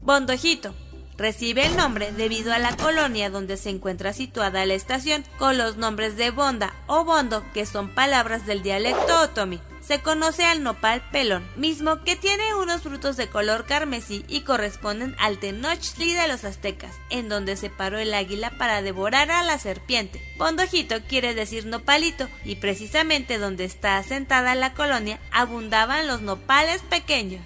[0.00, 0.74] Bondojito.
[1.22, 5.76] Recibe el nombre debido a la colonia donde se encuentra situada la estación, con los
[5.76, 9.60] nombres de Bonda o Bondo, que son palabras del dialecto otomí.
[9.80, 15.14] Se conoce al nopal pelón, mismo que tiene unos frutos de color carmesí y corresponden
[15.20, 19.60] al Tenochtli de los aztecas, en donde se paró el águila para devorar a la
[19.60, 20.20] serpiente.
[20.38, 27.44] Bondojito quiere decir nopalito, y precisamente donde está asentada la colonia abundaban los nopales pequeños.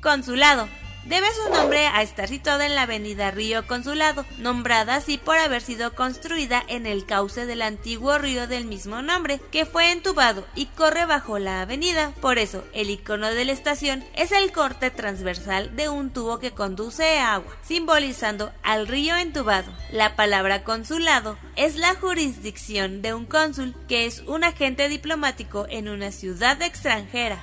[0.00, 0.68] Consulado.
[1.04, 5.60] Debe su nombre a estar situado en la avenida Río Consulado, nombrada así por haber
[5.60, 10.66] sido construida en el cauce del antiguo río del mismo nombre, que fue entubado y
[10.66, 12.12] corre bajo la avenida.
[12.20, 16.52] Por eso, el icono de la estación es el corte transversal de un tubo que
[16.52, 19.72] conduce agua, simbolizando al río entubado.
[19.90, 25.88] La palabra consulado es la jurisdicción de un cónsul, que es un agente diplomático en
[25.88, 27.42] una ciudad extranjera.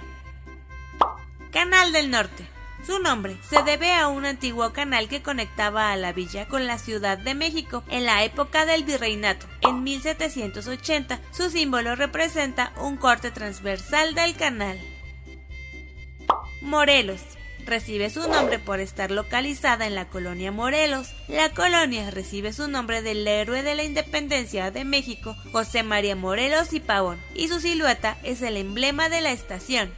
[1.51, 2.58] Canal del Norte.
[2.85, 6.77] Su nombre se debe a un antiguo canal que conectaba a la villa con la
[6.77, 9.47] Ciudad de México en la época del virreinato.
[9.61, 14.79] En 1780 su símbolo representa un corte transversal del canal.
[16.61, 17.21] Morelos.
[17.65, 21.13] Recibe su nombre por estar localizada en la colonia Morelos.
[21.27, 26.73] La colonia recibe su nombre del héroe de la independencia de México, José María Morelos
[26.73, 29.93] y Pavón, y su silueta es el emblema de la estación.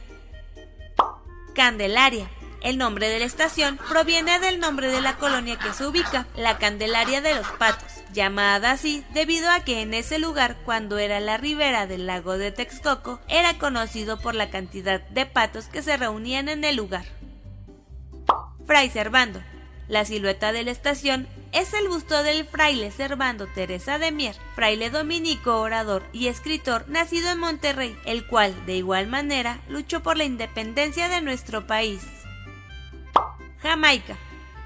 [1.54, 2.28] Candelaria.
[2.62, 6.58] El nombre de la estación proviene del nombre de la colonia que se ubica, la
[6.58, 11.38] Candelaria de los Patos, llamada así debido a que en ese lugar, cuando era la
[11.38, 16.48] ribera del lago de Texcoco, era conocido por la cantidad de patos que se reunían
[16.48, 17.04] en el lugar.
[18.64, 19.42] Fray Servando.
[19.88, 24.88] La silueta de la estación es el busto del fraile Servando Teresa de Mier, fraile
[24.88, 30.24] dominico, orador y escritor nacido en Monterrey, el cual, de igual manera, luchó por la
[30.24, 32.21] independencia de nuestro país.
[33.62, 34.16] Jamaica.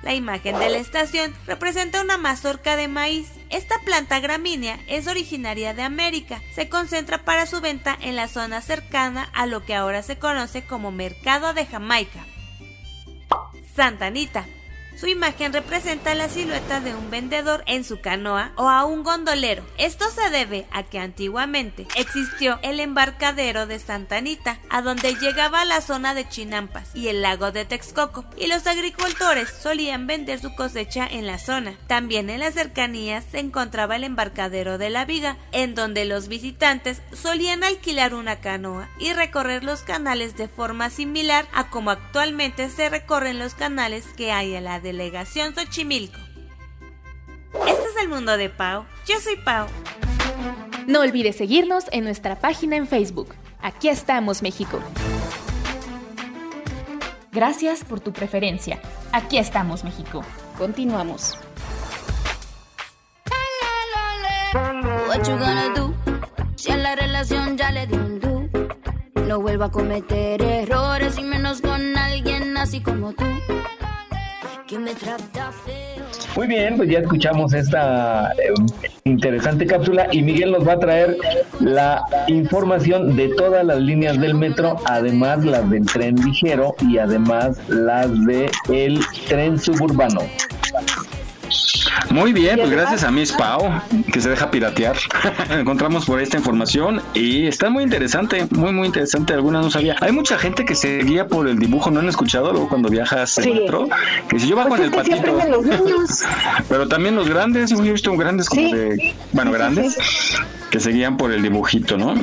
[0.02, 3.32] La imagen de la estación representa una mazorca de maíz.
[3.50, 6.40] Esta planta gramínea es originaria de América.
[6.54, 10.64] Se concentra para su venta en la zona cercana a lo que ahora se conoce
[10.64, 12.24] como Mercado de Jamaica.
[13.74, 14.46] Santa Anita.
[14.96, 19.62] Su imagen representa la silueta de un vendedor en su canoa o a un gondolero.
[19.76, 25.66] Esto se debe a que antiguamente existió el embarcadero de Santa Anita, a donde llegaba
[25.66, 30.54] la zona de Chinampas y el lago de Texcoco, y los agricultores solían vender su
[30.54, 31.76] cosecha en la zona.
[31.88, 37.02] También en las cercanías se encontraba el embarcadero de la Viga, en donde los visitantes
[37.12, 42.88] solían alquilar una canoa y recorrer los canales de forma similar a como actualmente se
[42.88, 46.20] recorren los canales que hay en la delegación Xochimilco.
[47.66, 48.84] Este es el mundo de Pau.
[49.08, 49.66] Yo soy Pau.
[50.86, 53.34] No olvides seguirnos en nuestra página en Facebook.
[53.60, 54.78] Aquí estamos, México.
[57.32, 58.80] Gracias por tu preferencia.
[59.10, 60.22] Aquí estamos, México.
[60.56, 61.36] Continuamos.
[65.08, 65.94] What you gonna do?
[66.54, 68.48] Si a la relación ya le di un do.
[69.22, 73.24] No vuelvo a cometer errores y menos con alguien así como tú.
[76.36, 78.52] Muy bien, pues ya escuchamos esta eh,
[79.04, 81.16] interesante cápsula y Miguel nos va a traer
[81.60, 87.58] la información de todas las líneas del metro, además las del tren ligero y además
[87.68, 90.20] las de el tren suburbano.
[92.10, 93.60] Muy bien, pues gracias a Miss Pau,
[94.12, 94.96] que se deja piratear.
[95.50, 99.32] Encontramos por esta información y está muy interesante, muy, muy interesante.
[99.34, 99.96] Algunas no sabía.
[100.00, 103.36] Hay mucha gente que se guía por el dibujo, ¿no han escuchado luego cuando viajas
[103.38, 103.50] en Sí.
[103.52, 103.88] metro?
[104.28, 105.32] Que si yo bajo Pues en el patito.
[105.50, 106.22] los niños.
[106.68, 109.96] Pero también los grandes, yo he visto grandes como de, bueno, grandes,
[110.70, 112.14] que se guían por el dibujito, ¿no?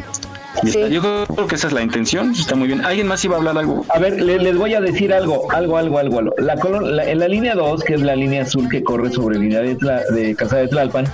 [0.61, 2.85] Yo creo que esa es la intención, está muy bien.
[2.85, 3.85] ¿Alguien más iba a hablar algo?
[3.93, 6.19] A ver, le- les voy a decir algo, algo, algo, algo.
[6.19, 6.35] algo.
[6.37, 9.39] La, colon- la- en la línea 2, que es la línea azul que corre sobre
[9.39, 11.05] línea de, Tla- de Casa de Tlalpan,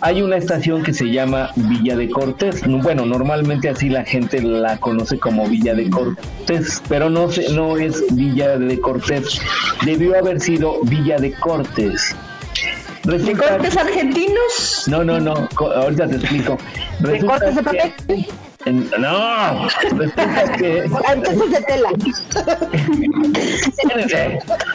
[0.00, 2.66] hay una estación que se llama Villa de Cortés.
[2.66, 7.52] No, Bueno, normalmente así la gente la conoce como Villa de Cortés, pero no, se-
[7.52, 9.40] no es Villa de Cortés.
[9.84, 12.14] Debió haber sido Villa de Cortés.
[13.04, 14.84] ¿De cortes argentinos?
[14.86, 16.58] No, no, no, ahorita te explico.
[16.98, 18.26] ¿De Resulta cortes de que- papel?
[18.66, 20.78] En- no, resulta que
[21.12, 21.88] Entonces de tela.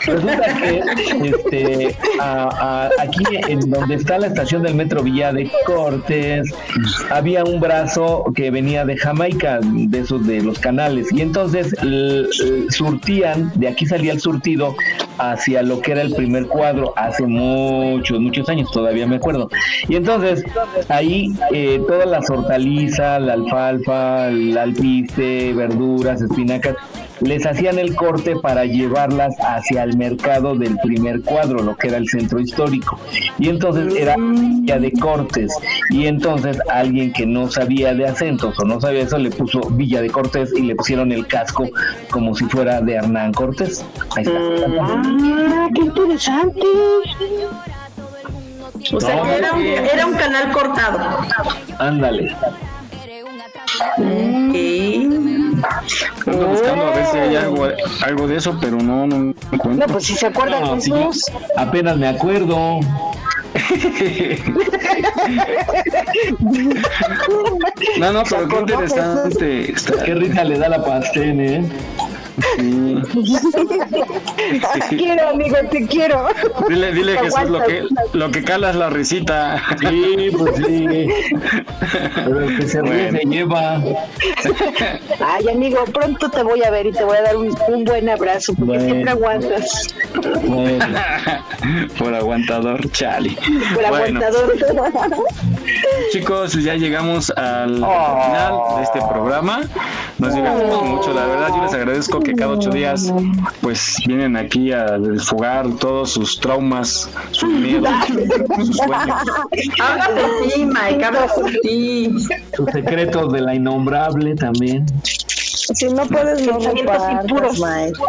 [0.05, 0.81] Resulta que
[1.27, 2.49] este, a-
[2.87, 6.49] a- aquí en donde está la estación del metro Villa de Cortes,
[7.09, 12.21] había un brazo que venía de Jamaica, de esos de los canales, y entonces l-
[12.21, 14.75] l- surtían, de aquí salía el surtido
[15.17, 19.49] hacia lo que era el primer cuadro hace muchos, muchos años, todavía me acuerdo.
[19.87, 20.43] Y entonces
[20.89, 26.75] ahí eh, todas las hortalizas, la alfalfa, el alpiste, verduras, espinacas,
[27.21, 31.97] les hacían el corte para llevarlas hacia el mercado del primer cuadro, lo que era
[31.97, 32.99] el centro histórico.
[33.37, 34.15] Y entonces era
[34.63, 35.53] ya de cortes.
[35.89, 40.01] Y entonces alguien que no sabía de acentos o no sabía eso le puso Villa
[40.01, 41.69] de Cortés y le pusieron el casco
[42.09, 43.85] como si fuera de Hernán Cortés.
[44.15, 44.39] Ahí está.
[44.81, 46.61] Ah, qué interesante.
[48.93, 50.99] O sea, que era un, era un canal cortado.
[51.79, 52.35] Ándale.
[56.27, 57.67] Ando buscando a ver si hay algo,
[58.03, 59.87] algo de eso, pero no, no encuentro.
[59.87, 60.91] No, pues si se acuerdan No, sí,
[61.57, 62.79] apenas me acuerdo.
[67.99, 69.71] No, no, pero qué interesante.
[69.71, 71.63] Está- Qué risa le da la pastel, ¿eh?
[72.57, 72.95] Sí.
[74.89, 76.27] Te quiero, amigo, te quiero.
[76.69, 79.61] Dile, dile Te Jesús lo que, lo que cala es la risita.
[79.79, 81.07] Sí, pues sí.
[82.15, 83.17] Pero el que se ríe Bueno.
[83.19, 83.81] se lleva.
[85.19, 88.07] Ay, amigo, pronto te voy a ver y te voy a dar un, un buen
[88.09, 88.83] abrazo porque Bueno.
[88.85, 89.95] siempre aguantas.
[90.43, 90.85] Bueno,
[91.97, 93.35] Por aguantador, chale.
[93.73, 94.53] Por Bueno, aguantador.
[96.11, 99.61] chicos, ya llegamos al final de este programa.
[100.17, 101.49] Nos divertimos mucho, la verdad.
[101.55, 103.13] Yo les agradezco que cada ocho días,
[103.61, 107.89] pues, vienen aquí a desfogar todos sus traumas, sus miedos,
[108.57, 109.17] sus sueños.
[109.81, 112.13] Habla por ti, Mike, habla por ti.
[112.55, 114.85] sus secretos de la innombrable también.
[115.05, 116.59] Si no puedes, no
[117.21, 117.59] impuros.
[117.59, 117.99] Mike.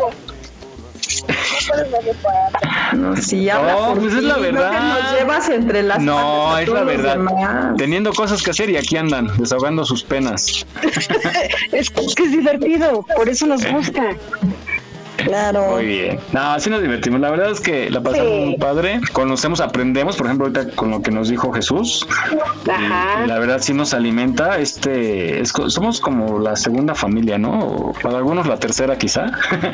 [2.94, 4.72] No, sí, habla No, por pues es la no que verdad.
[5.02, 7.18] nos llevas entre las No, es la verdad.
[7.76, 10.64] Teniendo cosas que hacer y aquí andan, desahogando sus penas.
[11.72, 14.02] Es que es divertido, por eso nos gusta.
[15.26, 15.72] Claro.
[15.72, 16.18] Muy bien.
[16.32, 17.20] No, así nos divertimos.
[17.20, 18.44] La verdad es que la pasamos Sí.
[18.46, 19.00] muy padre.
[19.12, 22.06] Conocemos, aprendemos, por ejemplo, ahorita con lo que nos dijo Jesús.
[22.70, 23.26] Ajá.
[23.26, 24.58] La verdad sí nos alimenta.
[24.58, 27.92] Este, es somos como la segunda familia, ¿no?
[28.02, 29.26] Para algunos la tercera quizá.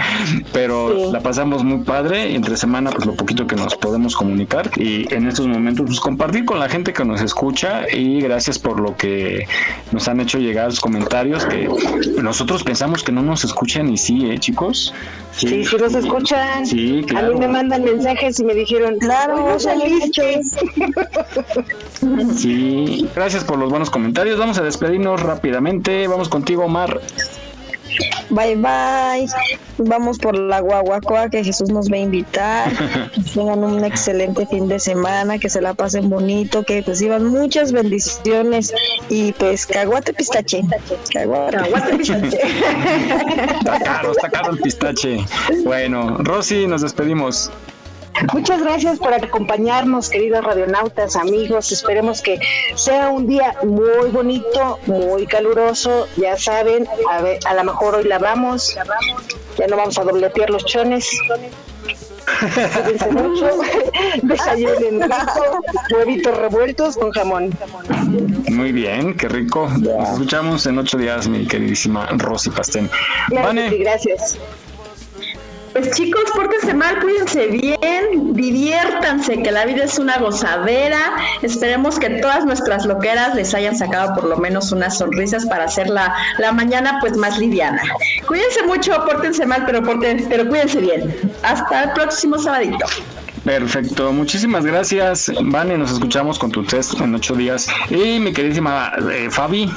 [0.53, 2.35] Pero la pasamos muy padre.
[2.35, 4.71] Entre semana, pues lo poquito que nos podemos comunicar.
[4.77, 7.85] Y en estos momentos, pues compartir con la gente que nos escucha.
[7.93, 9.47] Y gracias por lo que
[9.91, 11.45] nos han hecho llegar los comentarios.
[11.45, 11.69] Que
[12.23, 14.95] nosotros pensamos que no nos escuchan y sí, ¿eh, chicos?
[15.49, 16.67] Sí, sí los escuchan.
[16.67, 17.33] Sí, A claro.
[17.35, 20.41] mí me mandan mensajes y me dijeron, claro, no saliste.
[22.37, 24.39] Sí, gracias por los buenos comentarios.
[24.39, 26.07] Vamos a despedirnos rápidamente.
[26.07, 27.01] Vamos contigo, Omar.
[28.31, 29.27] Bye bye.
[29.79, 32.73] Vamos por la guaguacoa que Jesús nos va a invitar.
[33.13, 37.73] Que tengan un excelente fin de semana, que se la pasen bonito, que reciban muchas
[37.73, 38.73] bendiciones
[39.09, 40.63] y pues caguate pistache.
[41.13, 41.59] Caguate,
[41.97, 42.39] pistache.
[43.59, 45.19] Está caro, está caro el pistache.
[45.65, 47.51] Bueno, Rosy, nos despedimos.
[48.33, 51.73] Muchas gracias por acompañarnos, queridos radionautas, amigos.
[51.73, 52.39] Esperemos que
[52.75, 56.07] sea un día muy bonito, muy caluroso.
[56.17, 58.77] Ya saben, a, ver, a lo mejor hoy lavamos,
[59.59, 61.09] ya no vamos a dobletear los chones.
[63.11, 63.51] Mucho,
[64.23, 65.61] desayunen rico,
[65.95, 67.51] huevitos revueltos con jamón.
[68.49, 69.69] Muy bien, qué rico.
[69.69, 72.89] Nos escuchamos en ocho días, mi queridísima Rosy Pastén.
[73.29, 74.39] Claro que sí, Vane, gracias.
[75.73, 81.17] Pues chicos, pórtense mal, cuídense bien, diviértanse, que la vida es una gozadera.
[81.41, 85.89] Esperemos que todas nuestras loqueras les hayan sacado por lo menos unas sonrisas para hacer
[85.89, 87.83] la, la mañana pues más liviana.
[88.27, 89.83] Cuídense mucho, pórtense mal, pero,
[90.29, 91.33] pero cuídense bien.
[91.43, 92.85] Hasta el próximo sabadito.
[93.45, 94.13] perfecto.
[94.13, 95.33] Muchísimas gracias.
[95.43, 97.69] Vane, nos escuchamos con tu test en ocho días.
[97.89, 99.71] Y mi queridísima eh, Fabi.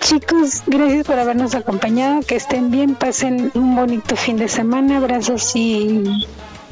[0.00, 2.22] Chicos, gracias por habernos acompañado.
[2.22, 4.98] Que estén bien, pasen un bonito fin de semana.
[4.98, 6.02] Abrazos y,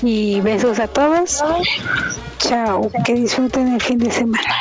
[0.02, 1.42] y besos a todos.
[2.38, 4.54] Chao, que disfruten el fin de semana.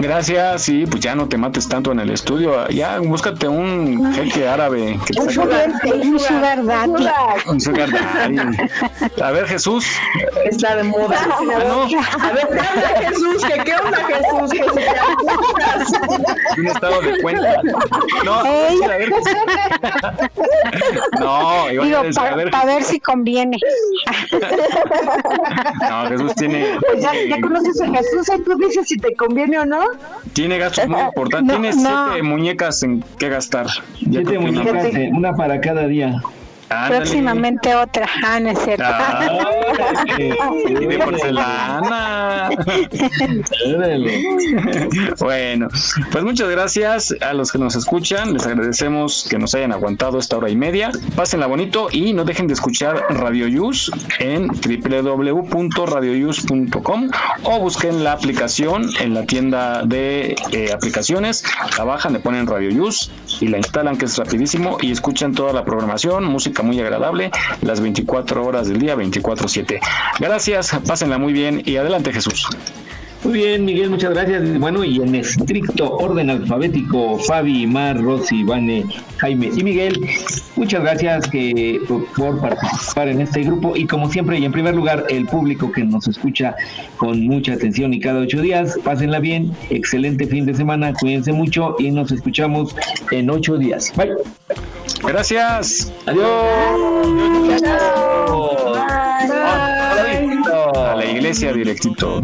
[0.00, 2.68] Gracias, y pues ya no te mates tanto en el estudio.
[2.68, 4.98] Ya búscate un jeque árabe.
[5.06, 7.06] Que Un sugar- un sugar daddy.
[7.46, 8.38] Un sugar daddy.
[9.22, 9.84] A ver, Jesús.
[10.44, 11.16] Está de moda.
[11.20, 11.82] Ah, no.
[11.82, 13.44] A ver, ¿qué onda Jesús?
[13.44, 14.50] ¿Qué, qué onda Jesús?
[14.52, 15.84] ¿Qué
[16.54, 17.62] se Un estado de cuenta.
[18.24, 18.82] No, Ey.
[18.82, 19.10] a ver.
[21.18, 22.50] No, iba Digo, a decir, a ver.
[22.50, 23.56] para ver si conviene.
[25.90, 29.58] No, Jesús tiene, Pues ya, ya conoces a Jesús y tú dices si te conviene
[29.58, 29.87] o no.
[30.32, 31.56] Tiene gastos muy importantes.
[31.58, 32.06] No, tiene no.
[32.08, 33.66] siete muñecas en que gastar.
[33.98, 36.22] Siete muñecas, eh, una para cada día.
[36.70, 36.96] Ándale.
[36.96, 38.08] Próximamente otra.
[38.24, 38.84] Ah, no es cierto.
[40.68, 42.50] Y de porcelana.
[45.18, 45.68] bueno,
[46.10, 48.34] pues muchas gracias a los que nos escuchan.
[48.34, 50.90] Les agradecemos que nos hayan aguantado esta hora y media.
[51.16, 57.10] Pásenla bonito y no dejen de escuchar Radio Yus en www.radioyus.com
[57.44, 61.44] o busquen la aplicación en la tienda de eh, aplicaciones.
[61.76, 65.52] La bajan, le ponen Radio Yus y la instalan, que es rapidísimo, y escuchan toda
[65.52, 67.30] la programación, música muy agradable,
[67.62, 69.80] las 24 horas del día, 24-7.
[70.18, 72.48] Gracias, pásenla muy bien y adelante Jesús.
[73.24, 74.58] Muy bien, Miguel, muchas gracias.
[74.58, 78.84] Bueno, y en estricto orden alfabético, Fabi, Mar, Rosy, Vane,
[79.18, 80.08] Jaime y Miguel,
[80.54, 83.76] muchas gracias que, por, por participar en este grupo.
[83.76, 86.54] Y como siempre, y en primer lugar, el público que nos escucha
[86.96, 91.74] con mucha atención y cada ocho días, pásenla bien, excelente fin de semana, cuídense mucho
[91.78, 92.76] y nos escuchamos
[93.10, 93.92] en ocho días.
[93.96, 94.12] Bye.
[95.02, 95.92] Gracias.
[96.06, 96.28] Adiós.
[99.28, 99.67] La
[101.18, 102.22] iglesia directito.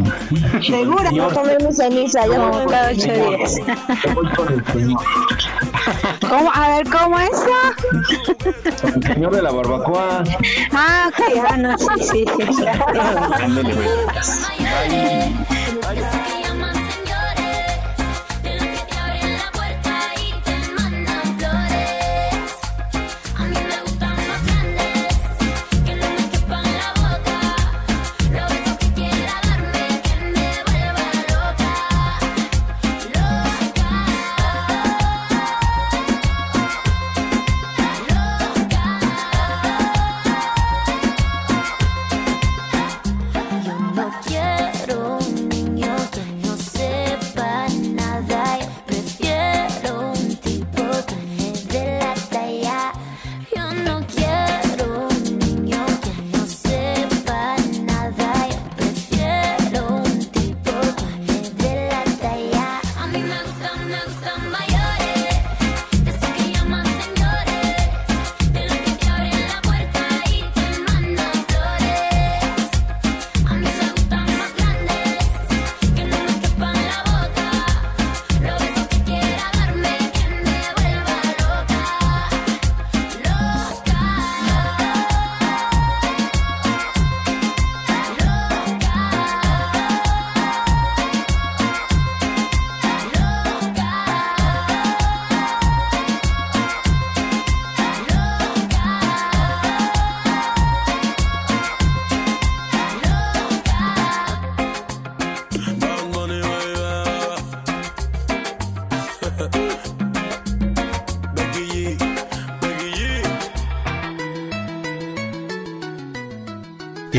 [0.67, 3.57] Segura, no comemos ceniza, ya no cada ocho días.
[6.29, 6.51] ¿Cómo?
[6.53, 7.51] A ver, ¿cómo eso?
[8.95, 10.25] El señor de la barbacoa.
[10.73, 12.65] Ah, ok, ah, no, sí, sí, sí.
[13.43, 13.75] Ándele,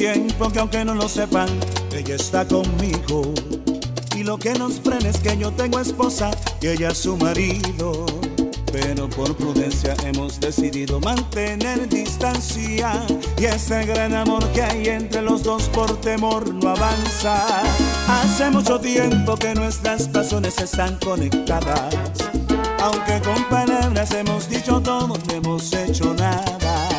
[0.00, 1.46] tiempo que aunque no lo sepan,
[1.94, 3.34] ella está conmigo.
[4.16, 6.30] Y lo que nos frena es que yo tengo esposa
[6.62, 8.06] y ella su marido.
[8.72, 12.92] Pero por prudencia hemos decidido mantener distancia.
[13.36, 17.62] Y ese gran amor que hay entre los dos por temor no avanza.
[18.08, 21.94] Hace mucho tiempo que nuestras pasiones están conectadas.
[22.80, 26.90] Aunque con palabras hemos dicho todo, no hemos hecho nada.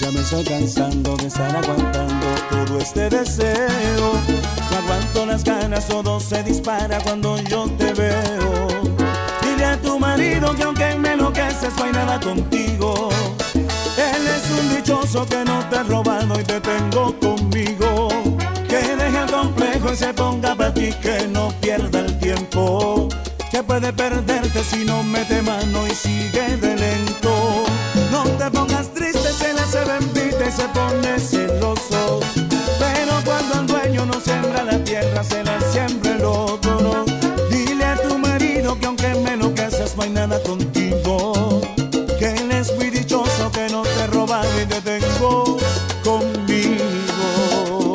[0.00, 4.12] Ya me estoy cansando de estar aguantando todo este deseo.
[4.70, 8.68] No aguanto las ganas, todo se dispara cuando yo te veo.
[9.42, 13.08] Dile a tu marido que aunque me enloqueces no hay nada contigo.
[13.96, 18.08] Él es un dichoso que no te ha robado y te tengo conmigo.
[18.68, 23.08] Que deje el complejo y se ponga para ti, que no pierda el tiempo.
[23.50, 26.77] Que puede perderte si no mete mano y sigue de
[30.58, 32.20] se pone celoso.
[32.78, 37.04] Pero cuando el dueño no siembra la tierra, se la siembra el otro.
[37.50, 41.60] Dile a tu marido que aunque me enloqueces, no hay nada contigo.
[42.18, 45.58] Que él es muy dichoso, que no te roba y te tengo
[46.02, 47.94] conmigo.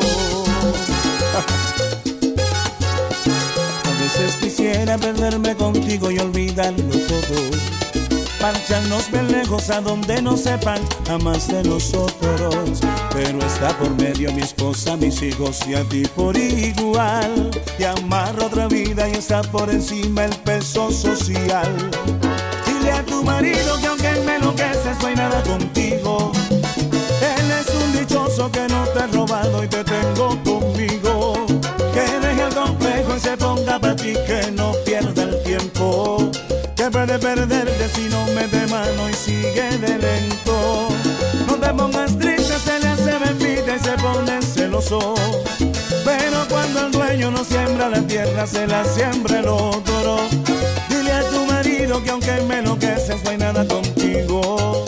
[3.84, 7.83] A veces quisiera perderme contigo y olvidarlo todo.
[8.44, 12.80] Marcharnos bien lejos a donde no sepan jamás de nosotros.
[13.10, 17.50] Pero está por medio mi esposa, mis hijos y a ti por igual.
[17.78, 21.90] Y amarro otra vida y está por encima el peso social.
[22.66, 26.30] Dile a tu marido que aunque me enloqueces no hay nada contigo.
[26.50, 31.46] Él es un dichoso que no te ha robado y te tengo conmigo.
[31.94, 34.74] Que deje el complejo y se ponga para ti, que no.
[37.06, 40.88] Puede perderte si no mete mano y sigue de lento.
[41.46, 45.14] No te pongas triste, se le hace bebida y se pone celoso.
[46.02, 50.16] Pero cuando el dueño no siembra la tierra, se la siembra el otro.
[50.88, 54.86] Dile a tu marido que aunque me enloqueces, no hay nada contigo.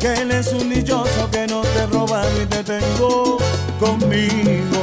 [0.00, 3.36] Que él es un dichoso que no te ha robado y te tengo
[3.78, 4.80] conmigo.